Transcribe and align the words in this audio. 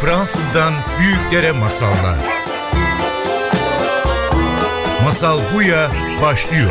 Fransızdan 0.00 0.72
büyüklere 1.00 1.52
masallar. 1.52 2.18
Masal 5.04 5.38
Buya 5.54 5.90
başlıyor. 6.22 6.70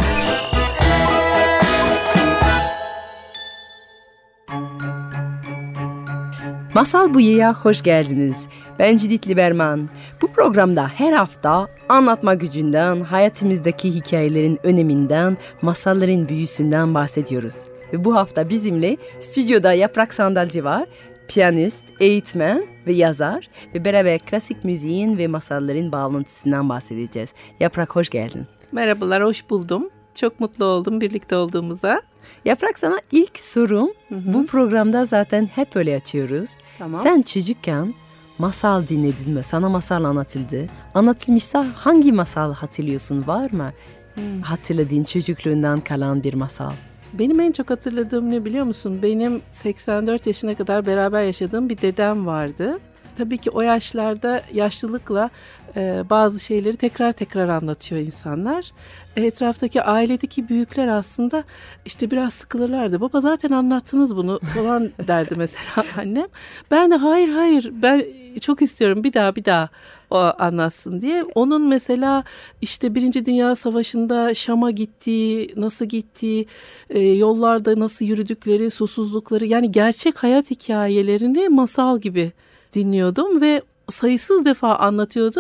Masal 6.74 7.14
Buya'ya 7.14 7.54
hoş 7.54 7.84
geldiniz. 7.84 8.48
Ben 8.80 8.98
Cidit 8.98 9.28
Liberman. 9.28 9.90
Bu 10.22 10.28
programda 10.28 10.88
her 10.88 11.14
hafta 11.14 11.68
anlatma 11.90 12.34
gücünden, 12.34 13.02
hayatımızdaki 13.02 13.96
hikayelerin 13.96 14.60
öneminden, 14.64 15.38
masalların 15.62 16.30
büyüsünden 16.30 16.94
bahsediyoruz. 16.94 17.56
Ve 17.94 18.06
bu 18.06 18.16
hafta 18.16 18.50
bizimle 18.50 18.98
stüdyoda 19.20 19.74
Yaprak 19.74 20.14
Sandalcı 20.14 20.64
var. 20.64 20.86
Piyanist, 21.30 21.86
eğitmen 22.00 22.66
ve 22.88 22.94
yazar 22.94 23.50
ve 23.76 23.86
beraber 23.86 24.20
klasik 24.20 24.64
müziğin 24.64 25.18
ve 25.18 25.28
masalların 25.28 25.92
bağlantısından 25.92 26.70
bahsedeceğiz. 26.70 27.34
Yaprak 27.60 27.96
hoş 27.96 28.10
geldin. 28.10 28.48
Merhabalar, 28.72 29.24
hoş 29.24 29.50
buldum. 29.50 29.90
Çok 30.16 30.40
mutlu 30.40 30.66
oldum 30.66 31.02
birlikte 31.02 31.36
olduğumuza. 31.36 32.02
Yaprak 32.46 32.80
sana 32.80 33.00
ilk 33.12 33.40
sorum. 33.40 33.90
Hı 34.10 34.16
hı. 34.16 34.34
Bu 34.34 34.46
programda 34.46 35.06
zaten 35.06 35.46
hep 35.46 35.76
öyle 35.76 35.96
açıyoruz. 35.96 36.50
Tamam. 36.78 37.02
Sen 37.02 37.22
çocukken 37.22 37.94
masal 38.38 38.88
dinledin 38.88 39.34
mi? 39.34 39.44
Sana 39.44 39.70
masal 39.70 40.04
anlatıldı. 40.04 40.66
Anlatılmışsa 40.94 41.68
hangi 41.76 42.12
masal 42.12 42.54
hatırlıyorsun? 42.54 43.28
Var 43.28 43.52
mı? 43.52 43.72
Hmm. 44.14 44.42
Hatırladığın 44.42 45.04
çocukluğundan 45.04 45.82
kalan 45.82 46.24
bir 46.24 46.34
masal. 46.34 46.72
Benim 47.14 47.40
en 47.40 47.52
çok 47.52 47.70
hatırladığım 47.70 48.32
ne 48.32 48.46
biliyor 48.46 48.66
musun? 48.66 49.00
Benim 49.04 49.42
84 49.52 50.28
yaşına 50.28 50.56
kadar 50.56 50.86
beraber 50.86 51.24
yaşadığım 51.24 51.70
bir 51.70 51.82
dedem 51.82 52.26
vardı. 52.26 52.80
Tabii 53.18 53.38
ki 53.38 53.50
o 53.50 53.62
yaşlarda 53.62 54.42
yaşlılıkla 54.54 55.30
e, 55.76 56.04
bazı 56.10 56.40
şeyleri 56.40 56.78
tekrar 56.78 57.12
tekrar 57.12 57.50
anlatıyor 57.50 58.02
insanlar. 58.02 58.72
E, 59.18 59.26
etraftaki 59.26 59.84
ailedeki 59.84 60.50
büyükler 60.50 60.88
aslında 60.88 61.44
işte 61.86 62.12
biraz 62.12 62.34
sıkılırlardı. 62.34 63.02
Baba 63.02 63.22
zaten 63.22 63.50
anlattınız 63.50 64.16
bunu 64.16 64.40
falan 64.40 64.90
derdi 65.08 65.36
mesela 65.38 65.86
annem. 65.98 66.28
Ben 66.72 66.92
de 66.92 66.96
hayır 66.96 67.30
hayır 67.30 67.70
ben 67.74 68.06
çok 68.42 68.62
istiyorum 68.62 69.04
bir 69.04 69.14
daha 69.14 69.36
bir 69.36 69.46
daha 69.46 69.70
o 70.12 70.18
anlatsın 70.40 71.02
diye. 71.02 71.24
Onun 71.36 71.68
mesela 71.68 72.24
işte 72.62 72.96
Birinci 72.96 73.26
Dünya 73.26 73.56
Savaşı'nda 73.56 74.34
Şam'a 74.34 74.72
gittiği, 74.72 75.54
nasıl 75.56 75.86
gittiği, 75.86 76.46
e, 76.90 77.00
yollarda 77.00 77.80
nasıl 77.80 78.06
yürüdükleri, 78.06 78.70
susuzlukları 78.70 79.46
yani 79.46 79.72
gerçek 79.72 80.24
hayat 80.24 80.52
hikayelerini 80.52 81.50
masal 81.50 82.00
gibi 82.00 82.32
dinliyordum 82.74 83.42
ve 83.42 83.62
sayısız 83.92 84.46
defa 84.46 84.76
anlatıyordu. 84.76 85.40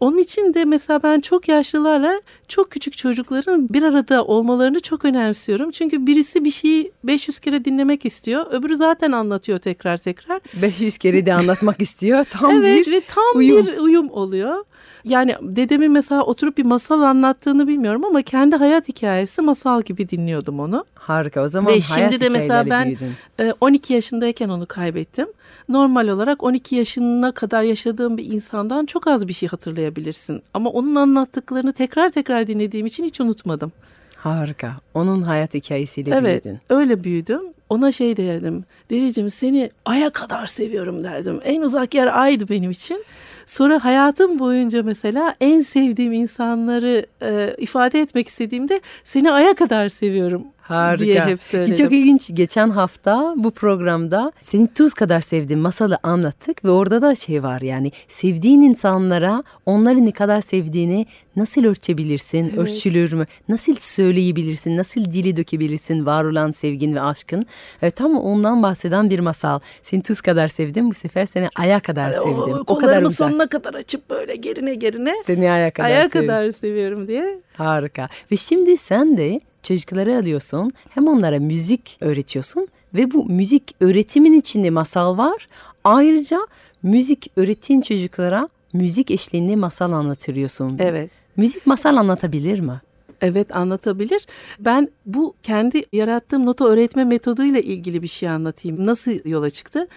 Onun 0.00 0.18
için 0.18 0.54
de 0.54 0.64
mesela 0.64 1.02
ben 1.02 1.20
çok 1.20 1.48
yaşlılarla 1.48 2.20
çok 2.48 2.70
küçük 2.70 2.96
çocukların 2.96 3.68
bir 3.68 3.82
arada 3.82 4.24
olmalarını 4.24 4.80
çok 4.80 5.04
önemsiyorum. 5.04 5.70
Çünkü 5.70 6.06
birisi 6.06 6.44
bir 6.44 6.50
şeyi 6.50 6.92
500 7.04 7.38
kere 7.38 7.64
dinlemek 7.64 8.04
istiyor. 8.04 8.46
Öbürü 8.50 8.76
zaten 8.76 9.12
anlatıyor 9.12 9.58
tekrar 9.58 9.98
tekrar. 9.98 10.40
500 10.62 10.98
kere 10.98 11.26
de 11.26 11.34
anlatmak 11.34 11.82
istiyor. 11.82 12.24
Tam 12.30 12.50
evet, 12.50 12.86
bir 12.86 12.92
ve 12.92 13.00
tam 13.00 13.24
uyum. 13.34 13.66
bir 13.66 13.78
uyum 13.78 14.10
oluyor. 14.10 14.64
Yani 15.04 15.36
dedemin 15.42 15.92
mesela 15.92 16.22
oturup 16.22 16.58
bir 16.58 16.64
masal 16.64 17.02
anlattığını 17.02 17.68
bilmiyorum 17.68 18.04
ama 18.04 18.22
kendi 18.22 18.56
hayat 18.56 18.88
hikayesi 18.88 19.42
masal 19.42 19.82
gibi 19.82 20.08
dinliyordum 20.08 20.60
onu. 20.60 20.84
Harika 20.94 21.42
o 21.42 21.48
zaman 21.48 21.74
Ve 21.74 21.80
hayat 21.80 22.10
şimdi 22.10 22.20
de 22.20 22.28
mesela 22.28 22.70
ben 22.70 22.86
büyüdün. 22.86 23.12
12 23.60 23.92
e, 23.92 23.96
yaşındayken 23.96 24.48
onu 24.48 24.66
kaybettim. 24.66 25.28
Normal 25.68 26.08
olarak 26.08 26.42
12 26.42 26.76
yaşına 26.76 27.32
kadar 27.32 27.62
yaşadığım 27.62 27.83
bir 28.16 28.24
insandan 28.24 28.86
çok 28.86 29.06
az 29.06 29.28
bir 29.28 29.32
şey 29.32 29.48
hatırlayabilirsin. 29.48 30.42
Ama 30.54 30.70
onun 30.70 30.94
anlattıklarını 30.94 31.72
tekrar 31.72 32.10
tekrar 32.10 32.46
dinlediğim 32.46 32.86
için 32.86 33.04
hiç 33.04 33.20
unutmadım. 33.20 33.72
Harika. 34.16 34.72
Onun 34.94 35.22
hayat 35.22 35.54
hikayesiyle 35.54 36.10
evet, 36.14 36.44
büyüdün. 36.44 36.60
Evet 36.60 36.80
öyle 36.80 37.04
büyüdüm. 37.04 37.40
Ona 37.68 37.92
şey 37.92 38.16
derdim. 38.16 38.64
Dedeciğim 38.90 39.30
seni 39.30 39.70
aya 39.84 40.10
kadar 40.10 40.46
seviyorum 40.46 41.04
derdim. 41.04 41.40
En 41.44 41.62
uzak 41.62 41.94
yer 41.94 42.20
aydı 42.20 42.48
benim 42.48 42.70
için. 42.70 43.04
Sonra 43.46 43.84
hayatım 43.84 44.38
boyunca 44.38 44.82
mesela 44.82 45.34
en 45.40 45.60
sevdiğim 45.60 46.12
insanları 46.12 47.06
e, 47.22 47.54
ifade 47.58 48.00
etmek 48.00 48.28
istediğimde 48.28 48.80
seni 49.04 49.32
aya 49.32 49.54
kadar 49.54 49.88
seviyorum 49.88 50.42
Harika. 50.64 51.04
diye 51.04 51.20
hep 51.24 51.42
söyledim. 51.42 51.74
Çok 51.84 51.92
ilginç. 51.92 52.30
Geçen 52.34 52.70
hafta 52.70 53.34
bu 53.36 53.50
programda 53.50 54.32
seni 54.40 54.74
tuz 54.74 54.94
kadar 54.94 55.20
sevdiğim 55.20 55.60
masalı 55.62 55.98
anlattık 56.02 56.64
ve 56.64 56.70
orada 56.70 57.02
da 57.02 57.14
şey 57.14 57.42
var 57.42 57.60
yani 57.60 57.92
sevdiğin 58.08 58.60
insanlara 58.62 59.42
onları 59.66 60.06
ne 60.06 60.12
kadar 60.12 60.40
sevdiğini 60.40 61.06
nasıl 61.36 61.64
ölçebilirsin? 61.64 62.44
Evet. 62.48 62.58
Ölçülür 62.58 63.12
mü? 63.12 63.26
Nasıl 63.48 63.74
söyleyebilirsin? 63.74 64.76
Nasıl 64.76 65.04
dili 65.04 65.36
dökebilirsin 65.36 66.06
var 66.06 66.24
olan 66.24 66.50
sevgin 66.50 66.94
ve 66.94 67.00
aşkın? 67.00 67.46
Evet, 67.82 67.96
tam 67.96 68.16
ondan 68.16 68.62
bahseden 68.62 69.10
bir 69.10 69.18
masal. 69.18 69.60
Seni 69.82 70.02
tuz 70.02 70.20
kadar 70.20 70.48
sevdim 70.48 70.90
bu 70.90 70.94
sefer 70.94 71.26
seni 71.26 71.48
aya 71.56 71.80
kadar 71.80 72.10
yani 72.10 72.22
sevdim. 72.22 72.54
O, 72.54 72.64
o 72.66 72.78
kadar 72.78 73.02
uzak. 73.02 73.28
sonuna 73.28 73.46
kadar 73.46 73.74
açıp 73.74 74.10
böyle 74.10 74.36
gerine 74.36 74.74
gerine. 74.74 75.14
Seni 75.24 75.50
aya 75.50 75.70
kadar 75.70 75.86
Aya 75.88 76.08
sevdim. 76.08 76.26
kadar 76.26 76.50
seviyorum 76.50 77.08
diye. 77.08 77.38
Harika. 77.56 78.08
Ve 78.32 78.36
şimdi 78.36 78.76
sen 78.76 79.16
de 79.16 79.40
çocukları 79.64 80.16
alıyorsun 80.16 80.72
hem 80.90 81.08
onlara 81.08 81.38
müzik 81.38 81.96
öğretiyorsun 82.00 82.68
ve 82.94 83.10
bu 83.12 83.24
müzik 83.24 83.74
öğretimin 83.80 84.40
içinde 84.40 84.70
masal 84.70 85.18
var. 85.18 85.48
Ayrıca 85.84 86.46
müzik 86.82 87.30
öğrettiğin 87.36 87.80
çocuklara 87.80 88.48
müzik 88.72 89.10
eşliğinde 89.10 89.56
masal 89.56 89.92
anlatıyorsun. 89.92 90.76
Evet. 90.78 91.10
Müzik 91.36 91.66
masal 91.66 91.96
anlatabilir 91.96 92.60
mi? 92.60 92.80
Evet 93.20 93.56
anlatabilir. 93.56 94.26
Ben 94.60 94.88
bu 95.06 95.34
kendi 95.42 95.84
yarattığım 95.92 96.46
nota 96.46 96.64
öğretme 96.64 97.04
metoduyla 97.04 97.60
ilgili 97.60 98.02
bir 98.02 98.08
şey 98.08 98.28
anlatayım. 98.28 98.86
Nasıl 98.86 99.12
yola 99.24 99.50
çıktı? 99.50 99.88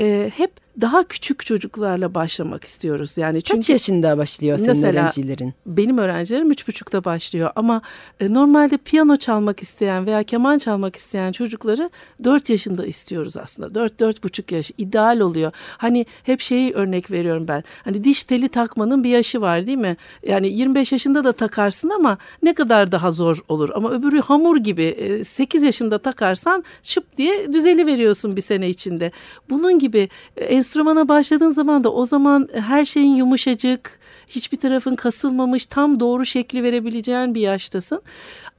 Ee, 0.00 0.30
hep 0.36 0.50
daha 0.80 1.04
küçük 1.04 1.46
çocuklarla 1.46 2.14
başlamak 2.14 2.64
istiyoruz. 2.64 3.12
Yani 3.16 3.42
çünkü 3.42 3.58
Kaç 3.58 3.70
yaşında 3.70 4.18
başlıyor 4.18 4.58
senin 4.58 4.70
mesela, 4.70 5.02
öğrencilerin? 5.02 5.54
Benim 5.66 5.98
öğrencilerim 5.98 6.50
üç 6.50 6.68
buçukta 6.68 7.04
başlıyor 7.04 7.50
ama 7.56 7.82
e, 8.20 8.34
normalde 8.34 8.76
piyano 8.76 9.16
çalmak 9.16 9.62
isteyen 9.62 10.06
veya 10.06 10.22
keman 10.22 10.58
çalmak 10.58 10.96
isteyen 10.96 11.32
çocukları 11.32 11.90
dört 12.24 12.50
yaşında 12.50 12.86
istiyoruz 12.86 13.36
aslında. 13.36 13.74
Dört, 13.74 14.00
dört 14.00 14.24
buçuk 14.24 14.52
yaş 14.52 14.70
ideal 14.78 15.20
oluyor. 15.20 15.52
Hani 15.78 16.06
hep 16.22 16.40
şeyi 16.40 16.72
örnek 16.72 17.10
veriyorum 17.10 17.48
ben. 17.48 17.64
Hani 17.84 18.04
diş 18.04 18.24
teli 18.24 18.48
takmanın 18.48 19.04
bir 19.04 19.10
yaşı 19.10 19.40
var 19.40 19.66
değil 19.66 19.78
mi? 19.78 19.96
Yani 20.26 20.48
25 20.48 20.92
yaşında 20.92 21.24
da 21.24 21.32
takarsın 21.32 21.90
ama 21.90 22.18
ne 22.42 22.54
kadar 22.54 22.92
daha 22.92 23.10
zor 23.10 23.44
olur. 23.48 23.70
Ama 23.74 23.90
öbürü 23.90 24.20
hamur 24.20 24.56
gibi 24.56 25.22
8 25.26 25.62
e, 25.62 25.66
yaşında 25.66 25.98
takarsan 25.98 26.64
şıp 26.82 27.16
diye 27.18 27.52
düzeli 27.52 27.86
veriyorsun 27.86 28.36
bir 28.36 28.42
sene 28.42 28.68
içinde. 28.68 29.12
Bunun 29.50 29.78
gibi 29.78 30.08
en 30.36 30.63
enstrümana 30.64 31.08
başladığın 31.08 31.50
zaman 31.50 31.84
da 31.84 31.92
o 31.92 32.06
zaman 32.06 32.48
her 32.52 32.84
şeyin 32.84 33.14
yumuşacık, 33.14 33.98
hiçbir 34.28 34.56
tarafın 34.56 34.94
kasılmamış, 34.94 35.66
tam 35.66 36.00
doğru 36.00 36.24
şekli 36.24 36.62
verebileceğin 36.62 37.34
bir 37.34 37.40
yaştasın. 37.40 38.02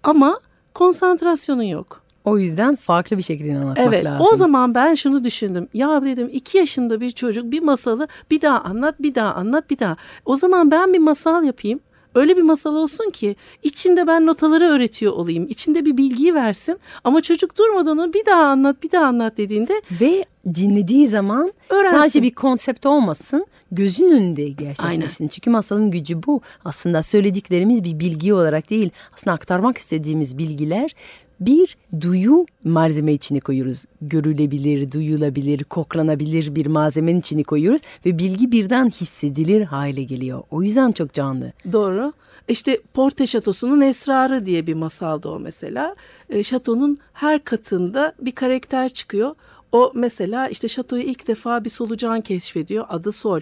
Ama 0.03 0.39
konsantrasyonun 0.73 1.63
yok. 1.63 2.01
O 2.25 2.37
yüzden 2.37 2.75
farklı 2.75 3.17
bir 3.17 3.23
şekilde 3.23 3.57
anlatmak 3.57 3.87
evet, 3.87 4.05
lazım. 4.05 4.27
O 4.31 4.35
zaman 4.35 4.75
ben 4.75 4.95
şunu 4.95 5.23
düşündüm. 5.23 5.67
Ya 5.73 6.01
dedim 6.01 6.29
iki 6.33 6.57
yaşında 6.57 7.01
bir 7.01 7.11
çocuk 7.11 7.51
bir 7.51 7.61
masalı 7.61 8.07
bir 8.31 8.41
daha 8.41 8.61
anlat, 8.61 8.95
bir 8.99 9.15
daha 9.15 9.33
anlat, 9.33 9.69
bir 9.69 9.79
daha. 9.79 9.95
O 10.25 10.35
zaman 10.35 10.71
ben 10.71 10.93
bir 10.93 10.99
masal 10.99 11.43
yapayım. 11.43 11.79
Öyle 12.15 12.37
bir 12.37 12.41
masal 12.41 12.75
olsun 12.75 13.09
ki 13.09 13.35
içinde 13.63 14.07
ben 14.07 14.25
notaları 14.25 14.65
öğretiyor 14.65 15.13
olayım. 15.13 15.47
İçinde 15.49 15.85
bir 15.85 15.97
bilgiyi 15.97 16.33
versin 16.33 16.79
ama 17.03 17.21
çocuk 17.21 17.57
durmadan 17.57 17.97
onu 17.97 18.13
bir 18.13 18.25
daha 18.25 18.41
anlat 18.45 18.83
bir 18.83 18.91
daha 18.91 19.05
anlat 19.05 19.37
dediğinde 19.37 19.81
ve 20.01 20.25
dinlediği 20.55 21.07
zaman 21.07 21.53
Öğrensin. 21.69 21.91
sadece 21.91 22.23
bir 22.23 22.31
konsept 22.31 22.85
olmasın 22.85 23.45
gözün 23.71 24.11
önünde 24.11 24.49
gerçekleşsin. 24.49 25.27
Çünkü 25.27 25.49
masalın 25.49 25.91
gücü 25.91 26.23
bu. 26.23 26.41
Aslında 26.65 27.03
söylediklerimiz 27.03 27.83
bir 27.83 27.99
bilgi 27.99 28.33
olarak 28.33 28.69
değil 28.69 28.89
aslında 29.13 29.33
aktarmak 29.35 29.77
istediğimiz 29.77 30.37
bilgiler 30.37 30.95
bir 31.39 31.77
duyu 32.01 32.45
malzeme 32.63 33.13
içine 33.13 33.39
koyuyoruz. 33.39 33.85
Görülebilir, 34.01 34.91
duyulabilir, 34.91 35.63
koklanabilir 35.63 36.55
bir 36.55 36.65
malzemenin 36.65 37.19
içine 37.19 37.43
koyuyoruz 37.43 37.81
ve 38.05 38.17
bilgi 38.17 38.51
birden 38.51 38.89
hissedilir 38.89 39.61
hale 39.61 40.03
geliyor. 40.03 40.43
O 40.51 40.63
yüzden 40.63 40.91
çok 40.91 41.13
canlı. 41.13 41.53
Doğru. 41.71 42.13
İşte 42.47 42.81
Porte 42.93 43.27
Şatosu'nun 43.27 43.81
esrarı 43.81 44.45
diye 44.45 44.67
bir 44.67 44.73
masaldı 44.73 45.29
o 45.29 45.39
mesela. 45.39 45.95
E, 46.29 46.43
şatonun 46.43 46.99
her 47.13 47.43
katında 47.43 48.13
bir 48.21 48.31
karakter 48.31 48.89
çıkıyor. 48.89 49.35
O 49.71 49.91
mesela 49.95 50.47
işte 50.47 50.67
şatoyu 50.67 51.03
ilk 51.03 51.27
defa 51.27 51.65
bir 51.65 51.69
solucan 51.69 52.21
keşfediyor. 52.21 52.85
Adı 52.89 53.11
Sol. 53.11 53.41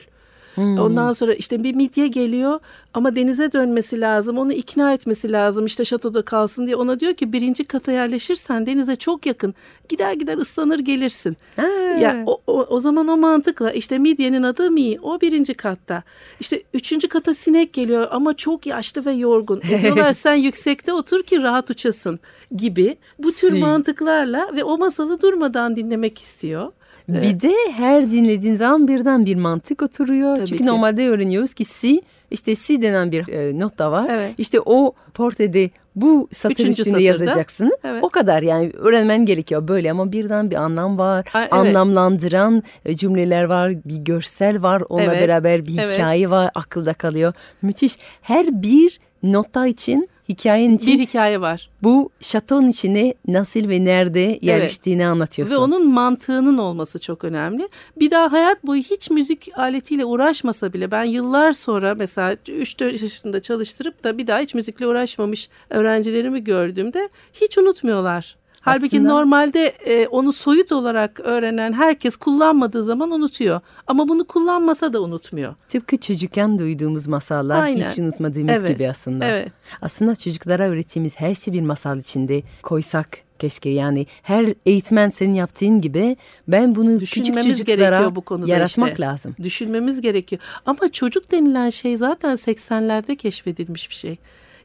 Hmm. 0.56 0.80
Ondan 0.80 1.12
sonra 1.14 1.34
işte 1.34 1.64
bir 1.64 1.76
midye 1.76 2.08
geliyor 2.08 2.60
ama 2.94 3.16
denize 3.16 3.52
dönmesi 3.52 4.02
lazım. 4.02 4.38
Onu 4.38 4.54
ikna 4.54 4.94
etmesi 4.94 5.32
lazım 5.32 5.66
işte 5.66 5.86
şatoda 5.86 6.22
kalsın 6.22 6.66
diye. 6.66 6.76
Ona 6.76 7.00
diyor 7.00 7.14
ki 7.14 7.34
birinci 7.34 7.64
kata 7.66 7.92
yerleşirsen 7.92 8.66
denize 8.66 8.96
çok 8.96 9.26
yakın. 9.26 9.54
Gider 9.90 10.14
gider 10.14 10.38
ıslanır 10.38 10.80
gelirsin. 10.80 11.38
Ha. 11.56 11.68
Ya 12.02 12.24
o, 12.26 12.42
o, 12.48 12.66
o 12.70 12.80
zaman 12.80 13.08
o 13.08 13.18
mantıkla 13.18 13.72
işte 13.72 13.98
midyenin 13.98 14.44
adı 14.44 14.72
mi? 14.72 14.98
O 15.02 15.22
birinci 15.22 15.54
katta. 15.54 16.04
İşte 16.40 16.64
üçüncü 16.74 17.08
kata 17.08 17.34
sinek 17.34 17.74
geliyor 17.74 18.08
ama 18.12 18.34
çok 18.34 18.66
yaşlı 18.66 19.06
ve 19.06 19.12
yorgun. 19.12 19.62
E 19.72 19.82
diyorlar 19.82 20.14
sen 20.14 20.36
yüksekte 20.36 20.94
otur 20.94 21.24
ki 21.24 21.42
rahat 21.42 21.70
uçasın 21.70 22.20
gibi. 22.56 22.98
Bu 23.20 23.32
tür 23.32 23.52
Si. 23.52 23.58
mantıklarla 23.60 24.50
ve 24.56 24.64
o 24.64 24.78
masalı 24.78 25.22
durmadan 25.22 25.76
dinlemek 25.76 26.22
istiyor. 26.22 26.72
Bir 27.08 27.40
de 27.40 27.54
her 27.76 28.12
dinlediğin 28.12 28.56
zaman 28.56 28.88
birden 28.88 29.26
bir 29.26 29.36
mantık 29.36 29.82
oturuyor. 29.82 30.36
Tabii 30.36 30.48
Çünkü 30.48 30.64
ki. 30.64 30.70
normalde 30.70 31.08
öğreniyoruz 31.10 31.54
ki 31.54 31.66
si, 31.66 32.02
işte 32.32 32.56
si 32.56 32.82
denen 32.82 33.12
bir 33.12 33.28
e, 33.28 33.60
nota 33.60 33.92
var. 33.92 34.10
Evet. 34.10 34.34
İşte 34.38 34.60
o 34.66 34.94
portrede 35.14 35.70
bu 35.96 36.28
satır 36.32 36.54
Üçüncü 36.54 36.70
üstünde 36.72 36.90
satırda. 36.90 37.02
yazacaksın. 37.04 37.72
Evet. 37.84 38.04
O 38.04 38.10
kadar 38.10 38.42
yani 38.44 38.72
öğrenmen 38.78 39.26
gerekiyor 39.26 39.68
böyle 39.68 39.92
ama 39.92 40.12
birden 40.12 40.52
bir 40.52 40.56
anlam 40.56 40.98
var. 40.98 41.26
Ay, 41.34 41.42
evet. 41.44 41.54
Anlamlandıran 41.54 42.64
e, 42.86 42.96
cümleler 42.98 43.44
var, 43.44 43.72
bir 43.86 43.98
görsel 43.98 44.62
var. 44.62 44.84
Onunla 44.90 45.14
Evet. 45.14 45.22
beraber 45.28 45.66
bir 45.66 45.78
Evet. 45.78 45.92
hikaye 45.94 46.30
var, 46.30 46.50
akılda 46.56 46.94
kalıyor. 46.94 47.34
Müthiş. 47.62 47.98
Her 48.22 48.62
bir 48.64 49.00
nota 49.24 49.68
için, 49.68 50.10
hikayenin 50.30 50.76
için 50.76 51.00
Bir 51.00 51.08
hikaye 51.08 51.42
var. 51.42 51.70
bu 51.84 52.10
şatonun 52.22 52.68
içine 52.70 53.14
nasıl 53.28 53.70
ve 53.70 53.86
nerede 53.86 54.40
yerleştiğini 54.42 55.06
anlatıyorsun. 55.06 55.56
Ve 55.56 55.60
onun 55.60 55.90
mantığının 55.92 56.58
olması 56.58 57.00
çok 57.00 57.24
önemli. 57.24 57.70
Bir 58.00 58.12
daha 58.12 58.32
hayat 58.32 58.66
boyu 58.66 58.82
hiç 58.82 59.10
müzik 59.10 59.50
aletiyle 59.58 60.06
uğraşmasa 60.06 60.74
bile 60.74 60.92
ben 60.92 61.04
yıllar 61.04 61.54
sonra 61.54 61.96
mesela 61.96 62.34
3-4 62.34 63.04
yaşında 63.04 63.40
çalıştırıp 63.40 64.04
da 64.04 64.18
bir 64.18 64.28
daha 64.28 64.40
hiç 64.40 64.54
müzikle 64.54 64.88
uğraşmamış 64.88 65.50
öğrencilerimi 65.70 66.44
gördüğümde 66.44 67.10
hiç 67.34 67.58
unutmuyorlar. 67.58 68.36
Halbuki 68.66 68.98
Aslında- 68.98 69.10
normalde 69.10 69.68
e, 69.68 70.08
onu 70.08 70.34
soyut 70.34 70.72
olarak 70.72 71.20
öğrenen 71.20 71.74
herkes 71.74 72.16
kullanmadığı 72.16 72.84
zaman 72.84 73.12
unutuyor. 73.12 73.62
Ama 73.88 74.08
bunu 74.08 74.26
kullanmasa 74.26 74.94
da 74.94 75.02
unutmuyor. 75.02 75.56
Tıpkı 75.70 75.98
çocukken 75.98 76.60
duyduğumuz 76.60 77.08
masallar 77.08 77.62
Aynen. 77.64 77.90
hiç 77.90 77.98
unutmadığımız 77.98 78.60
Evet, 78.62 78.70
gibi 78.70 78.90
aslında. 78.90 79.26
Evet. 79.26 79.52
Aslında 79.82 80.16
çocuklara 80.16 80.64
öğrettiğimiz 80.70 81.20
her 81.20 81.36
şey 81.36 81.54
bir 81.54 81.62
masal 81.62 82.00
içinde 82.00 82.44
koysak 82.64 83.08
keşke 83.40 83.70
yani 83.70 84.06
her 84.22 84.54
eğitmen 84.66 85.10
senin 85.10 85.34
yaptığın 85.34 85.82
gibi 85.82 86.18
ben 86.48 86.76
bunu 86.76 87.00
küçük 87.00 87.26
çocuklara 87.26 87.64
gerekiyor 87.64 88.16
bu 88.16 88.22
konuda 88.22 88.52
yaratmak 88.52 88.92
işte. 88.92 89.04
lazım. 89.04 89.36
Düşünmemiz 89.44 90.02
gerekiyor. 90.02 90.42
Ama 90.66 90.92
çocuk 90.92 91.32
denilen 91.32 91.70
şey 91.70 91.98
zaten 91.98 92.36
80'lerde 92.36 93.16
keşfedilmiş 93.16 93.90
bir 93.90 93.96
şey. 93.96 94.18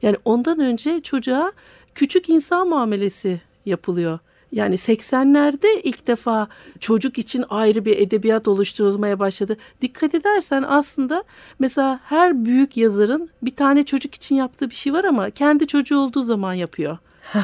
Yani 0.03 0.17
ondan 0.25 0.61
önce 0.61 1.01
çocuğa 1.01 1.53
küçük 1.95 2.29
insan 2.29 2.69
muamelesi 2.69 3.41
yapılıyor. 3.69 4.19
Yani 4.53 4.75
80'lerde 4.75 5.81
ilk 5.83 6.07
defa 6.07 6.49
çocuk 6.81 7.19
için 7.19 7.45
ayrı 7.51 7.85
bir 7.85 7.97
edebiyat 7.99 8.49
oluşturulmaya 8.49 9.19
başladı. 9.19 9.57
Dikkat 9.83 10.15
edersen 10.15 10.65
aslında 10.69 11.25
mesela 11.59 12.01
her 12.05 12.45
büyük 12.45 12.77
yazarın 12.77 13.31
bir 13.43 13.57
tane 13.57 13.83
çocuk 13.83 14.15
için 14.15 14.35
yaptığı 14.35 14.71
bir 14.71 14.75
şey 14.75 14.93
var 14.93 15.05
ama 15.05 15.31
kendi 15.31 15.67
çocuğu 15.67 15.99
olduğu 15.99 16.23
zaman 16.23 16.55
yapıyor. 16.55 16.99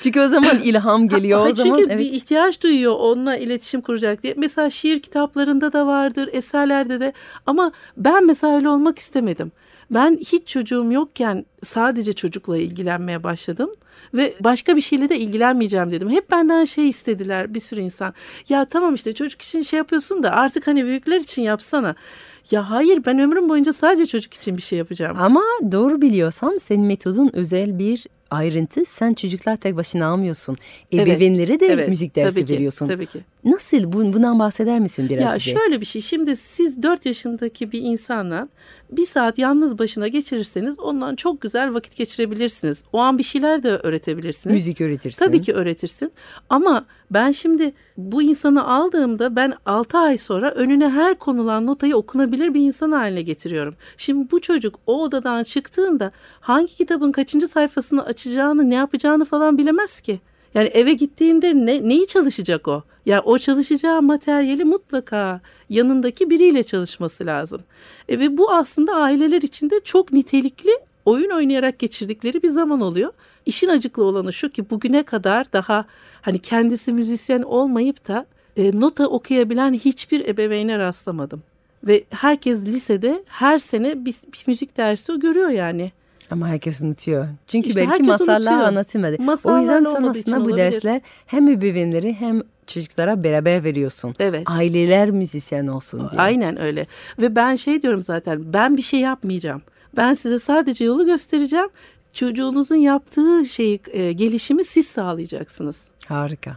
Çünkü 0.00 0.20
o 0.20 0.28
zaman 0.28 0.58
ilham 0.58 1.08
geliyor 1.08 1.46
o 1.46 1.52
zaman. 1.52 1.78
Çünkü 1.78 1.92
evet. 1.92 1.98
bir 1.98 2.12
ihtiyaç 2.12 2.62
duyuyor 2.62 2.96
onunla 2.98 3.36
iletişim 3.36 3.80
kuracak 3.80 4.22
diye. 4.22 4.34
Mesela 4.36 4.70
şiir 4.70 5.02
kitaplarında 5.02 5.72
da 5.72 5.86
vardır, 5.86 6.28
eserlerde 6.32 7.00
de. 7.00 7.12
Ama 7.46 7.72
ben 7.96 8.26
mesela 8.26 8.56
öyle 8.56 8.68
olmak 8.68 8.98
istemedim. 8.98 9.52
Ben 9.90 10.18
hiç 10.20 10.48
çocuğum 10.48 10.92
yokken 10.92 11.46
sadece 11.62 12.12
çocukla 12.12 12.58
ilgilenmeye 12.58 13.22
başladım 13.22 13.70
ve 14.14 14.34
başka 14.40 14.76
bir 14.76 14.80
şeyle 14.80 15.08
de 15.08 15.18
ilgilenmeyeceğim 15.18 15.90
dedim. 15.90 16.10
Hep 16.10 16.30
benden 16.30 16.64
şey 16.64 16.88
istediler 16.88 17.54
bir 17.54 17.60
sürü 17.60 17.80
insan. 17.80 18.14
Ya 18.48 18.64
tamam 18.64 18.94
işte 18.94 19.12
çocuk 19.12 19.42
için 19.42 19.62
şey 19.62 19.76
yapıyorsun 19.78 20.22
da 20.22 20.30
artık 20.30 20.66
hani 20.66 20.84
büyükler 20.84 21.20
için 21.20 21.42
yapsana. 21.42 21.94
Ya 22.50 22.70
hayır 22.70 23.02
ben 23.06 23.18
ömrüm 23.18 23.48
boyunca 23.48 23.72
sadece 23.72 24.06
çocuk 24.06 24.34
için 24.34 24.56
bir 24.56 24.62
şey 24.62 24.78
yapacağım. 24.78 25.16
Ama 25.20 25.42
doğru 25.72 26.02
biliyorsam 26.02 26.60
senin 26.60 26.84
metodun 26.84 27.30
özel 27.32 27.78
bir 27.78 28.06
ayrıntı. 28.30 28.84
Sen 28.84 29.14
çocuklar 29.14 29.56
tek 29.56 29.76
başına 29.76 30.06
almıyorsun. 30.06 30.56
Evet, 30.92 31.08
Ebeveynlere 31.08 31.60
de 31.60 31.66
Evet, 31.66 31.88
müzik 31.88 32.16
dersi 32.16 32.34
tabii 32.36 32.46
ki, 32.46 32.54
veriyorsun. 32.54 32.88
Tabii 32.88 33.06
ki. 33.06 33.20
Nasıl? 33.44 33.92
Bu- 33.92 34.12
Bundan 34.12 34.38
bahseder 34.38 34.80
misin 34.80 35.06
biraz 35.10 35.22
Ya 35.30 35.34
bize? 35.34 35.50
şöyle 35.58 35.80
bir 35.80 35.86
şey. 35.86 36.02
Şimdi 36.02 36.36
siz 36.36 36.82
4 36.82 37.06
yaşındaki 37.06 37.72
bir 37.72 37.82
insanla 37.82 38.48
bir 38.90 39.06
saat 39.06 39.38
yalnız 39.38 39.78
başına 39.78 40.08
geçirirseniz 40.08 40.78
ondan 40.78 41.16
çok 41.16 41.40
güzel 41.40 41.74
vakit 41.74 41.96
geçirebilirsiniz. 41.96 42.82
O 42.92 42.98
an 42.98 43.18
bir 43.18 43.22
şeyler 43.22 43.62
de 43.62 43.68
öğretebilirsiniz. 43.68 44.54
Müzik 44.54 44.80
öğretirsin. 44.80 45.24
Tabii 45.24 45.40
ki 45.40 45.52
öğretirsin. 45.52 46.12
Ama 46.50 46.84
ben 47.10 47.30
şimdi 47.30 47.72
bu 47.96 48.22
insanı 48.22 48.68
aldığımda 48.68 49.36
ben 49.36 49.54
6 49.66 49.98
ay 49.98 50.18
sonra 50.18 50.50
önüne 50.50 50.88
her 50.88 51.18
konulan 51.18 51.66
notayı 51.66 51.96
okunabilir 51.96 52.54
bir 52.54 52.60
insan 52.60 52.92
haline 52.92 53.22
getiriyorum. 53.22 53.74
Şimdi 53.96 54.30
bu 54.30 54.40
çocuk 54.40 54.74
o 54.86 55.02
odadan 55.02 55.42
çıktığında 55.42 56.12
hangi 56.40 56.74
kitabın 56.74 57.12
kaçıncı 57.12 57.48
sayfasını 57.48 58.02
açacağını, 58.20 58.70
ne 58.70 58.74
yapacağını 58.74 59.24
falan 59.24 59.58
bilemez 59.58 60.00
ki. 60.00 60.20
Yani 60.54 60.68
eve 60.68 60.92
gittiğinde 60.92 61.54
ne, 61.54 61.88
neyi 61.88 62.06
çalışacak 62.06 62.68
o? 62.68 62.82
Ya 63.06 63.22
o 63.22 63.38
çalışacağı 63.38 64.02
materyali 64.02 64.64
mutlaka 64.64 65.40
yanındaki 65.68 66.30
biriyle 66.30 66.62
çalışması 66.62 67.26
lazım. 67.26 67.60
E 68.08 68.18
ve 68.18 68.38
bu 68.38 68.52
aslında 68.52 68.94
aileler 68.94 69.42
içinde 69.42 69.80
çok 69.84 70.12
nitelikli 70.12 70.70
oyun 71.04 71.30
oynayarak 71.30 71.78
geçirdikleri 71.78 72.42
bir 72.42 72.48
zaman 72.48 72.80
oluyor. 72.80 73.12
İşin 73.46 73.68
acıklı 73.68 74.04
olanı 74.04 74.32
şu 74.32 74.48
ki 74.48 74.70
bugüne 74.70 75.02
kadar 75.02 75.52
daha 75.52 75.84
hani 76.22 76.38
kendisi 76.38 76.92
müzisyen 76.92 77.42
olmayıp 77.42 78.08
da 78.08 78.26
e, 78.56 78.80
nota 78.80 79.06
okuyabilen 79.06 79.74
hiçbir 79.74 80.28
ebeveyne 80.28 80.78
rastlamadım. 80.78 81.42
Ve 81.84 82.04
herkes 82.10 82.64
lisede 82.64 83.24
her 83.26 83.58
sene 83.58 84.04
bir, 84.04 84.14
bir 84.32 84.44
müzik 84.46 84.76
dersi 84.76 85.20
görüyor 85.20 85.48
yani. 85.48 85.92
Ama 86.32 86.48
herkes 86.48 86.82
unutuyor. 86.82 87.26
Çünkü 87.46 87.68
İşte 87.68 87.86
belki 87.88 88.02
masallar 88.02 88.36
unutuyor. 88.38 88.60
anlatılmadı. 88.68 89.16
o 89.18 89.22
Masallar 89.22 89.60
yüzden 89.60 89.84
sen 89.84 90.02
aslında 90.02 90.36
bu 90.36 90.40
olabilir. 90.40 90.56
dersler 90.56 91.00
hem 91.26 91.48
ebeveynleri 91.48 92.12
hem 92.14 92.40
çocuklara 92.66 93.24
beraber 93.24 93.64
veriyorsun. 93.64 94.14
Evet. 94.18 94.42
Aileler 94.46 95.10
müzisyen 95.10 95.66
olsun 95.66 96.10
diye. 96.10 96.20
Aynen 96.20 96.60
öyle. 96.60 96.86
Ve 97.20 97.36
ben 97.36 97.54
şey 97.54 97.82
diyorum 97.82 98.02
zaten 98.02 98.52
ben 98.52 98.76
bir 98.76 98.82
şey 98.82 99.00
yapmayacağım. 99.00 99.62
Ben 99.96 100.14
size 100.14 100.38
sadece 100.38 100.84
yolu 100.84 101.06
göstereceğim. 101.06 101.68
Çocuğunuzun 102.12 102.76
yaptığı 102.76 103.44
şeyi 103.44 103.80
e, 103.92 104.12
gelişimi 104.12 104.64
siz 104.64 104.86
sağlayacaksınız. 104.86 105.88
Harika. 106.06 106.56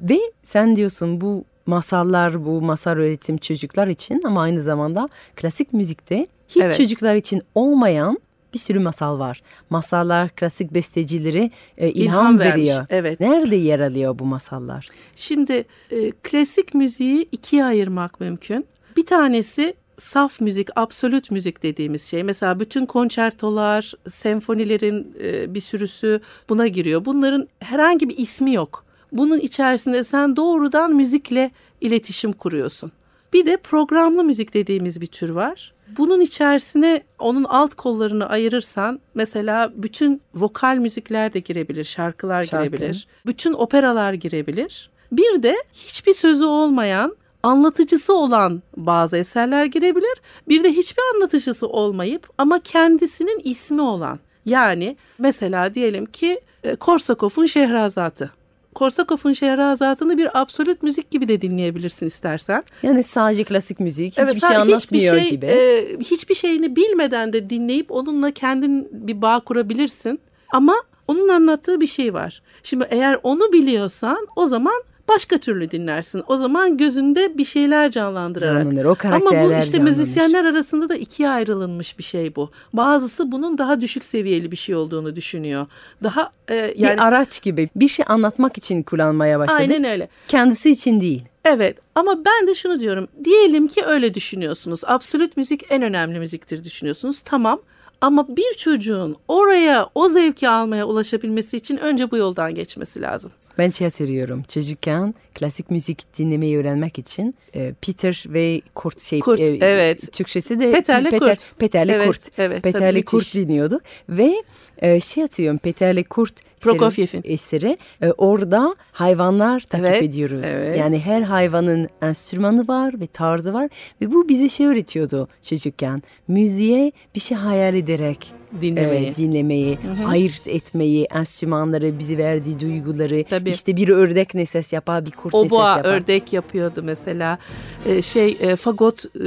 Ve 0.00 0.18
sen 0.42 0.76
diyorsun 0.76 1.20
bu 1.20 1.44
masallar, 1.66 2.44
bu 2.44 2.60
masal 2.62 2.90
öğretim 2.96 3.36
çocuklar 3.36 3.86
için 3.88 4.22
ama 4.24 4.42
aynı 4.42 4.60
zamanda 4.60 5.08
klasik 5.36 5.72
müzikte 5.72 6.26
hiç 6.48 6.62
Evet. 6.64 6.76
çocuklar 6.76 7.14
için 7.14 7.42
olmayan 7.54 8.18
bir 8.54 8.58
sürü 8.58 8.78
masal 8.78 9.18
var. 9.18 9.42
Masallar 9.70 10.28
klasik 10.30 10.74
bestecileri 10.74 11.50
e, 11.78 11.88
ilham, 11.88 12.04
İlham 12.04 12.38
vermiş, 12.38 12.62
veriyor. 12.62 12.86
evet. 12.90 13.20
Nerede 13.20 13.56
yer 13.56 13.80
alıyor 13.80 14.18
bu 14.18 14.24
masallar? 14.24 14.86
Şimdi 15.16 15.64
e, 15.90 16.10
klasik 16.10 16.74
müziği 16.74 17.28
ikiye 17.32 17.64
ayırmak 17.64 18.20
mümkün. 18.20 18.66
Bir 18.96 19.06
tanesi 19.06 19.74
saf 19.98 20.40
müzik, 20.40 20.68
absolut 20.76 21.30
müzik 21.30 21.62
dediğimiz 21.62 22.02
şey. 22.04 22.22
Mesela 22.22 22.60
bütün 22.60 22.86
konçertolar, 22.86 23.92
senfonilerin 24.08 25.16
e, 25.22 25.54
bir 25.54 25.60
sürüsü 25.60 26.20
buna 26.48 26.66
giriyor. 26.66 27.04
Bunların 27.04 27.48
herhangi 27.60 28.08
bir 28.08 28.16
ismi 28.18 28.54
yok. 28.54 28.84
Bunun 29.12 29.38
içerisinde 29.40 30.04
sen 30.04 30.36
doğrudan 30.36 30.94
müzikle 30.94 31.50
iletişim 31.80 32.32
kuruyorsun. 32.32 32.92
Bir 33.32 33.46
de 33.46 33.56
programlı 33.56 34.24
müzik 34.24 34.54
dediğimiz 34.54 35.00
bir 35.00 35.06
tür 35.06 35.28
var. 35.30 35.72
Bunun 35.98 36.20
içerisine 36.20 37.02
onun 37.18 37.44
alt 37.44 37.74
kollarını 37.74 38.28
ayırırsan 38.28 39.00
mesela 39.14 39.72
bütün 39.74 40.22
vokal 40.34 40.76
müzikler 40.76 41.32
de 41.32 41.38
girebilir, 41.38 41.84
şarkılar 41.84 42.44
Şarkı. 42.44 42.66
girebilir. 42.66 43.06
Bütün 43.26 43.52
operalar 43.52 44.12
girebilir. 44.12 44.90
Bir 45.12 45.42
de 45.42 45.56
hiçbir 45.72 46.12
sözü 46.12 46.44
olmayan 46.44 47.16
anlatıcısı 47.42 48.14
olan 48.16 48.62
bazı 48.76 49.16
eserler 49.16 49.64
girebilir. 49.64 50.20
Bir 50.48 50.64
de 50.64 50.72
hiçbir 50.72 51.02
anlatıcısı 51.14 51.68
olmayıp 51.68 52.28
ama 52.38 52.58
kendisinin 52.58 53.40
ismi 53.44 53.80
olan. 53.80 54.18
Yani 54.46 54.96
mesela 55.18 55.74
diyelim 55.74 56.06
ki 56.06 56.40
e, 56.64 56.74
Korsakov'un 56.74 57.46
Şehrazatı. 57.46 58.30
Korsakov'un 58.74 59.32
Şehrazatını 59.32 60.18
bir 60.18 60.40
absolut 60.40 60.82
müzik 60.82 61.10
gibi 61.10 61.28
de 61.28 61.42
dinleyebilirsin 61.42 62.06
istersen. 62.06 62.64
Yani 62.82 63.02
sadece 63.02 63.44
klasik 63.44 63.80
müzik, 63.80 64.18
Evet, 64.18 64.34
hiçbir 64.34 64.48
şey 64.48 64.56
anlatmıyor 64.56 65.14
hiçbir 65.16 65.20
şey, 65.20 65.30
gibi. 65.30 65.46
e, 65.46 65.96
hiçbir 65.98 66.34
şeyini 66.34 66.76
bilmeden 66.76 67.32
de 67.32 67.50
dinleyip 67.50 67.90
onunla 67.90 68.30
kendin 68.30 68.88
bir 68.92 69.22
bağ 69.22 69.40
kurabilirsin. 69.40 70.20
Ama 70.52 70.74
onun 71.08 71.28
anlattığı 71.28 71.80
bir 71.80 71.86
şey 71.86 72.14
var. 72.14 72.42
Şimdi 72.62 72.86
eğer 72.90 73.18
onu 73.22 73.52
biliyorsan 73.52 74.26
o 74.36 74.46
zaman 74.46 74.82
başka 75.08 75.38
türlü 75.38 75.70
dinlersin. 75.70 76.22
O 76.26 76.36
zaman 76.36 76.76
gözünde 76.76 77.38
bir 77.38 77.44
şeyler 77.44 77.90
canlandırarak. 77.90 78.64
Canlanır, 78.64 78.84
o 78.84 78.94
karakterler 78.94 79.44
Ama 79.44 79.54
bu 79.54 79.58
işte 79.58 79.72
canlanır. 79.72 79.90
müzisyenler 79.90 80.44
arasında 80.44 80.88
da 80.88 80.94
ikiye 80.94 81.28
ayrılınmış 81.28 81.98
bir 81.98 82.02
şey 82.02 82.36
bu. 82.36 82.50
Bazısı 82.72 83.32
bunun 83.32 83.58
daha 83.58 83.80
düşük 83.80 84.04
seviyeli 84.04 84.50
bir 84.50 84.56
şey 84.56 84.74
olduğunu 84.74 85.16
düşünüyor. 85.16 85.66
Daha 86.02 86.30
e, 86.48 86.54
yani 86.54 86.76
bir 86.78 87.06
araç 87.06 87.42
gibi 87.42 87.68
bir 87.76 87.88
şey 87.88 88.04
anlatmak 88.08 88.58
için 88.58 88.82
kullanmaya 88.82 89.38
başladı. 89.38 89.58
aynen 89.60 89.84
öyle. 89.84 90.08
Kendisi 90.28 90.70
için 90.70 91.00
değil. 91.00 91.22
Evet 91.44 91.78
ama 91.94 92.24
ben 92.24 92.46
de 92.46 92.54
şunu 92.54 92.80
diyorum. 92.80 93.08
Diyelim 93.24 93.68
ki 93.68 93.84
öyle 93.84 94.14
düşünüyorsunuz. 94.14 94.80
Absolut 94.84 95.36
müzik 95.36 95.64
en 95.70 95.82
önemli 95.82 96.18
müziktir 96.18 96.64
düşünüyorsunuz. 96.64 97.20
Tamam. 97.24 97.60
Ama 98.02 98.36
bir 98.36 98.54
çocuğun 98.58 99.16
oraya 99.28 99.88
o 99.94 100.08
zevki 100.08 100.48
almaya 100.48 100.86
ulaşabilmesi 100.86 101.56
için 101.56 101.76
önce 101.76 102.10
bu 102.10 102.16
yoldan 102.16 102.54
geçmesi 102.54 103.00
lazım. 103.00 103.32
Ben 103.58 103.70
şey 103.70 103.86
hatırlıyorum. 103.86 104.42
Çocukken 104.48 105.14
klasik 105.34 105.70
müzik 105.70 106.18
dinlemeyi 106.18 106.58
öğrenmek 106.58 106.98
için 106.98 107.34
e, 107.54 107.72
Peter 107.86 108.24
ve 108.28 108.60
Kurt 108.74 109.00
şey 109.00 109.20
Kurt, 109.20 109.40
evet. 109.40 110.12
Türkçesi 110.12 110.60
de 110.60 110.72
Peter'le 110.72 111.04
Peter, 111.10 111.18
Kurt. 111.36 111.58
Peter'le 111.58 111.88
Evet, 111.88 112.06
Kurt. 112.06 112.38
evet, 112.38 112.62
Peter'le 112.62 113.02
Kurt 113.02 113.12
müthiş. 113.12 113.34
dinliyorduk 113.34 113.82
ve 114.08 114.34
e, 114.78 115.00
şey 115.00 115.22
hatırlıyorum 115.22 115.58
Peter'le 115.58 116.02
Kurt 116.04 116.34
Prokofiev'in. 116.60 117.20
eseri 117.24 117.78
e, 118.02 118.10
orada 118.12 118.76
hayvanlar 118.92 119.60
takip 119.60 119.86
Evet, 119.86 120.02
ediyoruz. 120.02 120.46
evet. 120.48 120.78
Yani 120.78 120.98
her 120.98 121.22
hayvanın 121.22 121.88
enstrümanı 122.02 122.68
var 122.68 123.00
ve 123.00 123.06
tarzı 123.06 123.52
var 123.52 123.68
ve 124.00 124.12
bu 124.12 124.28
bize 124.28 124.48
şey 124.48 124.66
öğretiyordu 124.66 125.28
çocukken. 125.42 126.02
Müziğe 126.28 126.92
bir 127.14 127.20
şey 127.20 127.36
hayal 127.36 127.74
ederek 127.94 128.32
Dinlemeyi. 128.60 129.06
e, 129.08 129.14
dinlemeyi, 129.14 129.78
ayırt 130.08 130.48
etmeyi, 130.48 131.04
enstrümanları, 131.04 131.98
bize 131.98 132.18
verdiği 132.18 132.60
duyguları. 132.60 133.24
Tabii. 133.24 133.50
İşte 133.50 133.76
bir 133.76 133.88
ördek 133.88 134.34
ne 134.34 134.46
ses 134.46 134.72
yapar, 134.72 135.06
bir 135.06 135.10
kurt 135.10 135.34
ne 135.34 135.40
O 135.40 135.42
ses 135.42 135.52
yapar. 135.52 135.84
ördek 135.84 136.32
yapıyordu 136.32 136.82
mesela. 136.84 137.38
Ee, 137.86 138.02
şey 138.02 138.36
e, 138.40 138.56
fagot 138.56 139.04
e, 139.16 139.20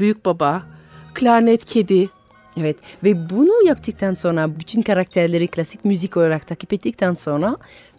büyük 0.00 0.24
baba, 0.24 0.62
klarnet 1.14 1.64
kedi. 1.64 2.08
Evet 2.60 2.76
ve 3.04 3.30
bunu 3.30 3.66
yaptıktan 3.66 4.14
sonra 4.14 4.58
bütün 4.60 4.82
karakterleri 4.82 5.48
klasik 5.48 5.84
müzik 5.84 6.16
olarak 6.16 6.46
takip 6.46 6.72
ettikten 6.72 7.14
sonra 7.14 7.56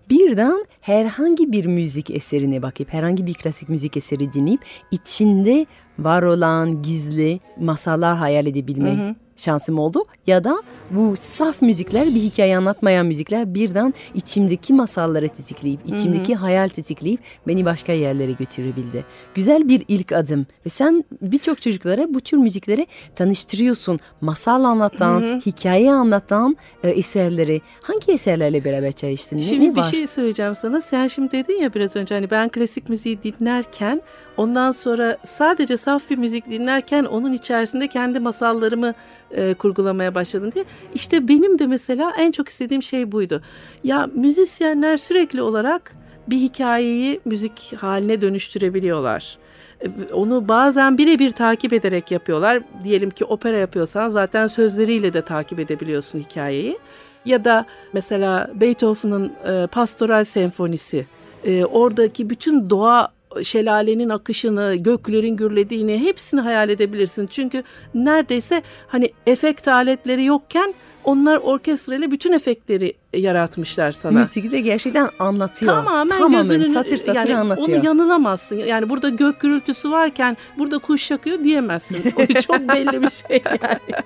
birden 0.09 0.65
herhangi 0.81 1.51
bir 1.51 1.65
müzik 1.65 2.11
eserine 2.11 2.61
bakıp 2.61 2.93
herhangi 2.93 3.25
bir 3.25 3.33
klasik 3.33 3.69
müzik 3.69 3.97
eseri 3.97 4.33
dinleyip 4.33 4.61
içinde 4.91 5.65
var 5.99 6.23
olan 6.23 6.81
gizli 6.81 7.39
masallar 7.59 8.17
hayal 8.17 8.45
edebilme 8.45 9.15
şansım 9.39 9.79
oldu. 9.79 10.05
Ya 10.27 10.43
da 10.43 10.63
bu 10.91 11.13
saf 11.17 11.62
müzikler 11.62 12.05
bir 12.08 12.22
hikaye 12.22 12.58
anlatmayan 12.58 13.05
müzikler 13.05 13.53
birden 13.53 13.93
içimdeki 14.15 14.74
masalları 14.74 15.27
tetikleyip 15.29 15.79
içimdeki 15.88 16.36
hayal 16.36 16.67
tetikleyip 16.67 17.19
beni 17.48 17.65
başka 17.65 17.91
yerlere 17.93 18.31
götürebildi. 18.31 19.05
Güzel 19.36 19.69
bir 19.69 19.86
ilk 19.88 20.12
adım 20.12 20.46
ve 20.65 20.69
sen 20.69 21.03
birçok 21.22 21.62
çocuklara 21.62 22.13
bu 22.13 22.22
tür 22.22 22.38
müzikleri 22.38 22.88
tanıştırıyorsun. 23.15 24.00
Masal 24.22 24.63
anlatan, 24.63 25.41
hikaye 25.46 25.91
anlatan 25.91 26.58
e, 26.84 26.89
eserleri. 26.89 27.62
Hangi 27.81 28.12
eserlerle 28.12 28.65
beraber 28.65 28.91
çalıştın? 28.91 29.38
Ne- 29.38 29.41
Şimdi 29.41 29.69
ne 29.69 29.75
bir 29.75 29.81
var? 29.81 29.84
şey 29.91 30.08
söyleyeceğim 30.08 30.55
sana. 30.55 30.81
Sen 30.81 31.08
şimdi 31.08 31.31
dedin 31.31 31.62
ya 31.62 31.74
biraz 31.74 31.96
önce 31.96 32.15
hani 32.15 32.31
ben 32.31 32.50
klasik 32.50 32.89
müziği 32.89 33.24
dinlerken 33.24 34.01
ondan 34.39 34.72
sonra 34.72 35.17
sadece 35.25 35.77
saf 35.77 36.10
bir 36.10 36.17
müzik 36.17 36.50
dinlerken 36.50 37.03
onun 37.05 37.34
içerisinde 37.34 37.88
kendi 37.88 38.19
masallarımı 38.19 38.93
e, 39.31 39.53
kurgulamaya 39.53 40.15
başladım 40.15 40.51
diye. 40.55 40.65
İşte 40.93 41.27
benim 41.27 41.60
de 41.60 41.67
mesela 41.67 42.13
en 42.17 42.31
çok 42.31 42.50
istediğim 42.50 42.84
şey 42.84 43.12
buydu. 43.12 43.41
Ya 43.84 44.10
müzisyenler 44.15 44.98
sürekli 44.98 45.41
olarak 45.41 45.96
bir 46.27 46.38
hikayeyi 46.38 47.19
müzik 47.25 47.74
haline 47.77 48.22
dönüştürebiliyorlar. 48.22 49.38
E, 49.81 50.13
Onu 50.13 50.48
bazen 50.48 50.98
birebir 50.98 51.31
takip 51.31 51.74
ederek 51.74 52.12
yapıyorlar. 52.12 52.60
Diyelim 52.84 53.10
ki 53.10 53.25
opera 53.25 53.58
yapıyorsan 53.58 54.08
zaten 54.08 54.48
sözleriyle 54.48 55.13
de 55.13 55.22
takip 55.22 55.60
edebiliyorsun 55.60 56.19
hikayeyi. 56.19 56.77
Ya 57.25 57.46
da 57.46 57.65
mesela 57.93 58.51
Beethoven'ın 58.53 59.31
e, 59.46 59.67
Pastoral 59.67 60.24
Senfonisi. 60.24 61.05
E, 61.43 61.65
oradaki 61.65 62.29
bütün 62.29 62.69
doğa 62.69 63.08
şelalenin 63.43 64.09
akışını, 64.09 64.75
göklerin 64.75 65.38
gürlediğini 65.38 66.00
hepsini 66.00 66.41
hayal 66.41 66.69
edebilirsin. 66.69 67.27
Çünkü 67.27 67.63
neredeyse 67.93 68.63
hani 68.88 69.12
efekt 69.27 69.67
aletleri 69.67 70.25
yokken 70.25 70.74
onlar 71.03 71.37
orkestrayla 71.37 72.11
bütün 72.11 72.31
efektleri 72.31 72.93
yaratmışlar 73.13 73.91
sana. 73.91 74.19
Müzik 74.19 74.51
de 74.51 74.59
gerçekten 74.59 75.09
anlatıyor. 75.19 75.73
Tamamen, 75.73 76.31
gözünün 76.31 76.63
satır 76.63 76.97
satır 76.97 77.15
yani 77.15 77.37
anlatıyor. 77.37 77.77
Onu 77.77 77.85
yanılamazsın. 77.85 78.57
Yani 78.57 78.89
burada 78.89 79.09
gök 79.09 79.39
gürültüsü 79.39 79.91
varken 79.91 80.37
burada 80.57 80.79
kuş 80.79 81.03
şakıyor 81.03 81.43
diyemezsin. 81.43 82.13
O 82.15 82.33
çok 82.41 82.59
belli 82.59 83.01
bir 83.01 83.09
şey 83.09 83.43
yani. 83.61 83.79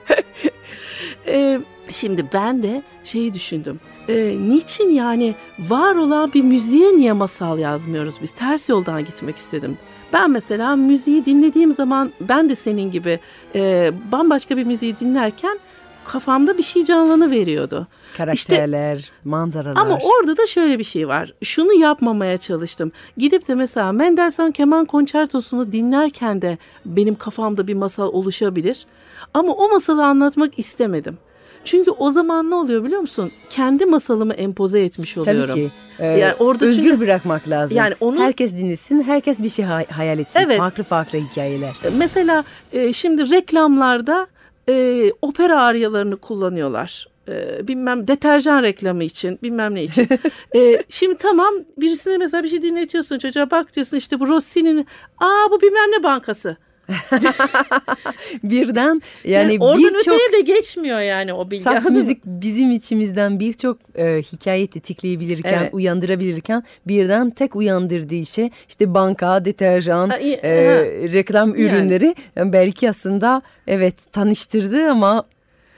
Ee, 1.27 1.59
şimdi 1.91 2.25
ben 2.33 2.63
de 2.63 2.81
şeyi 3.03 3.33
düşündüm. 3.33 3.79
Ee, 4.09 4.35
niçin 4.39 4.89
yani 4.89 5.35
var 5.59 5.95
olan 5.95 6.33
bir 6.33 6.41
müziğe 6.41 6.97
niye 6.97 7.13
masal 7.13 7.59
yazmıyoruz 7.59 8.15
biz? 8.21 8.31
Ters 8.31 8.69
yoldan 8.69 9.05
gitmek 9.05 9.37
istedim. 9.37 9.77
Ben 10.13 10.31
mesela 10.31 10.75
müziği 10.75 11.25
dinlediğim 11.25 11.73
zaman 11.73 12.11
ben 12.21 12.49
de 12.49 12.55
senin 12.55 12.91
gibi 12.91 13.19
e, 13.55 13.91
bambaşka 14.11 14.57
bir 14.57 14.63
müziği 14.63 14.97
dinlerken 14.97 15.59
kafamda 16.05 16.57
bir 16.57 16.63
şey 16.63 16.83
canlanı 16.85 17.31
veriyordu. 17.31 17.87
Karakterler, 18.17 19.11
manzaralar. 19.25 19.81
Ama 19.81 19.97
orada 20.03 20.37
da 20.37 20.45
şöyle 20.45 20.79
bir 20.79 20.83
şey 20.83 21.07
var. 21.07 21.33
Şunu 21.43 21.73
yapmamaya 21.73 22.37
çalıştım. 22.37 22.91
Gidip 23.17 23.47
de 23.47 23.55
mesela 23.55 23.91
Mendelssohn 23.91 24.51
keman 24.51 24.85
konçertosunu 24.85 25.71
dinlerken 25.71 26.41
de 26.41 26.57
benim 26.85 27.15
kafamda 27.15 27.67
bir 27.67 27.73
masal 27.73 28.07
oluşabilir. 28.07 28.85
Ama 29.33 29.53
o 29.53 29.69
masalı 29.69 30.05
anlatmak 30.05 30.59
istemedim. 30.59 31.17
Çünkü 31.65 31.91
o 31.91 32.11
zaman 32.11 32.49
ne 32.49 32.55
oluyor 32.55 32.83
biliyor 32.83 33.01
musun? 33.01 33.31
Kendi 33.49 33.85
masalımı 33.85 34.33
empoze 34.33 34.81
etmiş 34.83 35.17
oluyorum. 35.17 35.49
Tabii 35.49 35.53
ki. 35.67 35.71
Ee, 35.99 36.05
Yani 36.05 36.33
orada 36.39 36.65
özgür 36.65 36.83
çünkü- 36.89 36.99
bırakmak 36.99 37.49
lazım. 37.49 37.77
Yani 37.77 37.93
onu- 37.99 38.19
Herkes 38.19 38.57
dinlesin, 38.57 39.03
herkes 39.03 39.43
bir 39.43 39.49
şey 39.49 39.65
hay- 39.65 39.87
hayal 39.87 40.19
etsin. 40.19 40.39
Evet. 40.39 40.57
Farklı 40.57 40.83
farklı 40.83 41.19
hikayeler. 41.19 41.73
Mesela 41.97 42.43
e, 42.73 42.93
şimdi 42.93 43.29
reklamlarda 43.31 44.27
e, 44.69 45.11
opera 45.21 45.61
aryalarını 45.61 46.17
kullanıyorlar. 46.17 47.07
E, 47.27 47.67
bilmem 47.67 48.07
deterjan 48.07 48.63
reklamı 48.63 49.03
için 49.03 49.39
bilmem 49.43 49.75
ne 49.75 49.83
için. 49.83 50.07
E, 50.55 50.83
şimdi 50.89 51.17
tamam 51.17 51.53
birisine 51.77 52.17
mesela 52.17 52.43
bir 52.43 52.47
şey 52.47 52.61
dinletiyorsun 52.61 53.17
çocuğa 53.17 53.51
bak 53.51 53.75
diyorsun 53.75 53.97
işte 53.97 54.19
bu 54.19 54.27
Rossini'nin 54.27 54.87
aa 55.17 55.51
bu 55.51 55.61
bilmem 55.61 55.91
ne 55.91 56.03
bankası. 56.03 56.57
Birden 58.43 59.01
yani, 59.25 59.53
Yani, 59.53 59.77
birçok 59.77 59.99
öteye 60.15 60.31
de 60.33 60.41
geçmiyor 60.41 60.99
yani 60.99 61.33
o 61.33 61.45
bilgi. 61.51 61.61
saf 61.61 61.85
müzik 61.85 62.25
bizim 62.25 62.71
içimizden 62.71 63.39
birçok 63.39 63.77
e, 63.95 64.21
hikaye 64.33 64.67
tetikleyebilirken, 64.67 65.59
Evet. 65.61 65.73
uyandırabilirken 65.73 66.63
birden 66.87 67.29
tek 67.29 67.55
uyandırdığı 67.55 68.25
şey 68.25 68.49
işte 68.69 68.93
banka, 68.93 69.45
deterjan, 69.45 70.09
Ha, 70.09 70.17
e, 70.17 70.31
ha. 70.31 71.13
reklam 71.13 71.55
ürünleri 71.55 72.15
Yani 72.35 72.53
belki 72.53 72.89
aslında 72.89 73.41
evet 73.67 73.95
tanıştırdı 74.11 74.89
ama 74.89 75.23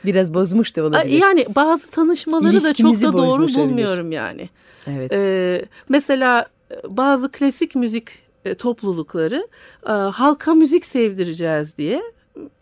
biraz 0.06 0.34
bozmuş 0.34 0.76
da 0.76 0.84
olabilir. 0.84 1.22
Yani 1.22 1.46
bazı 1.56 1.90
tanışmaları 1.90 2.64
da 2.64 2.74
çok 2.74 3.02
da 3.02 3.14
doğru 3.14 3.18
bozmuş 3.18 3.56
olabilir. 3.56 3.70
bulmuyorum 3.70 4.12
yani. 4.12 4.50
evet. 4.88 5.12
Ee, 5.14 5.66
mesela 5.90 6.46
e, 6.72 6.76
bazı 6.98 7.32
klasik 7.32 7.76
müzik 7.76 8.25
e, 8.46 8.56
toplulukları 8.56 9.48
e, 9.88 9.92
halka 9.92 10.54
müzik 10.54 10.86
sevdireceğiz 10.86 11.78
diye 11.78 12.02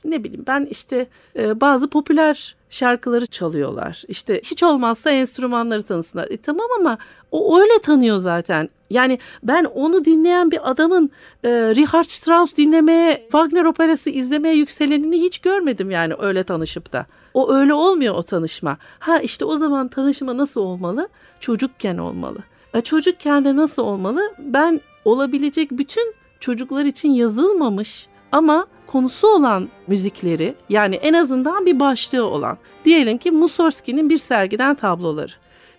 ne 0.05 0.23
bileyim 0.23 0.43
ben 0.47 0.67
işte 0.71 1.07
e, 1.35 1.61
bazı 1.61 1.89
popüler 1.89 2.55
şarkıları 2.69 3.25
çalıyorlar. 3.25 4.03
İşte 4.07 4.41
hiç 4.43 4.63
olmazsa 4.63 5.09
enstrümanları 5.09 5.83
tanısınlar. 5.83 6.27
E, 6.29 6.37
tamam 6.37 6.67
ama 6.79 6.97
o 7.31 7.59
öyle 7.59 7.81
tanıyor 7.81 8.17
zaten. 8.17 8.69
Yani 8.89 9.19
ben 9.43 9.63
onu 9.63 10.05
dinleyen 10.05 10.51
bir 10.51 10.71
adamın 10.71 11.11
e, 11.43 11.49
Richard 11.51 12.05
Strauss 12.05 12.57
dinlemeye, 12.57 13.21
Wagner 13.21 13.65
operası 13.65 14.09
izlemeye 14.09 14.55
yükselenini 14.55 15.21
hiç 15.21 15.37
görmedim 15.39 15.91
yani 15.91 16.13
öyle 16.19 16.43
tanışıp 16.43 16.93
da. 16.93 17.05
O 17.33 17.53
öyle 17.53 17.73
olmuyor 17.73 18.15
o 18.15 18.23
tanışma. 18.23 18.77
Ha 18.99 19.19
işte 19.19 19.45
o 19.45 19.57
zaman 19.57 19.87
tanışma 19.87 20.37
nasıl 20.37 20.61
olmalı? 20.61 21.07
Çocukken 21.39 21.97
olmalı. 21.97 22.37
E, 22.73 22.81
çocukken 22.81 23.45
de 23.45 23.55
nasıl 23.55 23.81
olmalı? 23.81 24.21
Ben 24.39 24.81
olabilecek 25.05 25.71
bütün 25.71 26.13
çocuklar 26.39 26.85
için 26.85 27.09
yazılmamış 27.09 28.07
ama 28.31 28.67
konusu 28.87 29.27
olan 29.27 29.69
müzikleri 29.87 30.55
yani 30.69 30.95
en 30.95 31.13
azından 31.13 31.65
bir 31.65 31.79
başlığı 31.79 32.25
olan 32.25 32.57
diyelim 32.85 33.17
ki 33.17 33.31
Mussorgsky'nin 33.31 34.09
bir 34.09 34.17
sergiden 34.17 34.75
tabloları 34.75 35.31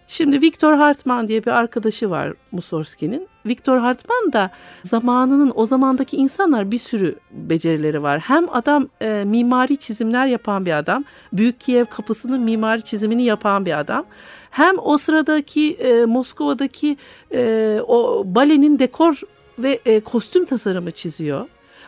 Şimdi 0.08 0.42
Viktor 0.42 0.75
Hartman 0.75 1.28
diye 1.28 1.44
bir 1.44 1.50
arkadaşı 1.50 2.11
var 2.11 2.32
Mussorgsky'nin. 2.52 3.28
Viktor 3.46 3.78
Hartman 3.78 4.32
da 4.32 4.50
zamanının 4.84 5.52
o 5.54 5.66
zamandaki 5.66 6.16
insanlar 6.16 6.70
bir 6.70 6.78
sürü 6.78 7.16
becerileri 7.30 8.02
var. 8.02 8.18
Hem 8.18 8.54
adam 8.54 8.88
e, 9.00 9.25
mimari 9.26 9.76
çizimler 9.76 10.26
yapan 10.26 10.66
bir 10.66 10.78
adam. 10.78 11.04
Büyük 11.32 11.61
Kiev 11.61 11.84
kapısının 11.84 12.40
mimari 12.40 12.82
çizimini 12.82 13.25
yapan 13.25 13.66
bir 13.66 13.78
adam. 13.78 14.04
Hem 14.50 14.75
o 14.78 14.99
sıradaki 14.99 15.75
e, 15.75 16.04
Moskova'daki 16.04 16.96
e, 17.34 17.80
o 17.87 18.23
balenin 18.26 18.78
dekor 18.78 19.20
ve 19.58 19.80
e, 19.87 20.00
kostüm 20.00 20.44
tasarımı 20.44 20.90
çiziyor. 20.90 21.46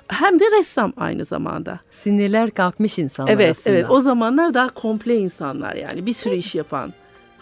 Hem 0.08 0.40
de 0.40 0.44
ressam 0.58 0.92
aynı 0.96 1.24
zamanda. 1.24 1.80
Sinirler 1.90 2.50
kalkmış 2.50 2.98
insanlar 2.98 3.32
Evet, 3.32 3.50
aslında. 3.50 3.76
evet. 3.76 3.90
O 3.90 4.00
zamanlar 4.00 4.54
daha 4.54 4.68
komple 4.68 5.16
insanlar 5.16 5.74
yani 5.74 6.06
bir 6.06 6.12
sürü 6.12 6.34
iş 6.34 6.54
yapan. 6.54 6.92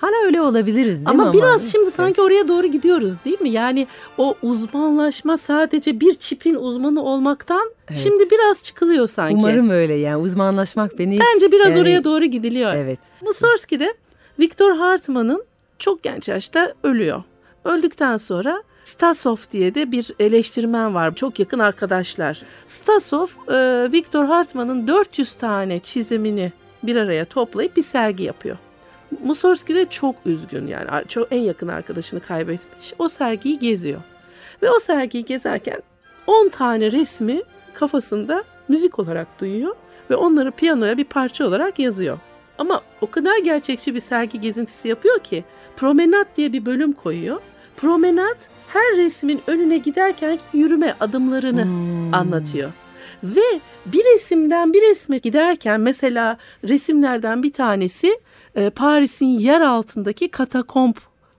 Hala 0.05 0.27
öyle 0.27 0.41
olabiliriz 0.41 1.07
değil 1.07 1.17
mi? 1.17 1.23
Ama 1.23 1.33
biraz 1.33 1.73
şimdi 1.73 1.91
sanki 1.91 2.23
oraya 2.23 2.49
doğru 2.49 2.67
gidiyoruz 2.67 3.13
değil 3.25 3.41
mi? 3.41 3.51
Yani 3.51 3.87
o 4.19 4.35
uzmanlaşma 4.43 5.39
sadece 5.39 6.01
bir 6.01 6.15
çipin 6.15 6.55
uzmanı 6.55 7.03
olmaktan 7.03 7.71
Evet. 7.91 8.01
şimdi 8.03 8.31
biraz 8.31 8.63
çıkılıyor 8.63 9.09
sanki. 9.09 9.37
Umarım 9.37 9.71
öyle 9.71 9.95
yani 9.95 10.17
uzmanlaşmak 10.17 10.99
beni... 10.99 11.19
Bence 11.21 11.53
biraz 11.53 11.71
Yani- 11.71 11.81
oraya 11.81 12.05
doğru 12.05 12.25
gidiliyor. 12.25 12.75
Evet. 12.75 12.99
Mussorgsky 13.23 13.81
de 13.81 13.95
Viktor 14.39 14.77
Hartman'ın 14.77 15.45
çok 15.79 16.03
genç 16.03 16.29
yaşta 16.29 16.75
ölüyor. 16.83 17.23
Öldükten 17.65 18.17
sonra 18.17 18.63
Stasov 18.85 19.37
diye 19.53 19.75
de 19.75 19.93
bir 19.93 20.11
eleştirmen 20.21 20.95
var. 20.95 21.15
Çok 21.15 21.39
yakın 21.39 21.59
arkadaşlar. 21.59 22.43
Stasov, 22.67 23.27
e, 23.49 23.93
Viktor 23.93 24.25
Hartman'ın 24.25 24.89
400 24.89 25.35
tane 25.35 25.79
çizimini 25.79 26.53
bir 26.83 26.97
araya 26.97 27.25
toplayıp 27.25 27.77
bir 27.77 27.83
sergi 27.83 28.25
yapıyor. 28.25 28.57
Mussorgsky 29.25 29.79
de 29.79 29.87
çok 29.91 30.15
üzgün 30.27 30.67
yani 30.67 30.89
çok 31.09 31.33
en 31.33 31.41
yakın 31.41 31.69
arkadaşını 31.69 32.21
kaybetmiş. 32.21 32.93
O 32.99 33.09
sergiyi 33.09 33.59
geziyor. 33.59 34.01
Ve 34.63 34.71
o 34.71 34.81
sergiyi 34.81 35.25
gezerken 35.25 35.83
10 36.27 36.49
tane 36.49 36.93
resmi 36.93 37.43
kafasında 37.75 38.45
müzik 38.69 38.99
olarak 38.99 39.41
duyuyor 39.41 39.77
ve 40.11 40.17
onları 40.17 40.51
piyanoya 40.51 40.97
bir 40.97 41.05
parça 41.05 41.47
olarak 41.47 41.79
yazıyor. 41.79 42.19
Ama 42.59 42.81
o 43.01 43.11
kadar 43.11 43.39
gerçekçi 43.39 43.95
bir 43.95 44.01
sergi 44.01 44.41
gezintisi 44.41 44.89
yapıyor 44.89 45.19
ki 45.19 45.45
promenat 45.77 46.27
diye 46.37 46.53
bir 46.53 46.67
bölüm 46.67 46.93
koyuyor. 46.93 47.41
Promenat 47.77 48.49
her 48.69 48.97
resmin 48.97 49.43
önüne 49.47 49.79
giderken 49.79 50.39
yürüme 50.53 50.97
adımlarını 51.01 51.65
Hmm. 51.65 52.15
anlatıyor. 52.15 52.71
Ve 53.25 53.61
bir 53.87 54.05
resimden 54.05 54.73
bir 54.73 54.83
resme 54.91 55.17
giderken 55.19 55.81
mesela 55.81 56.39
resimlerden 56.69 57.43
bir 57.43 57.53
tanesi 57.53 58.19
e, 58.57 58.71
Paris'in 58.71 59.27
yer 59.39 59.61
altındaki 59.61 60.29
katakomb 60.29 60.95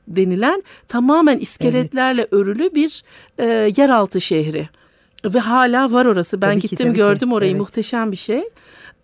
denilen 0.07 0.63
tamamen 0.87 1.39
iskeletlerle 1.39 2.27
örülü 2.31 2.75
bir 2.75 3.03
e, 3.37 3.45
yeraltı 3.77 4.21
şehri. 4.21 4.69
Ve 5.25 5.39
hala 5.39 5.91
var 5.91 6.05
orası. 6.05 6.41
Ben 6.41 6.51
Tabii 6.51 6.61
ki, 6.61 6.67
gittim 6.67 6.93
ki. 6.93 6.97
gördüm 6.97 7.33
orayı 7.33 7.51
Evet. 7.51 7.59
muhteşem 7.61 8.11
bir 8.11 8.17
şey. 8.17 8.43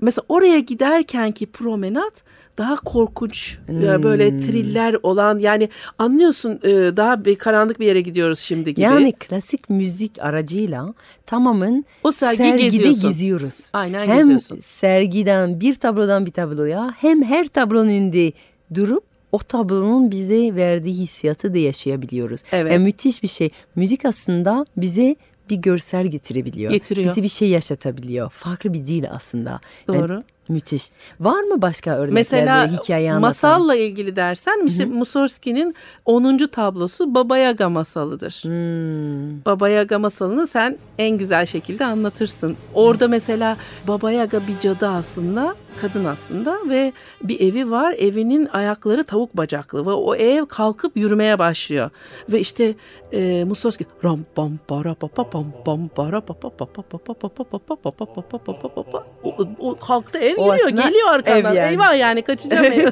Mesela 0.02 0.26
oraya 0.30 0.60
giderkenki 0.60 1.46
promenat 1.46 2.24
daha 2.62 2.76
korkunç 2.76 3.58
e, 3.70 4.04
böyle 4.04 4.32
Hmm. 4.32 4.42
triller 4.42 4.96
olan 5.04 5.40
yani 5.40 5.70
anlıyorsun 5.98 6.60
e, 6.64 6.70
daha 6.98 7.26
bir 7.26 7.36
karanlık 7.36 7.80
bir 7.80 7.86
yere 7.86 8.02
gidiyoruz 8.02 8.40
şimdi 8.40 8.70
gibi. 8.74 8.82
Yani 8.82 9.12
klasik 9.12 9.70
müzik 9.70 10.12
aracıyla 10.20 10.94
tamamen 11.26 11.86
o 12.04 12.12
sergiyi 12.12 12.50
sergide 12.50 12.68
geziyorsun. 12.78 13.10
geziyoruz. 13.10 13.70
Aynen 13.74 14.06
hem 14.06 14.18
geziyorsun. 14.20 14.58
sergiden 14.60 15.60
bir 15.60 15.76
tablodan 15.76 16.26
bir 16.26 16.32
tabloya 16.32 16.94
hem 16.98 17.24
her 17.24 17.48
tablonun 17.48 17.90
önünde 17.90 18.32
durup 18.74 19.04
o 19.32 19.38
tablonun 19.40 20.12
bize 20.12 20.56
verdiği 20.56 20.94
hissiyatı 20.94 21.54
da 21.54 21.58
yaşayabiliyoruz. 21.58 22.42
Evet. 22.52 22.72
Yani 22.72 22.84
müthiş 22.84 23.24
bir 23.24 23.28
şey. 23.28 23.50
Müzik 23.76 24.06
aslında 24.06 24.66
bize 24.78 25.16
bir 25.50 25.56
görsel 25.56 26.08
getirebiliyor. 26.08 26.72
Getiriyor. 26.72 27.10
Bizi 27.10 27.24
bir 27.24 27.30
şey 27.30 27.50
yaşatabiliyor. 27.50 28.30
Farklı 28.30 28.74
bir 28.74 28.86
dil 28.86 29.06
aslında. 29.12 29.60
Yani 29.90 30.00
Doğru. 30.00 30.24
Müthiş. 30.50 30.90
Var 31.20 31.42
mı 31.44 31.62
başka 31.62 31.98
örnekler 31.98 32.14
Mesela 32.14 32.62
böyle 32.62 32.78
hikaye 32.78 33.12
anlatan? 33.12 33.22
masalla 33.22 33.76
ilgili 33.76 34.16
dersen 34.16 34.66
işte 34.66 34.86
Mussorgsky'nin 34.86 35.76
10. 36.06 36.38
tablosu 36.38 37.16
Baba 37.16 37.38
Yaga 37.38 37.70
masalıdır. 37.70 38.40
Hmm. 38.42 39.46
Baba 39.46 39.70
Yaga 39.70 40.00
masalını 40.00 40.48
sen 40.48 40.78
en 40.98 41.18
güzel 41.18 41.46
şekilde 41.46 41.86
anlatırsın. 41.86 42.58
Orada 42.74 43.08
mesela 43.08 43.58
Baba 43.88 44.12
Yaga 44.12 44.40
bir 44.48 44.60
cadı 44.60 44.88
aslında, 44.88 45.56
kadın 45.82 46.06
aslında 46.06 46.58
ve 46.70 46.94
bir 47.24 47.40
evi 47.40 47.72
var. 47.72 47.96
Evinin 47.98 48.46
ayakları 48.46 49.04
tavuk 49.04 49.38
bacaklı 49.38 49.86
ve 49.86 49.92
o 49.92 50.16
ev 50.16 50.46
kalkıp 50.46 50.98
yürümeye 50.98 51.40
başlıyor. 51.40 51.90
Ve 52.30 52.40
işte 52.40 52.76
e, 53.12 53.44
Mussorgsky 53.44 53.90
ram 54.04 54.20
pam 54.36 54.52
para 54.68 54.94
pa 54.94 55.08
pa 55.08 55.30
pam 55.30 55.46
pam 55.66 55.88
para 55.88 56.22
pa 56.22 56.34
pa 56.34 56.50
pa 56.50 56.66
pa 56.66 56.82
pa 56.84 56.98
pa 56.98 57.14
pa 57.14 57.30
pa 57.30 57.44
pa 57.44 57.76
pa 57.76 57.76
pa 57.76 57.92
pa 57.92 58.06
pa 58.06 58.38
pa 58.38 58.54
pa 58.62 58.70
pa 58.76 58.84
pa. 58.84 59.06
O, 59.24 59.38
o 59.60 59.76
kalktı 59.76 60.18
ev 60.18 60.31
O 60.38 60.54
yürüyor, 60.54 60.68
aslında 60.68 60.82
geliyor 60.82 61.08
arkandan. 61.10 61.52
ev 61.54 61.58
yani. 61.58 61.72
Eyvah 61.72 61.98
yani 62.00 62.22
kaçacağım. 62.22 62.66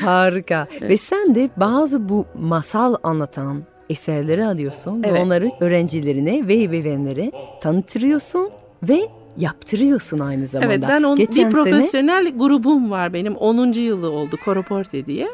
Harika. 0.00 0.66
Ve 0.82 0.96
sen 0.96 1.34
de 1.34 1.50
bazı 1.56 2.08
bu 2.08 2.26
masal 2.34 2.94
anlatan 3.02 3.62
eserleri 3.90 4.46
alıyorsun 4.46 5.02
ve 5.02 5.08
Evet. 5.08 5.20
onları 5.24 5.50
öğrencilerine 5.60 6.48
ve 6.48 6.62
ebeveynlere 6.62 7.32
tanıtıyorsun 7.60 8.50
ve 8.82 9.08
yaptırıyorsun 9.36 10.18
aynı 10.18 10.46
zamanda. 10.46 10.72
Evet 10.74 10.84
ben 10.88 11.02
on, 11.02 11.16
Geçen 11.16 11.50
bir 11.50 11.56
sene 11.56 11.64
profesyonel 11.64 12.38
grubum 12.38 12.90
var 12.90 13.12
benim 13.12 13.36
10. 13.36 13.72
yılı 13.72 14.10
oldu 14.10 14.36
Koroporte 14.44 15.06
diye. 15.06 15.28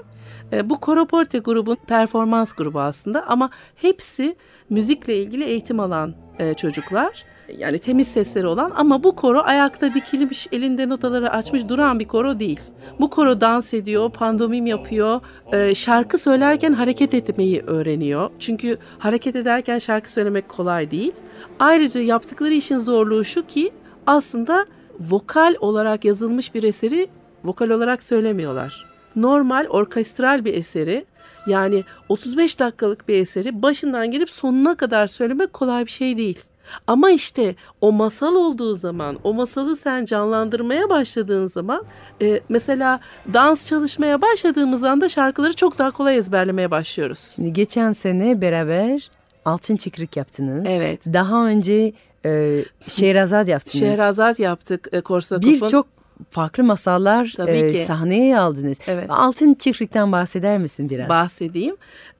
E, 0.52 0.70
bu 0.70 0.80
Koroporte 0.80 1.38
grubun 1.38 1.76
performans 1.86 2.52
grubu 2.52 2.80
aslında 2.80 3.26
ama 3.26 3.50
hepsi 3.74 4.36
müzikle 4.70 5.16
ilgili 5.16 5.44
eğitim 5.44 5.80
alan 5.80 6.14
e, 6.38 6.54
çocuklar. 6.54 7.24
Yani 7.58 7.78
temiz 7.78 8.08
sesleri 8.08 8.46
olan 8.46 8.72
ama 8.76 9.02
bu 9.02 9.16
koro 9.16 9.40
ayakta 9.40 9.94
dikilmiş 9.94 10.46
elinde 10.52 10.88
notaları 10.88 11.30
açmış 11.30 11.68
duran 11.68 11.98
bir 11.98 12.04
koro 12.04 12.38
değil. 12.38 12.60
Bu 13.00 13.10
koro 13.10 13.40
dans 13.40 13.74
ediyor, 13.74 14.10
pandomim 14.10 14.66
yapıyor, 14.66 15.20
e, 15.52 15.74
şarkı 15.74 16.18
söylerken 16.18 16.72
hareket 16.72 17.14
etmeyi 17.14 17.60
öğreniyor. 17.60 18.30
Çünkü 18.38 18.78
hareket 18.98 19.36
ederken 19.36 19.78
şarkı 19.78 20.10
söylemek 20.10 20.48
kolay 20.48 20.90
değil. 20.90 21.12
Ayrıca 21.58 22.00
yaptıkları 22.00 22.54
işin 22.54 22.78
zorluğu 22.78 23.24
şu 23.24 23.46
ki 23.46 23.70
aslında 24.06 24.66
vokal 25.00 25.54
olarak 25.60 26.04
yazılmış 26.04 26.54
bir 26.54 26.62
eseri 26.62 27.08
vokal 27.44 27.70
olarak 27.70 28.02
söylemiyorlar. 28.02 28.91
Normal 29.16 29.66
orkestral 29.70 30.44
bir 30.44 30.54
eseri 30.54 31.04
yani 31.46 31.84
35 32.08 32.58
dakikalık 32.58 33.08
bir 33.08 33.16
eseri 33.16 33.62
başından 33.62 34.10
gelip 34.10 34.30
sonuna 34.30 34.76
kadar 34.76 35.06
söylemek 35.06 35.52
kolay 35.52 35.86
bir 35.86 35.90
şey 35.90 36.16
değil. 36.16 36.38
Ama 36.86 37.10
işte 37.10 37.54
o 37.80 37.92
masal 37.92 38.34
olduğu 38.34 38.74
zaman, 38.74 39.18
o 39.24 39.34
masalı 39.34 39.76
sen 39.76 40.04
canlandırmaya 40.04 40.90
başladığın 40.90 41.46
zaman, 41.46 41.84
e, 42.22 42.40
mesela 42.48 43.00
dans 43.34 43.66
çalışmaya 43.66 44.22
başladığımız 44.22 44.84
anda 44.84 45.08
şarkıları 45.08 45.52
çok 45.52 45.78
daha 45.78 45.90
kolay 45.90 46.16
ezberlemeye 46.16 46.70
başlıyoruz. 46.70 47.36
Geçen 47.52 47.92
sene 47.92 48.40
beraber 48.40 49.10
altın 49.44 49.76
çıkrık 49.76 50.16
yaptınız. 50.16 50.64
Evet. 50.68 51.00
Daha 51.06 51.46
önce 51.46 51.92
e, 52.26 52.64
Şehrazat 52.86 53.48
yaptınız. 53.48 53.78
Şehrazat 53.78 54.38
yaptık 54.38 54.88
e, 54.92 55.00
Korsakov'un. 55.00 55.52
Birçok 55.52 55.86
farklı 56.30 56.64
masallar 56.64 57.34
Tabii 57.36 57.50
e, 57.50 57.68
ki. 57.68 57.78
sahneye 57.78 58.38
aldınız. 58.38 58.78
Evet. 58.86 59.06
Altın 59.08 59.54
çıkrıktan 59.54 60.12
bahseder 60.12 60.58
misin 60.58 60.90
biraz? 60.90 61.08
bahsedeyim. 61.08 61.76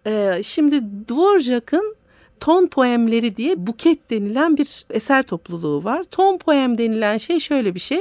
Ee, 0.07 0.41
şimdi 0.45 0.83
Dvorak'ın 1.09 1.97
ton 2.41 2.67
poemleri 2.67 3.37
diye 3.37 3.67
buket 3.67 4.11
denilen 4.11 4.57
bir 4.57 4.85
eser 4.91 5.23
topluluğu 5.23 5.85
var. 5.85 6.05
Ton 6.11 6.39
poem 6.39 6.79
denilen 6.79 7.17
şey 7.17 7.41
şöyle 7.41 7.75
bir 7.75 7.81
şey. 7.81 8.01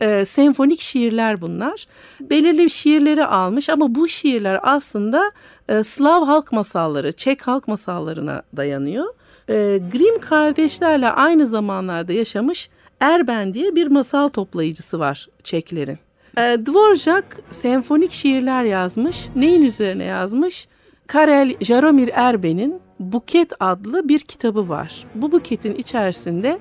Ee, 0.00 0.24
senfonik 0.24 0.80
şiirler 0.80 1.40
bunlar. 1.40 1.86
Belirli 2.20 2.70
şiirleri 2.70 3.24
almış 3.24 3.68
ama 3.68 3.94
bu 3.94 4.08
şiirler 4.08 4.60
aslında 4.62 5.32
e, 5.68 5.82
Slav 5.82 6.24
halk 6.26 6.52
masalları, 6.52 7.12
Çek 7.12 7.46
halk 7.46 7.68
masallarına 7.68 8.42
dayanıyor. 8.56 9.14
Ee, 9.50 9.80
Grimm 9.92 10.20
kardeşlerle 10.20 11.10
aynı 11.10 11.46
zamanlarda 11.46 12.12
yaşamış 12.12 12.68
Erben 13.00 13.54
diye 13.54 13.76
bir 13.76 13.86
masal 13.90 14.28
toplayıcısı 14.28 14.98
var 14.98 15.28
Çeklerin. 15.44 15.98
E, 16.38 16.40
Dvorak 16.40 17.40
senfonik 17.50 18.12
şiirler 18.12 18.64
yazmış. 18.64 19.28
Neyin 19.36 19.64
üzerine 19.64 20.04
yazmış? 20.04 20.68
Karel 21.06 21.54
Jaromir 21.60 22.10
Erben'in 22.14 22.80
Buket 23.00 23.52
adlı 23.60 24.08
bir 24.08 24.18
kitabı 24.20 24.68
var. 24.68 25.04
Bu 25.14 25.32
buketin 25.32 25.74
içerisinde 25.74 26.58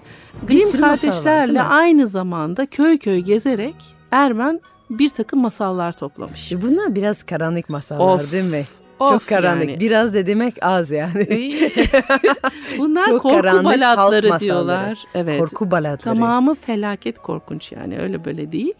Grimm 0.48 0.74
var, 0.74 0.80
kardeşlerle 0.80 1.52
mi? 1.52 1.62
aynı 1.62 2.08
zamanda 2.08 2.66
köy 2.66 2.98
köy 2.98 3.20
gezerek 3.20 3.76
Erben 4.12 4.60
bir 4.90 5.10
takım 5.10 5.42
masallar 5.42 5.94
toplamış. 5.94 6.52
E, 6.52 6.62
Bunlar 6.62 6.96
biraz 6.96 7.24
karanlık 7.24 7.70
masallar 7.70 8.16
Of, 8.16 8.32
değil 8.32 8.52
mi? 8.52 8.64
Of 9.00 9.10
Çok 9.10 9.28
karanlık. 9.28 9.70
yani. 9.70 9.80
Biraz 9.80 10.14
da 10.14 10.28
demek 10.28 10.56
az 10.62 10.92
yani. 10.92 11.28
Bunlar 12.78 13.06
Çok 13.06 13.22
korku 13.22 13.36
karanlık 13.42 13.66
halk 13.82 13.98
masalları. 13.98 14.40
diyorlar. 14.40 15.00
Evet. 15.16 15.40
Korku 15.40 15.72
balatları. 15.72 16.16
Tamamı 16.16 16.56
felaket 16.56 17.18
korkunç 17.20 17.72
yani 17.72 18.00
öyle 18.00 18.26
böyle 18.26 18.52
değil. 18.52 18.74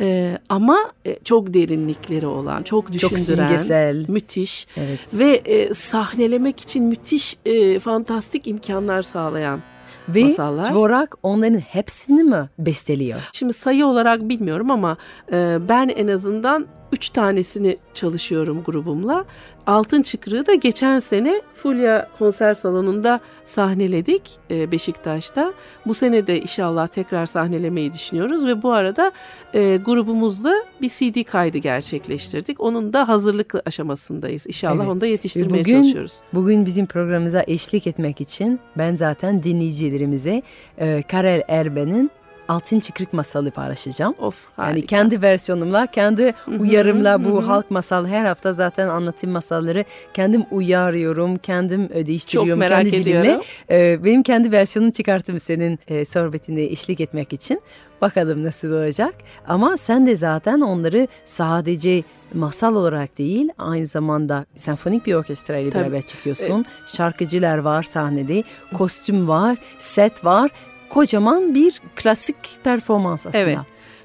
Ee, 0.00 0.38
ama 0.48 0.78
e, 1.06 1.18
çok 1.24 1.54
derinlikleri 1.54 2.26
olan, 2.26 2.62
çok 2.62 2.84
Çok 2.86 2.92
düşündüren, 2.92 3.46
simgesel. 3.46 4.04
müthiş 4.08 4.66
Evet. 4.76 5.00
ve 5.12 5.30
e, 5.36 5.74
sahnelemek 5.74 6.60
için 6.60 6.84
müthiş 6.84 7.36
e, 7.44 7.78
fantastik 7.78 8.46
imkanlar 8.46 9.02
sağlayan 9.02 9.60
Ve 10.08 10.24
masallar. 10.24 10.72
Dvorak 10.72 11.14
onların 11.22 11.58
hepsini 11.58 12.22
mi 12.22 12.48
besteliyor? 12.58 13.18
Şimdi 13.32 13.52
sayı 13.52 13.86
olarak 13.86 14.20
bilmiyorum 14.28 14.70
ama 14.70 14.96
e, 15.32 15.58
ben 15.68 15.88
en 15.88 16.08
azından 16.08 16.66
üç 16.94 17.08
tanesini 17.08 17.76
çalışıyorum 17.94 18.62
grubumla. 18.66 19.24
Altın 19.66 20.02
Çıkrığı 20.02 20.46
da 20.46 20.54
geçen 20.54 20.98
sene 20.98 21.42
Fulya 21.54 22.08
Konser 22.18 22.54
Salonu'nda 22.54 23.20
sahneledik 23.44 24.22
e, 24.50 24.70
Beşiktaş'ta. 24.72 25.52
Bu 25.86 25.94
sene 25.94 26.26
de 26.26 26.40
inşallah 26.40 26.86
tekrar 26.86 27.26
sahnelemeyi 27.26 27.92
düşünüyoruz 27.92 28.46
ve 28.46 28.62
bu 28.62 28.72
arada 28.72 29.12
e, 29.54 29.76
grubumuzla 29.76 30.52
bir 30.82 30.88
CD 30.88 31.24
kaydı 31.24 31.58
gerçekleştirdik. 31.58 32.60
Onun 32.60 32.92
da 32.92 33.08
hazırlık 33.08 33.54
aşamasındayız. 33.66 34.46
İnşallah 34.46 34.76
Evet. 34.76 34.88
onu 34.88 35.00
da 35.00 35.06
yetiştirmeye 35.06 35.64
Bugün- 35.64 35.80
çalışıyoruz. 35.82 36.12
Bugün 36.34 36.66
bizim 36.66 36.86
programımıza 36.86 37.44
eşlik 37.46 37.86
etmek 37.86 38.20
için 38.20 38.60
ben 38.78 38.96
zaten 38.96 39.42
dinleyicilerimize 39.42 40.42
e, 40.78 41.02
Karel 41.10 41.42
Erben'in 41.48 42.10
Altın 42.48 42.80
Çıkrık 42.80 43.12
masalı 43.12 43.50
paylaşacağım. 43.50 44.14
Of 44.18 44.46
Yani 44.58 44.66
harika. 44.66 44.86
kendi 44.86 45.22
versiyonumla, 45.22 45.86
kendi 45.86 46.34
uyarımla 46.58 47.24
bu 47.24 47.48
halk 47.48 47.70
masal 47.70 48.06
her 48.06 48.24
hafta 48.24 48.52
zaten 48.52 48.88
anlatayım 48.88 49.32
masalları 49.32 49.84
kendim 50.14 50.44
uyarıyorum, 50.50 51.36
kendim 51.36 51.88
çok 51.88 52.06
değiştiriyorum 52.06 52.58
merak 52.58 52.82
kendi 52.82 52.92
dilimle. 52.92 53.20
ediyorum. 53.20 53.42
Ee, 53.70 54.04
benim 54.04 54.22
kendi 54.22 54.52
versiyonumu 54.52 54.92
çıkarttım 54.92 55.40
senin 55.40 55.78
e, 55.88 56.04
sohbetine 56.04 56.62
eşlik 56.62 57.00
etmek 57.00 57.32
için. 57.32 57.60
Bakalım 58.00 58.44
nasıl 58.44 58.72
olacak. 58.72 59.14
Ama 59.48 59.76
sen 59.76 60.06
de 60.06 60.16
zaten 60.16 60.60
onları 60.60 61.08
sadece 61.24 62.02
masal 62.34 62.76
olarak 62.76 63.18
değil 63.18 63.48
aynı 63.58 63.86
zamanda 63.86 64.46
senfonik 64.56 65.06
bir 65.06 65.14
orkestra 65.14 65.58
ile 65.58 65.74
beraber 65.74 66.02
çıkıyorsun. 66.02 66.64
Şarkıcılar 66.86 67.58
var 67.58 67.82
sahnede, 67.82 68.42
kostüm 68.74 69.28
var, 69.28 69.56
set 69.78 70.24
var. 70.24 70.50
Kocaman 70.94 71.54
bir 71.54 71.80
klasik 71.96 72.36
performans 72.64 73.26
aslında. 73.26 73.42
Evet. 73.44 73.58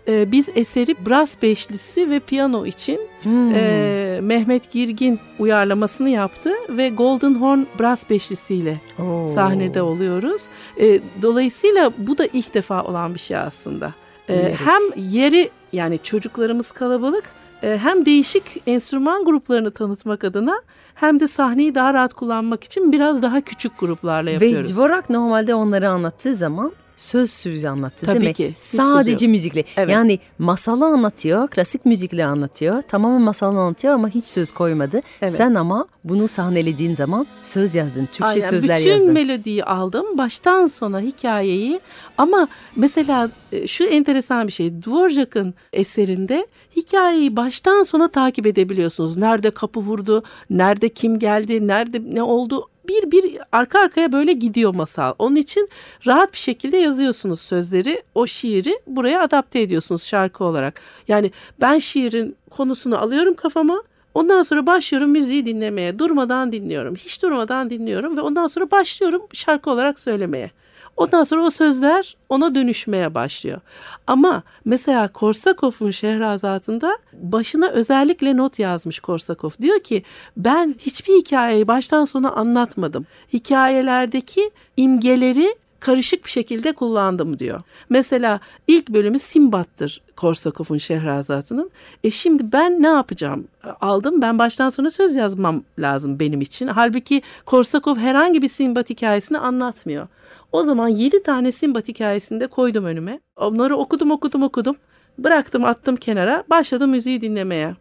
E, 0.07 0.31
biz 0.31 0.45
eseri 0.55 0.95
brass 1.05 1.41
beşlisi 1.41 2.09
ve 2.09 2.19
piyano 2.19 2.65
için 2.65 2.99
Hmm. 3.23 3.55
Ee, 3.55 4.19
Mehmet 4.21 4.71
Girgin 4.71 5.19
uyarlamasını 5.39 6.09
yaptı 6.09 6.51
ve 6.69 6.89
Golden 6.89 7.35
Horn 7.35 7.59
Brass 7.79 8.09
Beşlisi'yle 8.09 8.79
Oo. 8.99 9.31
sahnede 9.35 9.81
oluyoruz. 9.81 10.41
Ee, 10.81 10.99
dolayısıyla 11.21 11.91
bu 11.97 12.17
da 12.17 12.25
ilk 12.33 12.53
defa 12.53 12.83
olan 12.83 13.13
bir 13.13 13.19
şey 13.19 13.37
aslında. 13.37 13.93
Ee, 14.29 14.33
Evet. 14.33 14.55
hem 14.65 14.81
yeri 15.03 15.49
yani 15.73 15.99
çocuklarımız 16.03 16.71
kalabalık 16.71 17.23
e, 17.25 17.29
hem 17.61 18.05
değişik 18.05 18.61
enstrüman 18.67 19.25
gruplarını 19.25 19.71
tanıtmak 19.71 20.23
adına 20.23 20.61
hem 20.95 21.19
de 21.19 21.27
sahneyi 21.27 21.75
daha 21.75 21.93
rahat 21.93 22.13
kullanmak 22.13 22.63
için 22.63 22.91
biraz 22.91 23.21
daha 23.21 23.41
küçük 23.41 23.79
gruplarla 23.79 24.29
Ve 24.29 24.33
yapıyoruz. 24.33 24.75
Dvorak 24.75 25.09
normalde 25.09 25.55
onları 25.55 25.89
anlattığı 25.89 26.35
zaman 26.35 26.71
sözsüz 26.99 27.65
anlattı 27.65 28.05
Tabii 28.05 28.21
değil 28.21 28.29
mi? 28.29 28.33
ki, 28.33 28.49
hiç 28.49 28.59
Sadece 28.59 29.19
söz 29.25 29.29
müzikle. 29.29 29.63
Evet. 29.77 29.89
Yani 29.93 30.19
masalı 30.39 30.85
anlatıyor, 30.85 31.47
klasik 31.47 31.85
müzikle 31.85 32.25
anlatıyor. 32.25 32.81
Tamamen 32.81 33.21
masalı 33.21 33.59
anlatıyor 33.59 33.93
ama 33.93 34.09
hiç 34.09 34.25
söz 34.25 34.51
koymadı. 34.51 35.01
Evet. 35.21 35.31
Sen 35.33 35.55
ama 35.55 35.87
bunu 36.03 36.27
sahnelediğin 36.27 36.95
zaman 36.95 37.27
söz 37.43 37.75
yazdın, 37.75 38.05
Türkçe 38.05 38.25
Aynen, 38.25 38.39
sözler 38.39 38.79
bütün 38.79 38.89
yazdın. 38.89 39.13
melodiyi 39.13 39.63
aldım 39.63 40.17
baştan 40.17 40.67
sona 40.67 40.99
hikayeyi 40.99 41.79
ama 42.17 42.47
mesela 42.75 43.29
e, 43.51 43.67
şu 43.67 43.83
enteresan 43.83 44.47
bir 44.47 44.51
şey 44.51 44.83
Dvorak'ın 44.83 45.53
eserinde 45.73 46.47
hikayeyi 46.75 47.35
baştan 47.35 47.83
sona 47.83 48.07
takip 48.07 48.47
edebiliyorsunuz. 48.47 49.17
Nerede 49.17 49.51
kapı 49.51 49.79
vurdu, 49.79 50.23
nerede 50.49 50.89
kim 50.89 51.19
geldi, 51.19 51.67
nerede 51.67 52.01
ne 52.15 52.23
oldu 52.23 52.67
bir 52.89 53.11
bir 53.11 53.37
arka 53.51 53.79
arkaya 53.79 54.11
böyle 54.11 54.33
gidiyor 54.33 54.75
masal. 54.75 55.13
Onun 55.19 55.35
için 55.35 55.69
rahat 56.07 56.33
bir 56.33 56.37
şekilde 56.37 56.77
yazıyorsunuz 56.77 57.41
sözleri, 57.41 58.03
o 58.15 58.27
şiiri 58.27 58.79
buraya 58.87 59.21
adapte 59.21 59.61
ediyorsunuz 59.61 60.03
şarkı 60.03 60.43
olarak. 60.43 60.81
Yani 61.07 61.31
ben 61.61 61.77
şiirin 61.77 62.35
konusunu 62.49 62.97
alıyorum 62.97 63.33
kafama. 63.33 63.83
Ondan 64.13 64.43
sonra 64.43 64.65
başlıyorum 64.65 65.09
müziği 65.09 65.45
dinlemeye. 65.45 65.99
Durmadan 65.99 66.51
dinliyorum. 66.51 66.95
Hiç 66.95 67.23
durmadan 67.23 67.69
dinliyorum 67.69 68.17
ve 68.17 68.21
ondan 68.21 68.47
sonra 68.47 68.71
başlıyorum 68.71 69.21
şarkı 69.33 69.71
olarak 69.71 69.99
söylemeye. 69.99 70.51
Ondan 70.99 71.23
sonra 71.23 71.41
o 71.41 71.49
sözler 71.49 72.17
ona 72.29 72.55
dönüşmeye 72.55 73.15
başlıyor. 73.15 73.61
Ama 74.07 74.43
mesela 74.65 75.07
Korsakov'un 75.07 75.91
Şehrazat'ında 75.91 76.97
başına 77.13 77.67
özellikle 77.69 78.37
not 78.37 78.59
yazmış 78.59 78.99
Korsakov. 78.99 79.49
Diyor 79.61 79.79
ki 79.79 80.03
ben 80.37 80.75
hiçbir 80.79 81.13
hikayeyi 81.13 81.67
baştan 81.67 82.05
sona 82.05 82.31
anlatmadım. 82.31 83.05
Hikayelerdeki 83.33 84.51
imgeleri 84.77 85.55
karışık 85.79 86.25
bir 86.25 86.29
şekilde 86.29 86.73
kullandım 86.73 87.39
diyor. 87.39 87.61
Mesela 87.89 88.39
ilk 88.67 88.89
bölümü 88.89 89.19
Simbat'tır 89.19 90.01
Korsakov'un 90.15 90.77
Şehrazat'ının. 90.77 91.71
E 92.03 92.11
şimdi 92.11 92.51
ben 92.51 92.81
ne 92.81 92.87
yapacağım? 92.87 93.47
Aldım 93.81 94.21
ben 94.21 94.39
baştan 94.39 94.69
sona 94.69 94.89
söz 94.89 95.15
yazmam 95.15 95.63
lazım 95.79 96.19
benim 96.19 96.41
için. 96.41 96.67
Halbuki 96.67 97.21
Korsakov 97.45 97.95
herhangi 97.95 98.41
bir 98.41 98.49
Simbat 98.49 98.89
hikayesini 98.89 99.37
anlatmıyor. 99.37 100.07
O 100.51 100.63
zaman 100.63 100.87
7 100.87 101.23
tane 101.23 101.51
Simbat 101.51 101.87
hikayesini 101.87 102.39
de 102.39 102.47
koydum 102.47 102.85
önüme. 102.85 103.19
Onları 103.35 103.75
okudum 103.75 104.11
okudum 104.11 104.43
okudum. 104.43 104.75
Bıraktım 105.17 105.65
attım 105.65 105.95
kenara 105.95 106.43
başladım 106.49 106.89
müziği 106.89 107.21
dinlemeye. 107.21 107.75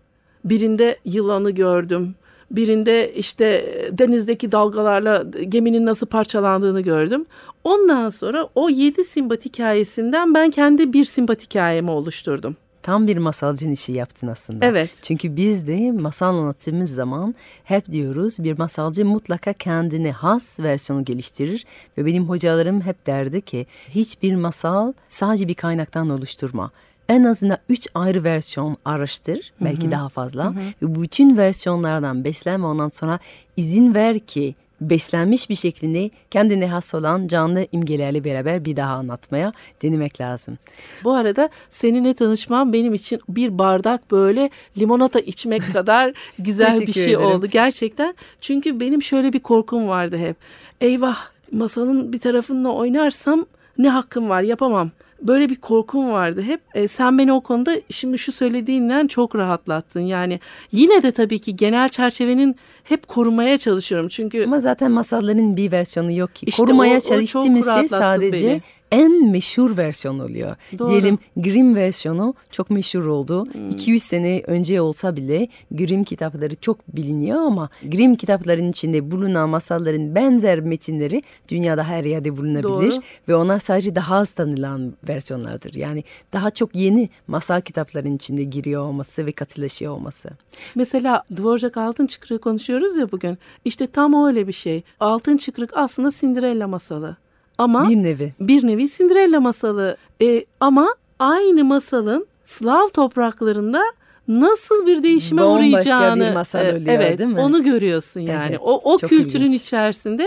Birinde 0.44 0.98
yılanı 1.04 1.50
gördüm. 1.50 2.14
Birinde 2.50 3.14
işte 3.14 3.74
denizdeki 3.92 4.52
dalgalarla 4.52 5.24
geminin 5.48 5.86
nasıl 5.86 6.06
parçalandığını 6.06 6.80
gördüm. 6.80 7.26
Ondan 7.64 8.10
sonra 8.10 8.48
o 8.54 8.68
7 8.68 9.04
simbat 9.04 9.44
hikayesinden 9.44 10.34
ben 10.34 10.50
kendi 10.50 10.92
bir 10.92 11.04
simbat 11.04 11.42
hikayemi 11.42 11.90
oluşturdum. 11.90 12.56
Tam 12.82 13.06
bir 13.06 13.16
masalcın 13.16 13.72
işi 13.72 13.92
yaptın 13.92 14.26
aslında. 14.26 14.66
Evet. 14.66 14.90
Çünkü 15.02 15.36
biz 15.36 15.66
de 15.66 15.92
masal 15.92 16.34
anlattığımız 16.34 16.94
zaman 16.94 17.34
hep 17.64 17.86
diyoruz 17.86 18.36
bir 18.38 18.58
masalcı 18.58 19.04
mutlaka 19.04 19.52
kendine 19.52 20.12
has 20.12 20.60
versiyonu 20.60 21.04
geliştirir. 21.04 21.66
Ve 21.98 22.06
benim 22.06 22.28
hocalarım 22.28 22.80
hep 22.80 23.06
derdi 23.06 23.40
ki 23.40 23.66
hiçbir 23.88 24.34
masal 24.34 24.92
sadece 25.08 25.48
bir 25.48 25.54
kaynaktan 25.54 26.10
oluşturma. 26.10 26.70
En 27.08 27.24
azından 27.24 27.58
üç 27.68 27.88
ayrı 27.94 28.24
versiyon 28.24 28.76
araştır, 28.84 29.52
belki 29.60 29.90
daha 29.90 30.08
fazla. 30.08 30.54
Ve 30.82 31.02
bütün 31.02 31.36
versiyonlardan 31.36 32.24
beslenme 32.24 32.66
ondan 32.66 32.88
sonra 32.88 33.18
izin 33.56 33.94
ver 33.94 34.18
ki 34.18 34.54
beslenmiş 34.80 35.50
bir 35.50 35.54
şekilde 35.54 36.10
kendine 36.30 36.66
has 36.68 36.94
olan 36.94 37.28
canlı 37.28 37.66
imgelerle 37.72 38.24
beraber 38.24 38.64
bir 38.64 38.76
daha 38.76 38.94
anlatmaya 38.94 39.52
denemek 39.82 40.20
lazım. 40.20 40.58
Bu 41.04 41.12
arada 41.12 41.48
seninle 41.70 42.14
tanışmam 42.14 42.72
benim 42.72 42.94
için 42.94 43.20
bir 43.28 43.58
bardak 43.58 44.10
böyle 44.10 44.50
limonata 44.78 45.20
içmek 45.20 45.62
kadar 45.72 46.12
güzel 46.38 46.80
bir 46.80 46.92
şey 46.92 47.04
ederim. 47.04 47.20
oldu 47.20 47.46
gerçekten. 47.46 48.14
Çünkü 48.40 48.80
benim 48.80 49.02
şöyle 49.02 49.32
bir 49.32 49.40
korkum 49.40 49.88
vardı 49.88 50.18
hep. 50.18 50.36
Eyvah 50.80 51.18
masanın 51.52 52.12
bir 52.12 52.18
tarafında 52.18 52.72
oynarsam 52.72 53.46
ne 53.78 53.88
hakkım 53.88 54.28
var 54.28 54.42
yapamam. 54.42 54.90
Böyle 55.22 55.48
bir 55.48 55.56
korkum 55.56 56.10
vardı 56.12 56.42
hep. 56.42 56.60
E, 56.74 56.88
sen 56.88 57.18
beni 57.18 57.32
o 57.32 57.40
konuda 57.40 57.72
şimdi 57.90 58.18
şu 58.18 58.32
söylediğinden 58.32 59.06
çok 59.06 59.36
rahatlattın. 59.36 60.00
Yani 60.00 60.40
yine 60.72 61.02
de 61.02 61.10
tabii 61.10 61.38
ki 61.38 61.56
genel 61.56 61.88
çerçevenin 61.88 62.56
hep 62.84 63.08
korumaya 63.08 63.58
çalışıyorum. 63.58 64.08
Çünkü 64.08 64.44
Ama 64.44 64.60
zaten 64.60 64.90
masalların 64.92 65.56
bir 65.56 65.72
versiyonu 65.72 66.12
yok 66.12 66.34
ki. 66.34 66.46
İşte 66.46 66.62
Korumaya 66.62 66.94
o- 66.94 66.98
o 66.98 67.00
çalıştığımız 67.00 67.74
şey 67.74 67.88
sadece 67.88 68.46
beni. 68.46 68.62
En 68.92 69.30
meşhur 69.30 69.76
versiyon 69.76 70.18
oluyor. 70.18 70.56
Doğru. 70.78 70.88
Diyelim 70.88 71.18
Grimm 71.36 71.74
versiyonu 71.74 72.34
çok 72.50 72.70
meşhur 72.70 73.04
oldu. 73.04 73.46
Hmm. 73.52 73.70
200 73.70 74.02
sene 74.02 74.42
önce 74.46 74.80
olsa 74.80 75.16
bile 75.16 75.48
Grimm 75.70 76.04
kitapları 76.04 76.54
çok 76.54 76.88
biliniyor 76.96 77.38
ama 77.38 77.68
Grimm 77.82 78.14
kitaplarının 78.14 78.70
içinde 78.70 79.10
bulunan 79.10 79.48
masalların 79.48 80.14
benzer 80.14 80.60
metinleri 80.60 81.22
dünyada 81.48 81.84
her 81.84 82.04
yerde 82.04 82.36
bulunabilir. 82.36 82.92
Doğru. 82.92 83.02
Ve 83.28 83.34
onlar 83.34 83.58
sadece 83.58 83.94
daha 83.94 84.16
az 84.16 84.32
tanınan 84.32 84.92
versiyonlardır. 85.08 85.74
Yani 85.74 86.04
daha 86.32 86.50
çok 86.50 86.74
yeni 86.74 87.08
masal 87.26 87.60
kitaplarının 87.60 88.16
içinde 88.16 88.44
giriyor 88.44 88.82
olması 88.82 89.26
ve 89.26 89.32
katılaşıyor 89.32 89.92
olması. 89.92 90.30
Mesela 90.74 91.22
Dvorak 91.36 91.76
Altın 91.76 92.06
Çıkrığı 92.06 92.38
konuşuyoruz 92.38 92.96
ya 92.96 93.12
bugün. 93.12 93.38
İşte 93.64 93.86
tam 93.86 94.26
öyle 94.26 94.46
bir 94.46 94.52
şey. 94.52 94.82
Altın 95.00 95.36
Çıkrık 95.36 95.70
aslında 95.74 96.10
Cinderella 96.10 96.68
masalı. 96.68 97.16
Ama 97.58 97.88
Bir 97.88 97.96
nevi. 97.96 98.32
bir 98.40 98.66
nevi 98.66 98.90
Cinderella 98.90 99.40
masalı. 99.40 99.96
E, 100.22 100.44
ama 100.60 100.94
aynı 101.18 101.64
masalın 101.64 102.26
Slav 102.44 102.88
topraklarında 102.88 103.82
nasıl 104.28 104.86
bir 104.86 105.02
değişime 105.02 105.42
Bambaşka 105.42 105.62
bir 105.64 105.70
uğrayacağını 105.72 106.32
masal 106.34 106.66
e, 106.66 106.70
oluyor, 106.72 106.86
evet, 106.86 107.18
değil 107.18 107.30
mi? 107.30 107.40
onu 107.40 107.62
görüyorsun 107.62 108.20
yani. 108.20 108.46
Evet, 108.50 108.60
o 108.62 108.94
o 108.94 108.98
kültürün 108.98 109.44
ilginç. 109.44 109.60
içerisinde 109.62 110.26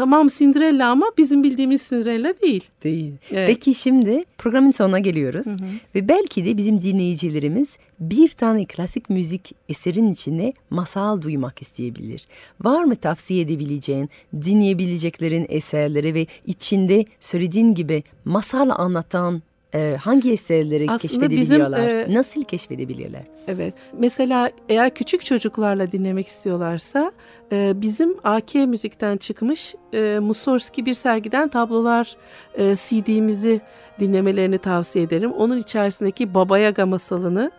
Tamam 0.00 0.28
Cinderella 0.28 0.90
ama 0.90 1.06
bizim 1.18 1.42
bildiğimiz 1.42 1.86
Cinderella 1.88 2.34
değil. 2.42 2.64
Değil. 2.84 3.12
Evet. 3.30 3.48
Peki 3.48 3.74
şimdi 3.74 4.24
programın 4.38 4.70
sonuna 4.70 4.98
geliyoruz. 4.98 5.46
Ve 5.94 6.08
belki 6.08 6.44
de 6.44 6.56
bizim 6.56 6.80
dinleyicilerimiz 6.80 7.78
bir 8.00 8.28
tane 8.28 8.64
klasik 8.64 9.10
müzik 9.10 9.54
eserin 9.68 10.12
içinde 10.12 10.52
masal 10.70 11.22
duymak 11.22 11.62
isteyebilir. 11.62 12.26
Var 12.60 12.84
mı 12.84 12.96
tavsiye 12.96 13.40
edebileceğin, 13.40 14.10
dinleyebileceklerin 14.34 15.46
eserleri 15.48 16.14
ve 16.14 16.26
içinde 16.46 17.04
söylediğin 17.20 17.74
gibi 17.74 18.02
masal 18.24 18.70
anlatan 18.70 19.42
e, 19.74 19.96
hangi 20.02 20.32
eserleri 20.32 20.82
Aslında 20.84 20.98
keşfedebiliyorlar? 20.98 21.86
bizim, 21.86 22.10
e, 22.10 22.14
Nasıl 22.14 22.44
keşfedebilirler? 22.44 23.22
Evet. 23.48 23.74
Mesela 23.98 24.50
eğer 24.68 24.94
küçük 24.94 25.24
çocuklarla 25.24 25.92
dinlemek 25.92 26.26
istiyorlarsa 26.26 27.12
e, 27.52 27.72
bizim 27.80 28.14
AK 28.24 28.54
Müzik'ten 28.54 29.16
çıkmış 29.16 29.74
e, 29.94 30.18
Mussorgsky 30.18 30.86
bir 30.86 30.94
sergiden 30.94 31.48
tablolar 31.48 32.16
e, 32.54 32.76
CD'mizi 32.76 33.60
dinlemelerini 34.00 34.58
tavsiye 34.58 35.04
ederim. 35.04 35.32
Onun 35.32 35.58
içerisindeki 35.58 36.34
Baba 36.34 36.58
Yaga 36.58 36.86
masalını 36.86 37.50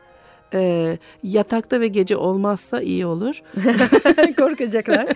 e, 0.53 0.97
yatakta 1.23 1.79
ve 1.79 1.87
gece 1.87 2.17
olmazsa 2.17 2.81
iyi 2.81 3.05
olur. 3.05 3.41
Korkacaklar. 4.37 5.07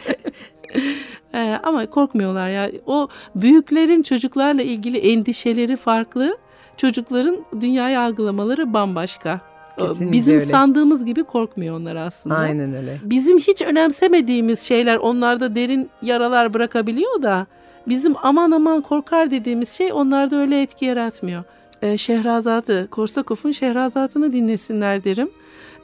E, 1.33 1.59
ama 1.63 1.85
korkmuyorlar 1.85 2.49
ya. 2.49 2.71
O 2.85 3.07
büyüklerin 3.35 4.03
çocuklarla 4.03 4.61
ilgili 4.61 4.97
endişeleri 4.97 5.75
farklı. 5.75 6.37
Çocukların 6.77 7.37
dünyayı 7.61 7.99
algılamaları 7.99 8.73
bambaşka. 8.73 9.41
Kesinlikle 9.79 10.17
Bizim 10.17 10.35
öyle. 10.35 10.45
sandığımız 10.45 11.05
gibi 11.05 11.23
korkmuyor 11.23 11.75
onlar 11.75 11.95
aslında. 11.95 12.35
Aynen 12.35 12.73
öyle. 12.75 12.99
Bizim 13.03 13.37
hiç 13.37 13.61
önemsemediğimiz 13.61 14.59
şeyler 14.59 14.97
onlarda 14.97 15.55
derin 15.55 15.89
yaralar 16.01 16.53
bırakabiliyor 16.53 17.23
da 17.23 17.47
bizim 17.87 18.13
aman 18.23 18.51
aman 18.51 18.81
korkar 18.81 19.31
dediğimiz 19.31 19.69
şey 19.69 19.93
onlarda 19.93 20.35
öyle 20.35 20.61
etki 20.61 20.85
yaratmıyor. 20.85 21.43
Ee, 21.81 21.97
Şehrazat'ı, 21.97 22.87
Korsakov'un 22.91 23.51
Şehrazat'ını 23.51 24.33
dinlesinler 24.33 25.03
derim. 25.03 25.29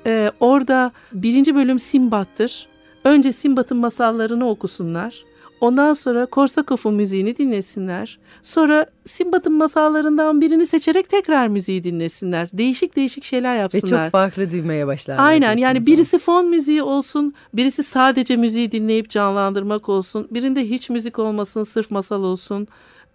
Ee, 0.06 0.32
orada 0.39 0.91
birinci 1.13 1.56
bölüm 1.56 1.80
Simbat'tır. 1.80 2.67
Önce 3.04 3.32
Simbat'ın 3.32 3.77
masallarını 3.77 4.49
okusunlar. 4.49 5.23
Ondan 5.62 5.93
sonra 5.93 6.26
Korsakov'un 6.26 6.93
müziğini 6.93 7.38
dinlesinler. 7.38 8.19
Sonra 8.41 8.86
Simbat'ın 9.06 9.54
masallarından 9.54 10.41
birini 10.41 10.67
seçerek 10.67 11.10
tekrar 11.10 11.47
müziği 11.47 11.84
dinlesinler. 11.84 12.50
Değişik 12.54 12.95
değişik 12.95 13.24
şeyler 13.24 13.56
Ve 13.56 13.60
yapsınlar. 13.60 14.04
çok 14.04 14.12
farklı 14.12 14.52
duymaya 14.52 14.88
başlarlar. 14.88 15.24
Aynen 15.26 15.56
yani 15.56 15.86
birisi 15.86 16.17
fon 16.17 16.50
müziği 16.50 16.84
olsun, 16.84 17.34
birisi 17.54 17.84
sadece 17.84 18.36
müziği 18.36 18.71
dinleyip 18.71 19.10
canlandırmak 19.10 19.89
olsun, 19.89 20.28
birinde 20.32 20.69
hiç 20.69 20.89
müzik 20.89 21.19
olmasın, 21.19 21.63
sırf 21.63 21.91
masal 21.91 22.24
olsun. 22.24 22.67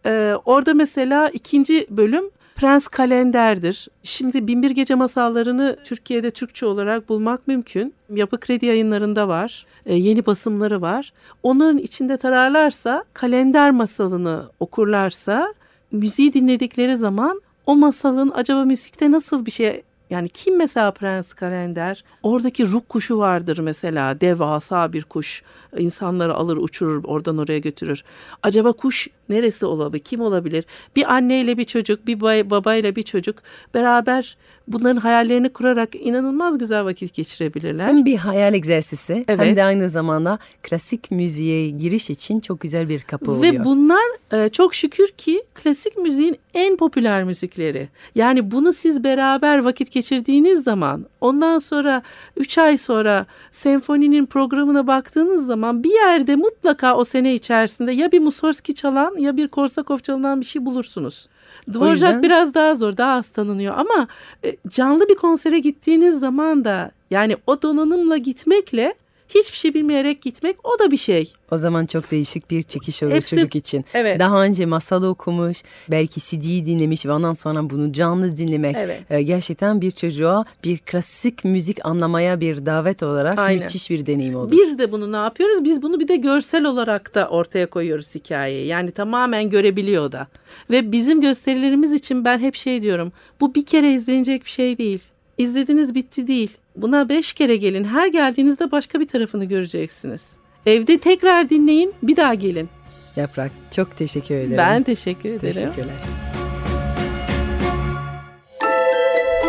Ee, 0.06 0.34
orada 0.44 0.74
mesela 0.74 1.28
ikinci 1.28 1.86
bölüm 1.90 2.24
Prens 2.56 2.88
Kalender'dir. 2.88 3.88
Şimdi 4.02 4.48
Binbir 4.48 4.70
Gece 4.70 4.94
masallarını 4.94 5.76
Türkiye'de 5.84 6.30
Türkçe 6.30 6.66
olarak 6.66 7.08
bulmak 7.08 7.48
mümkün. 7.48 7.94
Yapı 8.14 8.40
Kredi 8.40 8.66
yayınlarında 8.66 9.28
var. 9.28 9.66
Ee, 9.86 9.94
yeni 9.94 10.26
basımları 10.26 10.80
var. 10.82 11.12
Onların 11.42 11.78
içinde 11.78 12.16
tararlarsa, 12.16 13.04
kalender 13.12 13.70
masalını 13.70 14.44
okurlarsa, 14.60 15.54
müziği 15.92 16.34
dinledikleri 16.34 16.96
zaman 16.96 17.40
o 17.66 17.76
masalın 17.76 18.32
acaba 18.34 18.64
müzikte 18.64 19.10
nasıl 19.10 19.46
bir 19.46 19.50
şey 19.50 19.82
yani 20.10 20.28
kim 20.28 20.56
mesela 20.58 20.90
Prens 20.90 21.32
Kalender? 21.32 22.04
Oradaki 22.22 22.70
ruk 22.72 22.88
kuşu 22.88 23.18
vardır 23.18 23.58
mesela. 23.58 24.20
Devasa 24.20 24.92
bir 24.92 25.02
kuş. 25.04 25.42
İnsanları 25.78 26.34
alır 26.34 26.56
uçurur 26.56 27.04
oradan 27.04 27.38
oraya 27.38 27.58
götürür. 27.58 28.04
Acaba 28.42 28.72
kuş 28.72 29.08
neresi 29.28 29.66
olabilir? 29.66 30.04
Kim 30.04 30.20
olabilir? 30.20 30.64
Bir 30.96 31.12
anneyle 31.14 31.58
bir 31.58 31.64
çocuk, 31.64 32.06
bir 32.06 32.20
bay- 32.20 32.50
babayla 32.50 32.96
bir 32.96 33.02
çocuk 33.02 33.36
beraber 33.74 34.36
bunların 34.68 34.96
hayallerini 34.96 35.48
kurarak 35.52 35.94
inanılmaz 35.94 36.58
güzel 36.58 36.84
vakit 36.84 37.14
geçirebilirler. 37.14 37.86
Hem 37.86 38.04
bir 38.04 38.16
hayal 38.16 38.54
egzersizi 38.54 39.24
hem 39.26 39.40
Evet. 39.40 39.56
de 39.56 39.64
aynı 39.64 39.90
zamanda 39.90 40.38
klasik 40.62 41.10
müziğe 41.10 41.70
giriş 41.70 42.10
için 42.10 42.40
çok 42.40 42.60
güzel 42.60 42.88
bir 42.88 43.00
kapı 43.00 43.30
oluyor. 43.30 43.52
Ve 43.54 43.64
bunlar 43.64 44.02
e, 44.32 44.48
çok 44.48 44.74
şükür 44.74 45.08
ki 45.08 45.42
klasik 45.54 45.96
müziğin 45.96 46.38
en 46.54 46.76
popüler 46.76 47.24
müzikleri. 47.24 47.88
Yani 48.14 48.50
bunu 48.50 48.72
siz 48.72 49.04
beraber 49.04 49.58
vakit 49.58 49.90
geçirdiğiniz 49.96 50.64
zaman 50.64 51.06
ondan 51.20 51.58
sonra 51.58 52.02
3 52.36 52.58
ay 52.58 52.76
sonra 52.78 53.26
senfoninin 53.52 54.26
programına 54.26 54.86
baktığınız 54.86 55.46
zaman 55.46 55.84
bir 55.84 55.90
yerde 55.94 56.36
mutlaka 56.36 56.96
o 56.96 57.04
sene 57.04 57.34
içerisinde 57.34 57.92
ya 57.92 58.12
bir 58.12 58.20
Mussorgsky 58.20 58.74
çalan 58.76 59.18
ya 59.18 59.36
bir 59.36 59.48
Korsakov 59.48 59.98
çalınan 59.98 60.40
bir 60.40 60.46
şey 60.46 60.64
bulursunuz. 60.66 61.28
Dvorak 61.74 61.92
yüzden- 61.92 62.22
biraz 62.22 62.54
daha 62.54 62.74
zor, 62.74 62.96
daha 62.96 63.12
az 63.12 63.28
tanınıyor 63.28 63.74
ama 63.78 64.08
e, 64.44 64.56
canlı 64.68 65.08
bir 65.08 65.14
konsere 65.14 65.58
gittiğiniz 65.58 66.18
zaman 66.20 66.64
da 66.64 66.90
yani 67.10 67.36
o 67.46 67.62
donanımla 67.62 68.16
gitmekle 68.16 68.94
hiçbir 69.28 69.56
şey 69.56 69.74
bilmeyerek 69.74 70.22
gitmek 70.22 70.56
o 70.66 70.78
da 70.78 70.90
bir 70.90 70.96
şey. 70.96 71.32
O 71.50 71.56
zaman 71.56 71.86
çok 71.86 72.10
değişik 72.10 72.50
bir 72.50 72.62
çekiş 72.62 73.02
olur 73.02 73.12
Hepsi- 73.12 73.36
çocuk 73.36 73.56
için. 73.56 73.84
Evet. 73.94 74.20
Daha 74.20 74.44
önce 74.44 74.66
masal 74.66 75.02
okumuş, 75.02 75.62
belki 75.90 76.20
CD'yi 76.20 76.66
dinlemiş 76.66 77.06
ve 77.06 77.12
ondan 77.12 77.34
sonra 77.34 77.70
bunu 77.70 77.92
canlı 77.92 78.36
dinlemek 78.36 78.76
Evet. 78.78 79.00
e, 79.10 79.22
gerçekten 79.22 79.80
bir 79.80 79.90
çocuğa 79.90 80.44
bir 80.64 80.78
klasik 80.78 81.44
müzik 81.44 81.86
anlamaya 81.86 82.40
bir 82.40 82.66
davet 82.66 83.02
olarak 83.02 83.38
Aynen. 83.38 83.62
müthiş 83.62 83.90
bir 83.90 84.06
deneyim 84.06 84.34
olur. 84.36 84.50
Biz 84.50 84.78
de 84.78 84.92
bunu 84.92 85.12
ne 85.12 85.16
yapıyoruz? 85.16 85.64
Biz 85.64 85.82
bunu 85.82 86.00
bir 86.00 86.08
de 86.08 86.16
görsel 86.16 86.64
olarak 86.64 87.14
da 87.14 87.28
ortaya 87.28 87.66
koyuyoruz 87.66 88.14
hikayeyi. 88.14 88.66
Yani 88.66 88.90
tamamen 88.90 89.50
görebiliyor 89.50 90.12
da. 90.12 90.26
Ve 90.70 90.92
bizim 90.92 91.20
gösterilerimiz 91.20 91.92
için 91.94 92.24
ben 92.24 92.38
hep 92.38 92.54
şey 92.54 92.82
diyorum. 92.82 93.12
Bu 93.40 93.54
bir 93.54 93.66
kere 93.66 93.94
izlenecek 93.94 94.44
bir 94.44 94.50
şey 94.50 94.78
değil. 94.78 95.00
İzlediniz 95.38 95.94
bitti 95.94 96.26
değil. 96.26 96.56
Buna 96.76 97.08
beş 97.08 97.32
kere 97.32 97.56
gelin. 97.56 97.84
Her 97.84 98.06
geldiğinizde 98.08 98.70
başka 98.70 99.00
bir 99.00 99.08
tarafını 99.08 99.44
göreceksiniz. 99.44 100.26
Evde 100.66 100.98
tekrar 100.98 101.50
dinleyin, 101.50 101.94
bir 102.02 102.16
daha 102.16 102.34
gelin. 102.34 102.68
Yaprak 103.16 103.50
çok 103.70 103.96
teşekkür 103.96 104.34
ederim. 104.34 104.56
Ben 104.56 104.82
teşekkür 104.82 105.28
ederim. 105.28 105.52
Teşekkürler. 105.52 105.94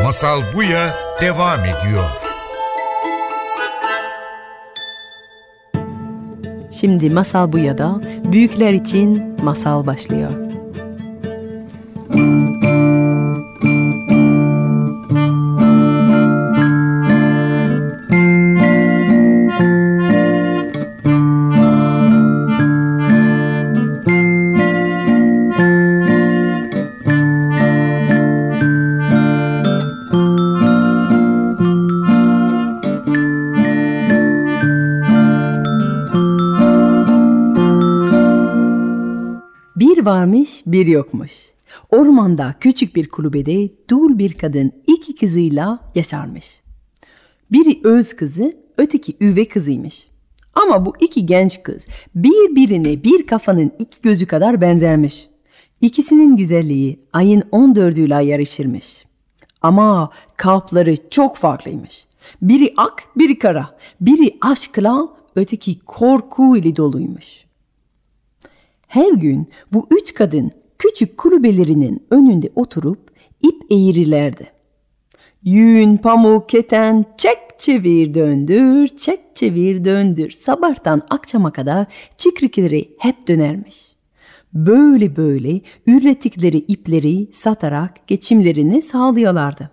Masal 0.03 0.41
Buya 0.55 0.93
devam 1.21 1.59
ediyor. 1.59 2.05
Şimdi 6.71 7.09
Masal 7.09 7.51
Buya'da 7.51 8.01
büyükler 8.23 8.73
için 8.73 9.35
masal 9.43 9.85
başlıyor. 9.87 10.46
Bir 40.77 40.87
yokmuş. 40.87 41.31
Ormanda 41.91 42.55
küçük 42.59 42.95
bir 42.95 43.07
kulübede 43.07 43.69
dul 43.89 44.17
bir 44.17 44.33
kadın 44.33 44.71
iki 44.87 45.15
kızıyla 45.15 45.79
yaşarmış. 45.95 46.61
Biri 47.51 47.79
öz 47.83 48.15
kızı, 48.15 48.57
öteki 48.77 49.17
üvey 49.21 49.47
kızıymış. 49.47 50.07
Ama 50.53 50.85
bu 50.85 50.93
iki 50.99 51.25
genç 51.25 51.63
kız 51.63 51.87
birbirine 52.15 53.03
bir 53.03 53.25
kafanın 53.25 53.71
iki 53.79 54.01
gözü 54.01 54.27
kadar 54.27 54.61
benzermiş. 54.61 55.29
İkisinin 55.81 56.37
güzelliği 56.37 56.99
ayın 57.13 57.41
14'üyle 57.41 58.23
yarışırmış. 58.23 59.05
Ama 59.61 60.09
kalpleri 60.35 60.97
çok 61.09 61.37
farklıymış. 61.37 62.07
Biri 62.41 62.73
ak, 62.77 63.03
biri 63.15 63.39
kara. 63.39 63.77
Biri 64.01 64.37
aşkla, 64.41 65.09
öteki 65.35 65.79
korku 65.79 66.57
ile 66.57 66.75
doluymuş. 66.75 67.45
Her 68.87 69.13
gün 69.13 69.47
bu 69.73 69.87
üç 69.91 70.13
kadın 70.13 70.51
küçük 70.79 71.17
kulübelerinin 71.17 72.07
önünde 72.11 72.49
oturup 72.55 72.99
ip 73.41 73.61
eğirirlerdi. 73.69 74.51
Yün, 75.43 75.97
pamuk, 75.97 76.49
keten, 76.49 77.05
çek 77.17 77.37
çevir 77.57 78.13
döndür, 78.13 78.87
çek 78.87 79.19
çevir 79.35 79.85
döndür. 79.85 80.31
Sabahtan 80.31 81.01
akşama 81.09 81.51
kadar 81.51 81.85
çıkrikleri 82.17 82.89
hep 82.97 83.27
dönermiş. 83.27 83.87
Böyle 84.53 85.15
böyle 85.15 85.61
ürettikleri 85.87 86.57
ipleri 86.57 87.27
satarak 87.33 88.07
geçimlerini 88.07 88.81
sağlıyorlardı. 88.81 89.69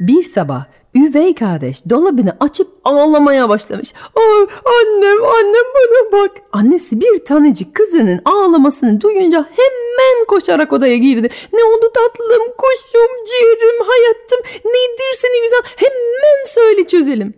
Bir 0.00 0.22
sabah 0.22 0.66
üvey 0.94 1.34
kardeş 1.34 1.88
dolabını 1.90 2.36
açıp 2.40 2.68
ağlamaya 2.84 3.48
başlamış. 3.48 3.94
Ay 4.16 4.46
annem 4.64 5.24
annem 5.24 5.64
bana 5.74 6.12
bak. 6.12 6.30
Annesi 6.52 7.00
bir 7.00 7.24
tanecik 7.24 7.74
kızının 7.74 8.20
ağlamasını 8.24 9.00
duyunca 9.00 9.38
hemen 9.38 10.24
koşarak 10.28 10.72
odaya 10.72 10.96
girdi. 10.96 11.28
Ne 11.52 11.64
oldu 11.64 11.92
tatlım, 11.94 12.42
kuşum, 12.58 13.24
ciğerim, 13.26 13.86
hayatım 13.86 14.40
nedir 14.64 15.14
seni 15.18 15.42
güzel 15.42 15.62
hemen 15.76 16.44
söyle 16.46 16.86
çözelim. 16.86 17.34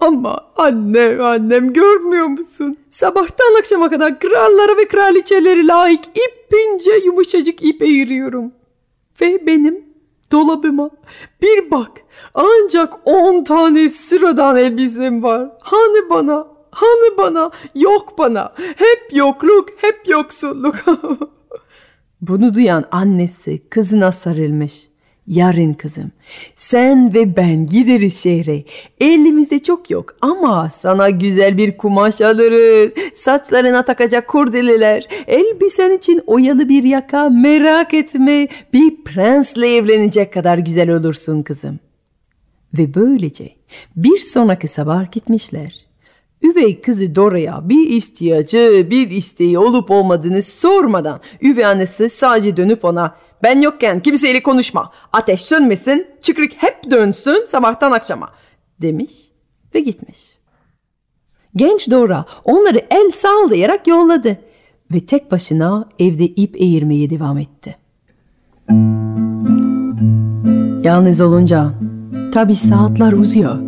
Ama 0.00 0.52
annem 0.56 1.20
annem 1.20 1.72
görmüyor 1.72 2.26
musun? 2.26 2.76
Sabahtan 2.90 3.58
akşama 3.58 3.90
kadar 3.90 4.18
krallara 4.18 4.76
ve 4.76 4.88
kraliçeleri 4.88 5.68
layık 5.68 6.04
ipince 6.06 6.92
yumuşacık 7.04 7.62
ip 7.64 7.82
eğiriyorum. 7.82 8.52
Ve 9.20 9.46
benim 9.46 9.85
dolabıma 10.32 10.90
bir 11.42 11.70
bak 11.70 11.90
ancak 12.34 12.94
on 13.04 13.44
tane 13.44 13.88
sıradan 13.88 14.56
elbisem 14.56 15.22
var. 15.22 15.50
Hani 15.60 16.10
bana 16.10 16.46
hani 16.70 17.18
bana 17.18 17.50
yok 17.74 18.18
bana 18.18 18.52
hep 18.56 19.12
yokluk 19.12 19.68
hep 19.76 20.08
yoksulluk. 20.08 20.76
Bunu 22.20 22.54
duyan 22.54 22.84
annesi 22.90 23.68
kızına 23.68 24.12
sarılmış. 24.12 24.88
Yarın 25.26 25.72
kızım 25.72 26.12
sen 26.56 27.14
ve 27.14 27.36
ben 27.36 27.66
gideriz 27.66 28.22
şehre. 28.22 28.64
Elimizde 29.00 29.58
çok 29.58 29.90
yok 29.90 30.16
ama 30.20 30.70
sana 30.70 31.10
güzel 31.10 31.58
bir 31.58 31.76
kumaş 31.76 32.20
alırız. 32.20 32.92
Saçlarına 33.14 33.84
takacak 33.84 34.28
kurdeleler. 34.28 35.08
Elbisen 35.26 35.90
için 35.90 36.22
oyalı 36.26 36.68
bir 36.68 36.82
yaka 36.82 37.28
merak 37.28 37.94
etme. 37.94 38.48
Bir 38.72 39.04
prensle 39.04 39.76
evlenecek 39.76 40.32
kadar 40.32 40.58
güzel 40.58 40.90
olursun 40.90 41.42
kızım. 41.42 41.78
Ve 42.78 42.94
böylece 42.94 43.50
bir 43.96 44.18
sonraki 44.18 44.68
sabah 44.68 45.12
gitmişler. 45.12 45.86
Üvey 46.42 46.80
kızı 46.80 47.14
Dora'ya 47.14 47.60
bir 47.68 47.90
ihtiyacı, 47.90 48.86
bir 48.90 49.10
isteği 49.10 49.58
olup 49.58 49.90
olmadığını 49.90 50.42
sormadan 50.42 51.20
üvey 51.42 51.64
annesi 51.66 52.08
sadece 52.08 52.56
dönüp 52.56 52.84
ona 52.84 53.16
ben 53.42 53.60
yokken 53.60 54.00
kimseyle 54.00 54.42
konuşma. 54.42 54.92
Ateş 55.12 55.40
sönmesin, 55.40 56.06
çıkrık 56.22 56.52
hep 56.56 56.90
dönsün 56.90 57.46
sabahtan 57.46 57.92
akşama 57.92 58.30
demiş 58.80 59.12
ve 59.74 59.80
gitmiş. 59.80 60.38
Genç 61.56 61.90
Dora 61.90 62.24
onları 62.44 62.86
el 62.90 63.10
sallayarak 63.10 63.86
yolladı 63.86 64.38
ve 64.94 65.00
tek 65.00 65.30
başına 65.30 65.88
evde 65.98 66.24
ip 66.24 66.56
eğirmeye 66.56 67.10
devam 67.10 67.38
etti. 67.38 67.76
Yalnız 70.82 71.20
olunca 71.20 71.72
tabi 72.32 72.54
saatler 72.54 73.12
uzuyor. 73.12 73.58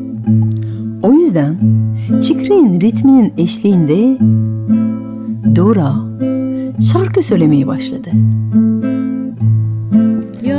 O 1.02 1.12
yüzden 1.12 1.59
Çıkrık'ın 2.22 2.81
ritminin 2.81 3.35
eşliğinde 3.38 4.18
Dora 5.57 5.94
şarkı 6.92 7.22
söylemeye 7.22 7.66
başladı. 7.66 8.11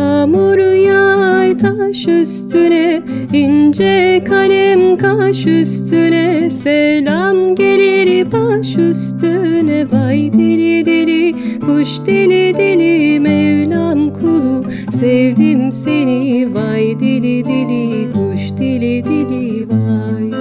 Yağmur 0.09 0.57
yağar 0.57 1.57
taş 1.57 2.07
üstüne 2.07 3.01
ince 3.33 4.23
kalem 4.27 4.97
kaş 4.97 5.47
üstüne. 5.47 6.49
Selam 6.49 7.55
gelir 7.55 8.31
baş 8.31 8.75
üstüne 8.75 9.91
Vay 9.91 10.33
deli 10.33 10.85
deli 10.85 11.35
kuş 11.59 11.89
deli 12.05 12.57
deli 12.57 13.19
Mevlam 13.19 14.13
kulu. 14.13 14.63
Sevdim 14.99 15.71
seni 15.71 16.53
Vay 16.53 16.99
deli 16.99 17.45
deli 17.45 18.11
kuş 18.11 18.57
deli 18.59 19.05
deli 19.05 19.67
vay. 19.69 20.31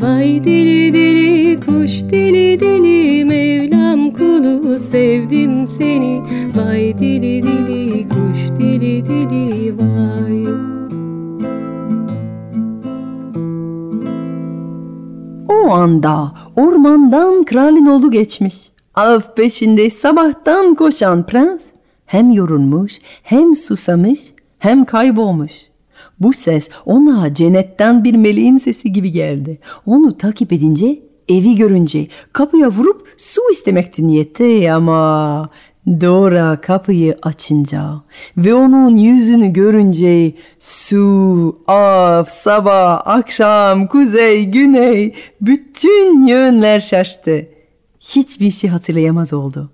Vay 0.00 0.44
deli 0.44 0.92
deli 0.92 1.60
kuş 1.60 2.10
deli 2.10 2.45
seni 5.78 6.22
Vay 6.56 6.98
deli 6.98 7.42
deli 7.42 8.08
kuş 8.08 8.60
deli 8.60 9.04
deli 9.04 9.78
vay 9.78 10.46
O 15.48 15.70
anda 15.70 16.32
ormandan 16.56 17.44
kralın 17.44 17.86
oğlu 17.86 18.10
geçmiş. 18.10 18.54
Av 18.94 19.20
peşinde 19.36 19.90
sabahtan 19.90 20.74
koşan 20.74 21.26
prens 21.26 21.66
hem 22.06 22.30
yorulmuş 22.30 22.98
hem 23.22 23.56
susamış 23.56 24.20
hem 24.58 24.84
kaybolmuş. 24.84 25.52
Bu 26.20 26.32
ses 26.32 26.70
ona 26.86 27.34
cennetten 27.34 28.04
bir 28.04 28.14
meleğin 28.14 28.58
sesi 28.58 28.92
gibi 28.92 29.12
geldi. 29.12 29.58
Onu 29.86 30.16
takip 30.16 30.52
edince 30.52 31.05
evi 31.28 31.56
görünce 31.56 32.08
kapıya 32.32 32.68
vurup 32.68 33.08
su 33.18 33.40
istemekti 33.52 34.06
niyette 34.06 34.72
ama 34.72 35.50
Dora 36.00 36.60
kapıyı 36.60 37.18
açınca 37.22 38.02
ve 38.36 38.54
onun 38.54 38.96
yüzünü 38.96 39.52
görünce 39.52 40.32
su, 40.60 41.62
av, 41.66 42.24
sabah, 42.28 43.02
akşam, 43.06 43.86
kuzey, 43.86 44.44
güney 44.44 45.14
bütün 45.40 46.26
yönler 46.26 46.80
şaştı. 46.80 47.48
Hiçbir 48.00 48.50
şey 48.50 48.70
hatırlayamaz 48.70 49.32
oldu. 49.32 49.70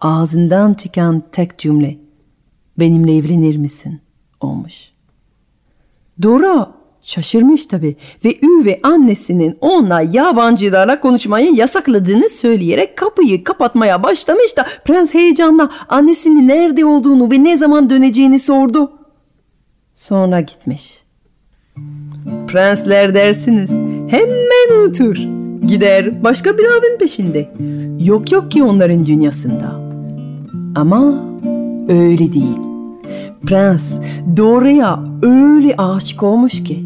Ağzından 0.00 0.74
çıkan 0.74 1.22
tek 1.32 1.58
cümle 1.58 1.98
benimle 2.78 3.16
evlenir 3.16 3.56
misin 3.56 4.00
olmuş. 4.40 4.90
Dora 6.22 6.75
şaşırmış 7.06 7.66
tabi 7.66 7.96
ve 8.24 8.38
üvey 8.42 8.80
annesinin 8.82 9.58
ona 9.60 10.00
yabancılarla 10.00 11.00
konuşmayı 11.00 11.54
yasakladığını 11.54 12.28
söyleyerek 12.28 12.96
kapıyı 12.96 13.44
kapatmaya 13.44 14.02
başlamış 14.02 14.56
da 14.56 14.66
prens 14.84 15.14
heyecanla 15.14 15.70
annesinin 15.88 16.48
nerede 16.48 16.84
olduğunu 16.84 17.30
ve 17.30 17.44
ne 17.44 17.56
zaman 17.56 17.90
döneceğini 17.90 18.38
sordu. 18.38 18.92
Sonra 19.94 20.40
gitmiş. 20.40 21.02
Prensler 22.48 23.14
dersiniz 23.14 23.70
hemen 24.10 24.80
unutur. 24.80 25.16
Gider 25.66 26.24
başka 26.24 26.58
bir 26.58 26.64
avın 26.64 26.98
peşinde. 26.98 27.52
Yok 28.04 28.32
yok 28.32 28.50
ki 28.50 28.62
onların 28.62 29.06
dünyasında. 29.06 29.80
Ama 30.76 31.24
öyle 31.88 32.32
değil. 32.32 32.58
Prens 33.46 33.98
Dora'ya 34.36 35.00
öyle 35.22 35.74
aşık 35.76 36.22
olmuş 36.22 36.64
ki 36.64 36.85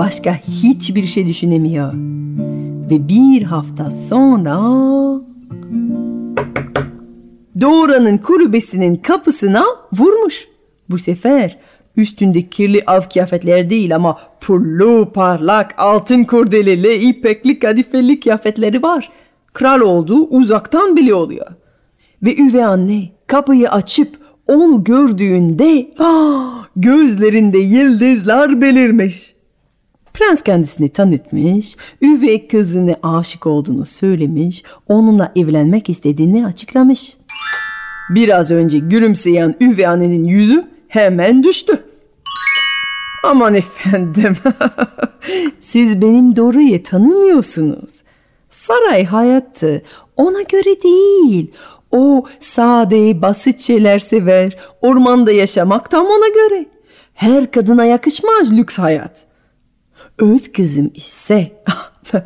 başka 0.00 0.34
hiçbir 0.34 1.06
şey 1.06 1.26
düşünemiyor. 1.26 1.92
Ve 2.90 3.08
bir 3.08 3.42
hafta 3.42 3.90
sonra 3.90 4.56
Dora'nın 7.60 8.18
kulübesinin 8.18 8.96
kapısına 8.96 9.64
vurmuş. 9.92 10.48
Bu 10.90 10.98
sefer 10.98 11.58
üstünde 11.96 12.48
kirli 12.48 12.82
av 12.86 13.00
kıyafetler 13.12 13.70
değil 13.70 13.96
ama 13.96 14.18
pullu 14.40 15.12
parlak 15.14 15.74
altın 15.76 16.24
kurdeleli 16.24 16.94
ipekli 16.94 17.58
kadifeli 17.58 18.20
kıyafetleri 18.20 18.82
var. 18.82 19.10
Kral 19.52 19.80
olduğu 19.80 20.24
uzaktan 20.24 20.96
bile 20.96 21.14
oluyor. 21.14 21.46
Ve 22.22 22.36
üvey 22.36 22.64
anne 22.64 23.08
kapıyı 23.26 23.70
açıp 23.70 24.18
onu 24.46 24.84
gördüğünde 24.84 25.90
ah, 25.98 26.66
gözlerinde 26.76 27.58
yıldızlar 27.58 28.60
belirmiş. 28.60 29.39
Prens 30.14 30.42
kendisini 30.42 30.88
tanıtmış, 30.88 31.76
üvey 32.02 32.48
kızını 32.48 32.96
aşık 33.02 33.46
olduğunu 33.46 33.86
söylemiş, 33.86 34.62
onunla 34.88 35.32
evlenmek 35.36 35.88
istediğini 35.88 36.46
açıklamış. 36.46 37.16
Biraz 38.14 38.50
önce 38.50 38.78
gülümseyen 38.78 39.54
üvey 39.60 39.86
annenin 39.86 40.24
yüzü 40.24 40.64
hemen 40.88 41.42
düştü. 41.42 41.84
Aman 43.24 43.54
efendim, 43.54 44.36
siz 45.60 46.02
benim 46.02 46.36
Dora'yı 46.36 46.82
tanımıyorsunuz. 46.82 48.02
Saray 48.50 49.04
hayatı 49.04 49.82
ona 50.16 50.42
göre 50.42 50.82
değil. 50.82 51.50
O 51.90 52.24
sade, 52.38 53.22
basit 53.22 53.60
şeyler 53.60 53.98
sever. 53.98 54.56
Ormanda 54.80 55.32
yaşamak 55.32 55.90
tam 55.90 56.06
ona 56.06 56.28
göre. 56.28 56.66
Her 57.14 57.50
kadına 57.50 57.84
yakışmaz 57.84 58.56
lüks 58.56 58.78
hayat. 58.78 59.29
Öz 60.20 60.52
kızım 60.52 60.90
ise 60.94 61.52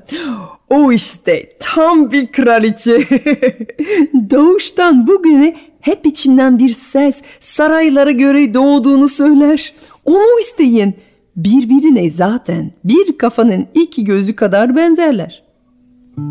o 0.70 0.92
işte 0.92 1.48
tam 1.61 2.12
bir 2.12 2.33
kraliçe. 2.33 2.98
Doğuştan 4.30 5.07
bugüne 5.07 5.57
hep 5.80 6.07
içimden 6.07 6.59
bir 6.59 6.74
ses 6.74 7.22
saraylara 7.40 8.11
göre 8.11 8.54
doğduğunu 8.54 9.09
söyler. 9.09 9.72
Onu 10.04 10.40
isteyin. 10.40 10.94
Birbirine 11.37 12.11
zaten 12.11 12.70
bir 12.85 13.18
kafanın 13.18 13.66
iki 13.74 14.04
gözü 14.04 14.37
kadar 14.37 14.76
benzerler. 14.76 15.42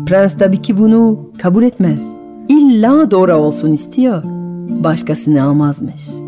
Prens 0.06 0.38
tabii 0.38 0.62
ki 0.62 0.78
bunu 0.78 1.30
kabul 1.38 1.62
etmez. 1.62 2.08
İlla 2.48 3.10
Dora 3.10 3.38
olsun 3.38 3.72
istiyor. 3.72 4.22
Başkasını 4.84 5.42
almazmış. 5.42 6.23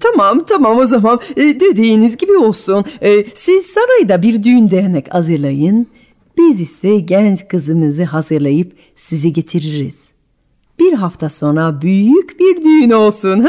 Tamam 0.00 0.44
tamam 0.48 0.78
o 0.78 0.84
zaman 0.84 1.20
e, 1.36 1.42
dediğiniz 1.42 2.16
gibi 2.16 2.36
olsun. 2.36 2.84
E, 3.02 3.24
siz 3.34 3.66
sarayda 3.66 4.22
bir 4.22 4.42
düğün 4.42 4.70
dernek 4.70 5.14
hazırlayın. 5.14 5.86
Biz 6.38 6.60
ise 6.60 6.98
genç 6.98 7.48
kızımızı 7.48 8.04
hazırlayıp 8.04 8.72
sizi 8.96 9.32
getiririz. 9.32 10.08
Bir 10.78 10.92
hafta 10.92 11.28
sonra 11.28 11.82
büyük 11.82 12.40
bir 12.40 12.64
düğün 12.64 12.90
olsun. 12.90 13.40
Ha? 13.40 13.48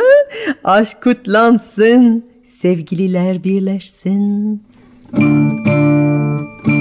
Aşk 0.64 1.04
kutlansın, 1.04 2.26
sevgililer 2.44 3.44
birleşsin. 3.44 4.64
Prens 5.12 6.79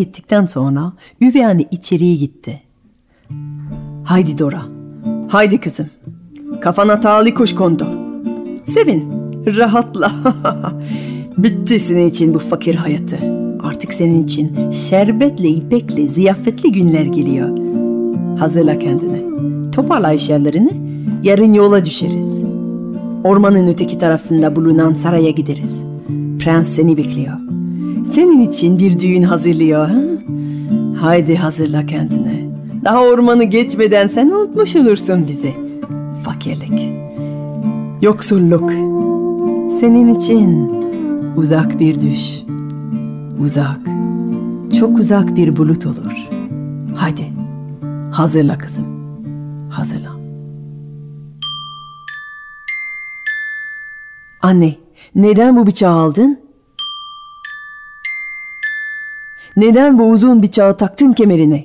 gittikten 0.00 0.46
sonra 0.46 0.92
üvey 1.20 1.46
anne 1.46 1.64
içeriye 1.70 2.16
gitti. 2.16 2.62
Haydi 4.04 4.38
Dora, 4.38 4.62
haydi 5.28 5.60
kızım. 5.60 5.86
Kafana 6.60 7.00
tali 7.00 7.34
kuş 7.34 7.54
kondu. 7.54 7.86
Sevin, 8.64 9.04
rahatla. 9.46 10.12
Bitti 11.38 11.78
senin 11.78 12.08
için 12.08 12.34
bu 12.34 12.38
fakir 12.38 12.74
hayatı. 12.74 13.18
Artık 13.62 13.92
senin 13.92 14.24
için 14.24 14.70
şerbetle, 14.70 15.48
ipekle, 15.48 16.08
ziyafetli 16.08 16.72
günler 16.72 17.04
geliyor. 17.04 17.58
Hazırla 18.38 18.78
kendini. 18.78 19.22
Toparla 19.70 20.12
eşyalarını. 20.12 20.70
Yarın 21.22 21.52
yola 21.52 21.84
düşeriz. 21.84 22.44
Ormanın 23.24 23.66
öteki 23.66 23.98
tarafında 23.98 24.56
bulunan 24.56 24.94
saraya 24.94 25.30
gideriz. 25.30 25.84
Prens 26.38 26.68
seni 26.68 26.96
bekliyor. 26.96 27.36
Senin 28.14 28.40
için 28.40 28.78
bir 28.78 28.98
düğün 28.98 29.22
hazırlıyor. 29.22 29.86
Ha? 29.88 30.00
Haydi 31.00 31.36
hazırla 31.36 31.86
kendine. 31.86 32.50
Daha 32.84 33.02
ormanı 33.02 33.44
geçmeden 33.44 34.08
sen 34.08 34.26
unutmuş 34.26 34.76
olursun 34.76 35.28
bizi. 35.28 35.52
Fakirlik. 36.24 36.92
Yoksulluk. 38.02 38.70
Senin 39.80 40.14
için 40.14 40.70
uzak 41.36 41.80
bir 41.80 42.00
düş. 42.00 42.42
Uzak. 43.42 43.80
Çok 44.78 44.98
uzak 44.98 45.36
bir 45.36 45.56
bulut 45.56 45.86
olur. 45.86 46.28
Haydi. 46.96 47.32
Hazırla 48.10 48.58
kızım. 48.58 48.86
Hazırla. 49.70 50.10
Anne, 54.42 54.74
neden 55.14 55.56
bu 55.56 55.66
bıçağı 55.66 55.94
aldın? 55.94 56.49
Neden 59.60 59.98
bu 59.98 60.10
uzun 60.10 60.42
bıçağı 60.42 60.76
taktın 60.76 61.12
kemerine? 61.12 61.64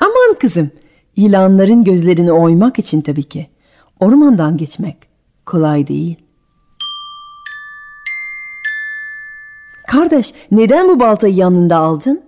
Aman 0.00 0.38
kızım, 0.40 0.70
yılanların 1.16 1.84
gözlerini 1.84 2.32
oymak 2.32 2.78
için 2.78 3.00
tabii 3.00 3.22
ki. 3.22 3.50
Ormandan 4.00 4.56
geçmek 4.56 4.96
kolay 5.46 5.86
değil. 5.86 6.16
Kardeş, 9.88 10.34
neden 10.50 10.88
bu 10.88 11.00
baltayı 11.00 11.34
yanında 11.34 11.76
aldın? 11.76 12.22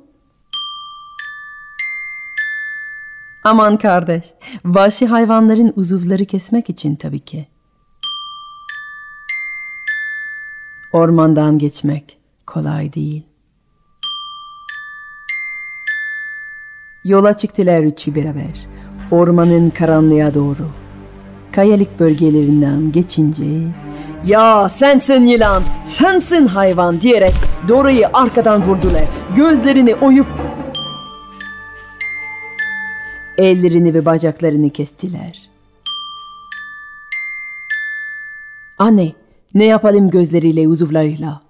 Aman 3.44 3.76
kardeş, 3.76 4.24
vahşi 4.64 5.06
hayvanların 5.06 5.72
uzuvları 5.76 6.24
kesmek 6.24 6.70
için 6.70 6.96
tabii 6.96 7.20
ki. 7.20 7.46
Ormandan 10.92 11.58
geçmek 11.58 12.21
kolay 12.46 12.92
değil. 12.92 13.22
Yola 17.04 17.36
çıktılar 17.36 17.82
üçü 17.82 18.14
beraber. 18.14 18.66
Ormanın 19.10 19.70
karanlığa 19.70 20.34
doğru. 20.34 20.68
Kayalık 21.52 22.00
bölgelerinden 22.00 22.92
geçince 22.92 23.44
''Ya 24.26 24.68
sensin 24.68 25.24
yılan, 25.24 25.62
sensin 25.84 26.46
hayvan'' 26.46 27.00
diyerek 27.00 27.34
Dora'yı 27.68 28.08
arkadan 28.12 28.62
vurdular. 28.62 29.04
Gözlerini 29.36 29.94
oyup 29.94 30.26
ellerini 33.38 33.94
ve 33.94 34.06
bacaklarını 34.06 34.70
kestiler. 34.70 35.50
Anne, 38.78 39.12
ne 39.54 39.64
yapalım 39.64 40.10
gözleriyle, 40.10 40.68
uzuvlarıyla? 40.68 41.42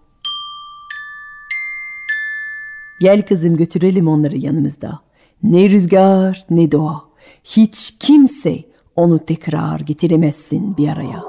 Gel 3.02 3.22
kızım 3.22 3.56
götürelim 3.56 4.08
onları 4.08 4.36
yanımızda. 4.36 5.00
Ne 5.42 5.70
rüzgar 5.70 6.44
ne 6.50 6.72
doğa. 6.72 7.04
Hiç 7.44 7.94
kimse 8.00 8.58
onu 8.96 9.18
tekrar 9.18 9.80
getiremezsin 9.80 10.76
bir 10.76 10.88
araya. 10.88 11.24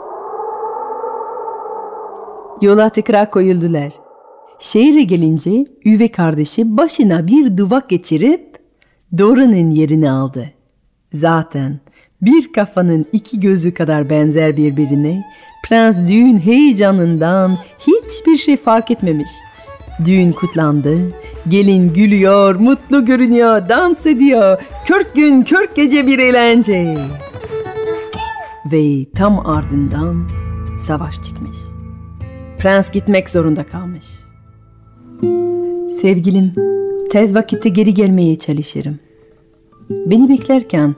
Yola 2.62 2.90
tekrar 2.90 3.32
koyuldular. 3.32 3.94
Şehre 4.60 5.04
gelince 5.04 5.66
üve 5.86 6.08
kardeşi 6.08 6.78
başına 6.78 7.28
bir 7.28 7.58
duvak 7.58 7.90
geçirip 7.90 8.58
Dora'nın 9.18 9.70
yerini 9.70 10.12
aldı. 10.12 10.50
Zaten 11.14 11.80
bir 12.22 12.54
kafanın 12.54 13.06
iki 13.14 13.40
gözü 13.40 13.74
kadar 13.74 14.10
benzer 14.10 14.58
birbirine 14.58 15.24
Prens 15.66 16.08
düğün 16.08 16.38
heyecanından 16.38 17.58
hiçbir 17.80 18.38
şey 18.38 18.58
fark 18.58 18.92
etmemiş. 18.92 19.30
Düğün 20.06 20.32
kutlandı. 20.32 20.98
Gelin 21.48 21.94
gülüyor, 21.94 22.56
mutlu 22.56 23.06
görünüyor, 23.06 23.70
dans 23.70 24.06
ediyor. 24.06 24.58
Kırk 24.88 25.16
gün, 25.16 25.42
kırk 25.42 25.76
gece 25.76 26.08
bir 26.08 26.20
eğlence. 26.20 26.98
Ve 28.72 29.06
tam 29.16 29.48
ardından 29.48 30.28
savaş 30.80 31.16
çıkmış. 31.16 31.58
Prens 32.58 32.92
gitmek 32.92 33.30
zorunda 33.30 33.64
kalmış. 33.64 34.06
Sevgilim, 36.02 36.54
tez 37.12 37.36
vakitte 37.36 37.70
geri 37.70 37.94
gelmeye 37.94 38.36
çalışırım. 38.36 39.00
Beni 39.90 40.30
beklerken 40.30 40.96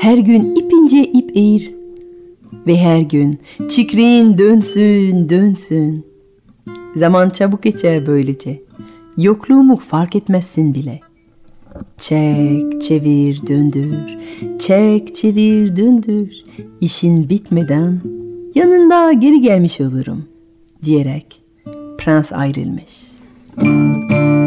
her 0.00 0.18
gün 0.18 0.54
ipince 0.54 1.04
ip 1.04 1.36
eğir 1.36 1.74
ve 2.66 2.76
her 2.76 3.00
gün 3.00 3.38
çikrin 3.68 4.38
dönsün 4.38 5.28
dönsün. 5.28 6.15
Zaman 6.96 7.30
çabuk 7.30 7.62
geçer 7.62 8.06
böylece. 8.06 8.62
Yokluğumu 9.16 9.76
fark 9.76 10.16
etmezsin 10.16 10.74
bile. 10.74 11.00
Çek, 11.98 12.82
çevir, 12.82 13.46
döndür. 13.48 14.18
Çek, 14.58 15.14
çevir, 15.14 15.76
döndür. 15.76 16.32
İşin 16.80 17.28
bitmeden 17.28 18.00
yanında 18.54 19.12
geri 19.12 19.40
gelmiş 19.40 19.80
olurum 19.80 20.24
diyerek 20.84 21.42
prens 21.98 22.32
ayrılmış. 22.32 22.92
Biz 23.62 24.45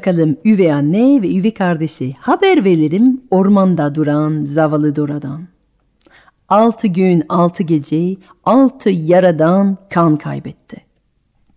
bırakalım 0.00 0.36
üvey 0.44 0.72
anne 0.72 1.22
ve 1.22 1.36
üvey 1.36 1.54
kardeşi 1.54 2.16
haber 2.20 2.64
veririm 2.64 3.20
ormanda 3.30 3.94
duran 3.94 4.44
zavallı 4.44 4.96
Dora'dan. 4.96 5.48
Altı 6.48 6.86
gün 6.86 7.22
altı 7.28 7.62
gece 7.62 8.16
altı 8.44 8.90
yaradan 8.90 9.76
kan 9.90 10.16
kaybetti. 10.16 10.76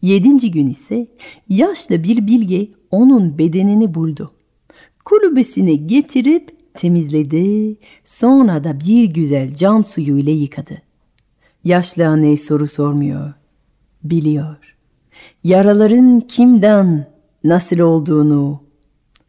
Yedinci 0.02 0.52
gün 0.52 0.70
ise 0.70 1.08
yaşlı 1.50 2.04
bir 2.04 2.28
bilge 2.28 2.70
onun 2.92 3.38
bedenini 3.38 3.94
buldu. 3.94 4.32
Kulübesine 5.06 5.76
getirip 5.76 6.58
temizledi, 6.74 7.78
sonra 8.06 8.64
da 8.64 8.80
bir 8.80 9.04
güzel 9.04 9.56
can 9.56 9.82
suyu 9.82 10.18
ile 10.18 10.32
yıkadı. 10.32 10.82
Yaşlı 11.64 12.08
anne 12.08 12.38
soru 12.38 12.68
sormuyor, 12.68 13.34
biliyor. 14.04 14.76
Yaraların 15.44 16.20
kimden 16.20 17.13
nasıl 17.44 17.80
olduğunu, 17.80 18.64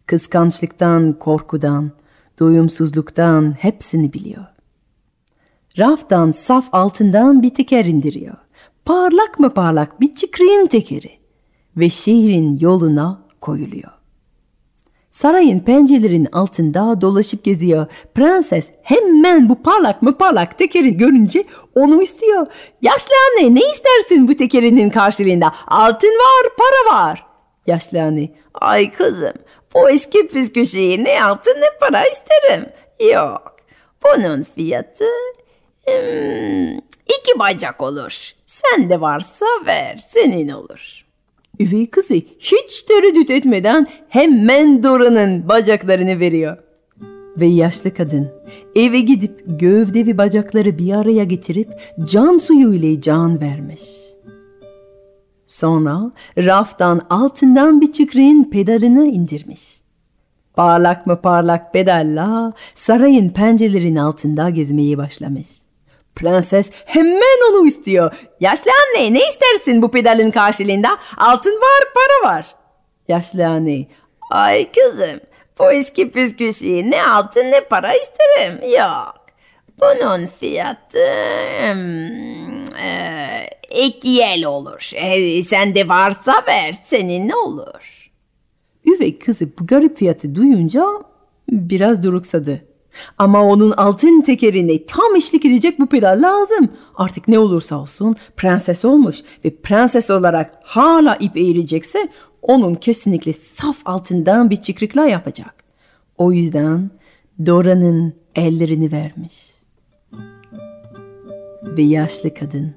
kıskançlıktan, 0.07 1.13
korkudan, 1.13 1.91
doyumsuzluktan 2.39 3.53
hepsini 3.53 4.13
biliyor. 4.13 4.45
Raftan 5.79 6.33
saf 6.33 6.69
altından 6.73 7.43
bir 7.43 7.55
teker 7.55 7.85
indiriyor. 7.85 8.35
Parlak 8.85 9.41
mı 9.41 9.55
parlak 9.55 10.01
bir 10.01 10.15
çıkrığın 10.15 10.67
tekeri 10.67 11.11
ve 11.77 11.91
şehrin 11.91 12.59
yoluna 12.59 13.23
koyuluyor. 13.41 13.91
Sarayın 15.11 15.61
pencerelerin 15.61 16.29
altında 16.33 17.01
dolaşıp 17.01 17.45
geziyor. 17.45 17.87
Prenses 18.15 18.71
hemen 18.83 19.49
bu 19.49 19.63
parlak 19.63 20.03
mı 20.03 20.19
parlak 20.19 20.59
tekeri 20.59 20.97
görünce 20.97 21.45
onu 21.75 22.03
istiyor. 22.03 22.47
Yaşlı 22.83 23.15
anne 23.31 23.55
ne 23.55 23.61
istersin 23.61 24.29
bu 24.29 24.35
tekerinin 24.35 24.91
karşılığında? 24.91 25.53
Altın 25.67 26.09
var, 26.09 26.51
para 26.59 26.97
var. 26.97 27.34
Yaşlı 27.67 28.03
anne, 28.03 28.31
ay 28.55 28.93
kızım 28.93 29.35
bu 29.75 29.91
eski 29.91 30.29
püskü 30.29 30.65
ne 31.05 31.25
altın 31.25 31.57
ne 31.61 31.79
para 31.81 32.05
isterim. 32.05 32.67
Yok, 33.13 33.57
bunun 34.05 34.43
fiyatı 34.43 35.05
hmm, 35.87 36.79
iki 37.07 37.39
bacak 37.39 37.83
olur. 37.83 38.33
Sen 38.47 38.91
de 38.91 39.01
varsa 39.01 39.47
ver, 39.67 39.97
senin 39.97 40.49
olur.'' 40.49 41.05
Üvey 41.61 41.87
kızı 41.87 42.15
hiç 42.39 42.83
tereddüt 42.83 43.31
etmeden 43.31 43.87
hemen 44.09 44.83
Dora'nın 44.83 45.49
bacaklarını 45.49 46.21
veriyor. 46.21 46.57
Ve 47.37 47.47
yaşlı 47.47 47.95
kadın 47.95 48.33
eve 48.77 49.01
gidip 49.01 49.43
gövde 49.47 50.07
ve 50.07 50.19
bacakları 50.19 50.79
bir 50.79 50.93
araya 50.93 51.25
getirip 51.25 51.69
can 52.05 52.39
suyu 52.39 52.75
ile 52.75 53.01
can 53.01 53.41
vermiş. 53.41 53.83
Sonra 55.55 56.01
raftan 56.39 57.01
altından 57.11 57.81
bir 57.81 57.93
çıkrığın 57.93 58.51
pedalını 58.51 59.07
indirmiş. 59.07 59.63
Parlak 60.55 61.07
mı 61.07 61.21
parlak 61.23 61.73
pedalla 61.73 62.53
sarayın 62.75 63.29
pencerelerin 63.29 63.97
altında 63.97 64.51
gezmeye 64.51 64.99
başlamış. 64.99 65.47
Prenses 66.17 66.73
hemen 66.85 67.51
onu 67.51 67.67
istiyor. 67.67 68.15
Yaşlı 68.41 68.71
anne 68.71 69.15
ne 69.15 69.29
istersin 69.29 69.83
bu 69.83 69.91
pedalın 69.91 70.31
karşılığında? 70.31 70.99
Altın 71.17 71.55
var, 71.55 71.85
para 71.95 72.35
var. 72.35 72.55
Yaşlı 73.09 73.47
anne, 73.47 73.87
ay 74.31 74.73
kızım 74.73 75.21
bu 75.59 75.73
eski 75.73 76.11
püskü 76.11 76.53
şeyi 76.53 76.91
ne 76.91 77.07
altın 77.07 77.45
ne 77.45 77.61
para 77.61 77.93
isterim. 77.93 78.71
Yok. 78.79 79.24
Bunun 79.81 80.27
fiyatı 80.41 80.99
hmm, 81.73 82.77
e, 82.77 83.49
iki 83.87 84.09
yel 84.09 84.45
olur. 84.45 84.91
E, 84.95 85.43
sen 85.43 85.75
de 85.75 85.89
varsa 85.89 86.45
ver 86.49 86.73
senin 86.73 87.29
ne 87.29 87.37
olur. 87.37 88.11
Üvey 88.87 89.19
kızı 89.19 89.49
bu 89.61 89.67
garip 89.67 89.99
fiyatı 89.99 90.35
duyunca 90.35 90.87
biraz 91.51 92.03
duruksadı. 92.03 92.65
Ama 93.19 93.43
onun 93.43 93.71
altın 93.71 94.21
tekerine 94.21 94.87
tam 94.87 95.17
eşlik 95.17 95.45
edecek 95.45 95.79
bu 95.79 95.87
pedal 95.87 96.23
lazım. 96.23 96.69
Artık 96.95 97.29
ne 97.29 97.39
olursa 97.39 97.77
olsun 97.77 98.17
prenses 98.37 98.85
olmuş 98.85 99.23
ve 99.45 99.57
prenses 99.57 100.11
olarak 100.11 100.59
hala 100.63 101.17
ip 101.17 101.37
eğilecekse 101.37 102.09
onun 102.43 102.75
kesinlikle 102.75 103.33
saf 103.33 103.77
altından 103.85 104.51
bir 104.51 104.57
çıkrıkla 104.57 105.07
yapacak. 105.07 105.55
O 106.19 106.33
yüzden 106.33 106.91
Dora'nın 107.47 108.15
ellerini 108.35 108.93
vermiş. 108.93 109.54
Ve 111.65 111.83
yaşlı 111.83 112.35
kadın 112.35 112.75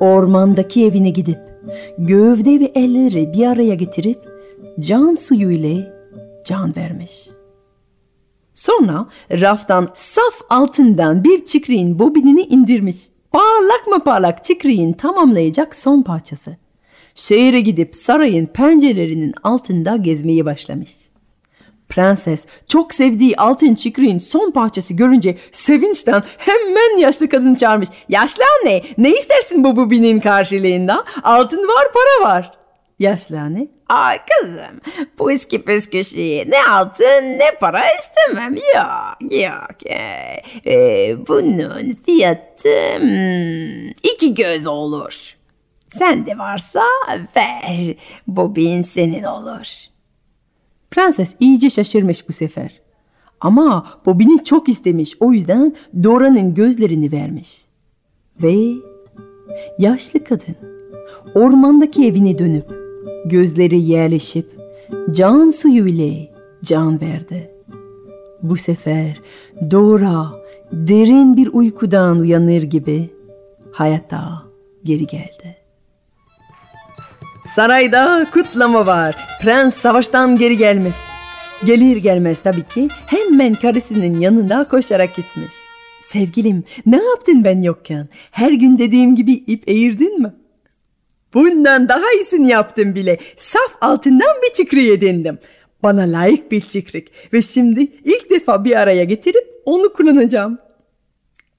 ormandaki 0.00 0.86
evine 0.86 1.10
gidip 1.10 1.38
gövde 1.98 2.60
ve 2.60 2.72
elleri 2.74 3.32
bir 3.32 3.46
araya 3.46 3.74
getirip 3.74 4.18
can 4.80 5.14
suyu 5.14 5.50
ile 5.50 5.92
can 6.44 6.76
vermiş.'' 6.76 7.40
Sonra 8.60 9.06
raftan 9.32 9.88
saf 9.94 10.40
altından 10.50 11.24
bir 11.24 11.44
çikriğin 11.44 11.98
bobinini 11.98 12.42
indirmiş. 12.42 12.96
Parlak 13.32 13.86
mı 13.86 14.04
parlak 14.04 14.44
çikriğin 14.44 14.92
tamamlayacak 14.92 15.76
son 15.76 16.02
parçası. 16.02 16.56
Şehre 17.14 17.60
gidip 17.60 17.96
sarayın 17.96 18.46
pencerelerinin 18.46 19.34
altında 19.42 19.96
gezmeye 19.96 20.44
başlamış. 20.44 20.90
Prenses 21.90 22.46
çok 22.68 22.94
sevdiği 22.94 23.36
altın 23.36 23.74
çikriğin 23.74 24.18
son 24.18 24.50
parçası 24.50 24.94
görünce 24.94 25.38
sevinçten 25.52 26.22
hemen 26.38 26.98
yaşlı 26.98 27.28
kadın 27.28 27.54
çağırmış. 27.54 27.88
Yaşlı 28.08 28.44
anne 28.60 28.82
ne 28.98 29.10
istersin 29.10 29.64
bu 29.64 29.76
bobinin 29.76 30.20
karşılığında? 30.20 31.04
Altın 31.22 31.68
var 31.68 31.86
para 31.92 32.30
var. 32.30 32.52
Yaşlı 32.98 33.40
anne 33.40 33.68
Ay 33.88 34.18
kızım 34.18 34.80
bu 35.18 35.32
eski 35.32 35.64
püskü 35.64 36.04
şeyi 36.04 36.50
ne 36.50 36.66
altın 36.70 37.38
ne 37.38 37.50
para 37.60 37.82
istemem. 37.98 38.54
Yok 38.54 39.32
yok. 39.32 39.86
Ee, 39.86 40.42
e, 40.66 41.16
bunun 41.28 41.98
fiyatı 42.06 42.98
hmm, 42.98 43.88
iki 43.88 44.34
göz 44.34 44.66
olur. 44.66 45.34
Sen 45.88 46.26
de 46.26 46.38
varsa 46.38 46.82
ver. 47.36 47.94
Bobin 48.26 48.82
senin 48.82 49.22
olur. 49.22 49.90
Prenses 50.90 51.36
iyice 51.40 51.70
şaşırmış 51.70 52.28
bu 52.28 52.32
sefer. 52.32 52.80
Ama 53.40 53.86
Bobin'i 54.06 54.44
çok 54.44 54.68
istemiş 54.68 55.16
o 55.20 55.32
yüzden 55.32 55.74
Dora'nın 56.02 56.54
gözlerini 56.54 57.12
vermiş. 57.12 57.64
Ve 58.42 58.72
yaşlı 59.78 60.24
kadın 60.24 60.56
ormandaki 61.34 62.06
evine 62.06 62.38
dönüp 62.38 62.66
gözleri 63.24 63.80
yerleşip 63.80 64.46
can 65.10 65.50
suyu 65.50 65.86
ile 65.86 66.32
can 66.64 67.00
verdi. 67.00 67.50
Bu 68.42 68.56
sefer 68.56 69.20
Dora 69.70 70.26
derin 70.72 71.36
bir 71.36 71.48
uykudan 71.52 72.18
uyanır 72.18 72.62
gibi 72.62 73.10
hayata 73.72 74.42
geri 74.84 75.06
geldi. 75.06 75.59
Sarayda 77.44 78.26
kutlama 78.32 78.86
var. 78.86 79.16
Prens 79.42 79.74
savaştan 79.74 80.36
geri 80.38 80.56
gelmiş. 80.56 80.96
Gelir 81.64 81.96
gelmez 81.96 82.40
tabii 82.40 82.62
ki 82.62 82.88
hemen 83.06 83.54
karısının 83.54 84.20
yanında 84.20 84.68
koşarak 84.68 85.16
gitmiş. 85.16 85.52
Sevgilim 86.02 86.64
ne 86.86 87.04
yaptın 87.04 87.44
ben 87.44 87.62
yokken? 87.62 88.08
Her 88.30 88.52
gün 88.52 88.78
dediğim 88.78 89.16
gibi 89.16 89.32
ip 89.32 89.68
eğirdin 89.68 90.22
mi? 90.22 90.32
Bundan 91.34 91.88
daha 91.88 92.12
iyisini 92.12 92.48
yaptım 92.48 92.94
bile. 92.94 93.18
Saf 93.36 93.76
altından 93.80 94.36
bir 94.42 94.52
çıkrı 94.52 94.80
edindim. 94.80 95.38
Bana 95.82 96.02
layık 96.02 96.52
bir 96.52 96.60
çıkrık 96.60 97.08
ve 97.32 97.42
şimdi 97.42 97.80
ilk 98.04 98.30
defa 98.30 98.64
bir 98.64 98.76
araya 98.76 99.04
getirip 99.04 99.44
onu 99.64 99.92
kullanacağım. 99.92 100.58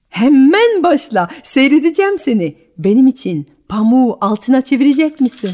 Hemen 0.08 0.82
başla, 0.82 1.28
seyredeceğim 1.42 2.18
seni. 2.18 2.56
Benim 2.78 3.06
için 3.06 3.46
pamuğu 3.68 4.18
altına 4.20 4.62
çevirecek 4.62 5.20
misin? 5.20 5.50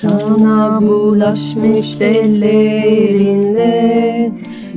Kana 0.00 0.80
bulaşmış 0.82 2.00
ellerinde 2.00 3.68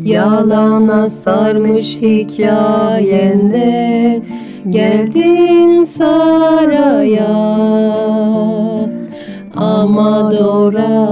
Yalana 0.03 1.09
sarmış 1.09 2.01
hikayende. 2.01 3.71
Geldin 4.69 5.83
saraya 5.83 7.35
Amadora, 9.55 11.07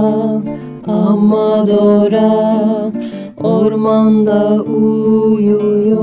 Amadora 0.86 2.60
Ormanda 3.42 4.62
uyuyor. 4.62 6.00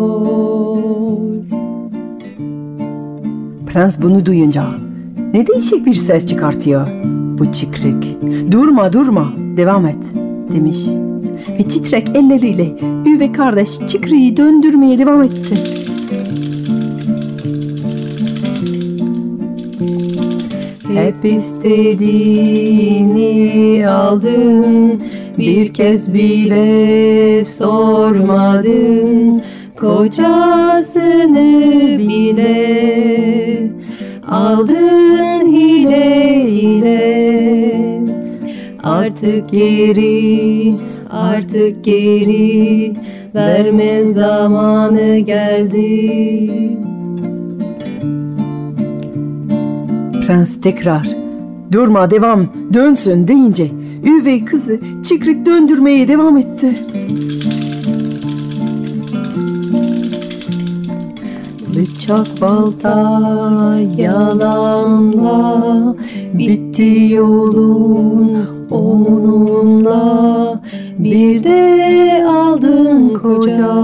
Prens 3.65 4.01
bunu 4.01 4.25
duyunca 4.25 4.63
ne 5.33 5.47
değişik 5.47 5.85
bir 5.85 5.93
ses 5.93 6.27
çıkartıyor 6.27 6.87
bu 7.39 7.51
çıkrık. 7.51 8.03
Durma 8.51 8.93
durma 8.93 9.33
devam 9.57 9.85
et 9.85 10.03
demiş 10.53 10.77
ve 11.59 11.63
titrek 11.63 12.09
elleriyle 12.15 12.67
üvey 13.05 13.31
kardeş 13.31 13.79
çıkrıyı 13.87 14.37
döndürmeye 14.37 14.99
devam 14.99 15.23
etti. 15.23 15.55
Hep 20.93 21.25
istediğini 21.25 22.27
aldın 23.89 25.01
Bir 25.37 25.73
kez 25.73 26.13
bile 26.13 27.45
sormadın 27.45 29.41
Kocasını 29.79 31.19
bile 31.99 32.97
Aldın 34.27 35.51
hile 35.51 36.49
ile 36.49 37.47
Artık 38.83 39.49
geri 39.49 40.75
artık 41.09 41.83
geri 41.83 42.93
verme 43.35 44.05
zamanı 44.05 45.17
geldi. 45.17 46.11
Prens 50.27 50.61
tekrar 50.61 51.07
durma 51.71 52.11
devam 52.11 52.47
dönsün 52.73 53.27
deyince 53.27 53.67
üvey 54.03 54.45
kızı 54.45 54.79
çıkrık 55.03 55.45
döndürmeye 55.45 56.07
devam 56.07 56.37
etti. 56.37 56.75
Bıçak 61.75 62.27
balta 62.41 62.99
yalanla 63.97 65.95
bitti 66.33 67.07
yolun 67.13 68.37
onunla. 68.71 70.61
Bir 70.99 71.43
de 71.43 72.25
aldın 72.27 73.13
koca 73.13 73.75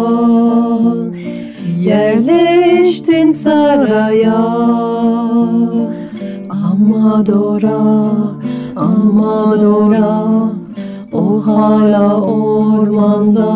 yerleştin 1.79 3.31
saraya. 3.31 4.43
Amadora 6.49 7.81
Amadora 8.75 10.23
o 11.13 11.45
hala 11.45 12.21
ormanda 12.21 13.53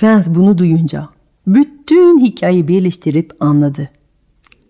Prens 0.00 0.28
bunu 0.28 0.58
duyunca 0.58 1.08
bütün 1.46 2.20
hikayeyi 2.20 2.68
birleştirip 2.68 3.32
anladı. 3.40 3.88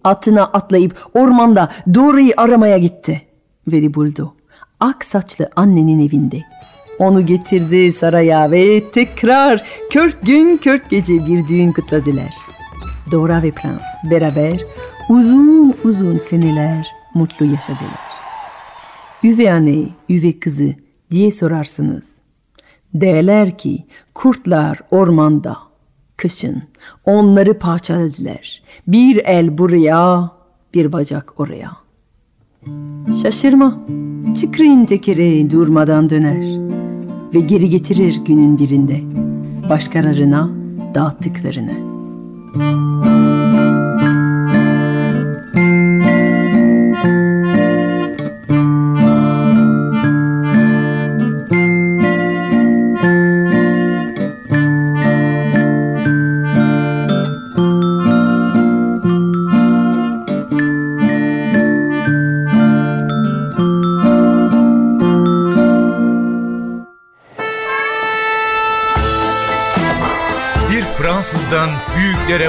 Atına 0.05 0.45
atlayıp 0.45 1.07
ormanda 1.15 1.69
Dora'yı 1.95 2.35
aramaya 2.37 2.79
gitti. 2.79 3.23
Ve 3.67 3.95
buldu. 3.95 4.35
Ak 4.81 5.05
saçlı 5.05 5.49
annenin 5.57 6.09
evinde. 6.09 6.43
Onu 6.99 7.27
getirdi 7.27 7.93
saraya 7.93 8.51
ve 8.51 8.91
tekrar 8.91 9.65
kırk 9.93 10.23
gün 10.23 10.57
kırk 10.57 10.91
gece 10.91 11.15
bir 11.15 11.49
düğün 11.49 11.73
kutladılar. 11.73 12.35
Dora 13.11 13.43
ve 13.43 13.51
Prens 13.51 14.11
beraber 14.11 14.61
uzun 15.09 15.75
uzun 15.85 16.19
seneler 16.19 16.87
mutlu 17.15 17.47
yaşadılar. 17.47 18.01
Üvey 19.25 19.53
anne, 19.53 19.89
üvey 20.09 20.39
kızı 20.39 20.75
diye 21.11 21.31
sorarsınız. 21.31 22.20
Derler 22.95 23.59
ki 23.59 23.87
kurtlar 24.15 24.79
ormanda, 24.91 25.57
kışın 26.17 26.63
onları 27.05 27.59
parçaladılar. 27.59 28.63
Bir 28.87 29.17
el 29.17 29.59
buraya, 29.59 30.31
bir 30.75 30.93
bacak 30.93 31.41
oraya. 31.41 31.71
Şaşırma, 33.23 33.81
çıkrın 34.41 34.85
tekeri 34.85 35.51
durmadan 35.51 36.11
döner 36.11 36.61
ve 37.35 37.41
geri 37.41 37.69
getirir 37.69 38.17
günün 38.27 38.59
birinde 38.59 39.01
başkalarına 39.69 40.51
dağıttıklarını. 40.95 41.91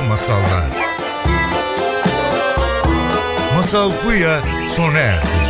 Masallar. 0.10 0.70
Masal 3.56 3.92
Buya 4.04 4.42
sona 4.70 5.00
erdi. 5.00 5.41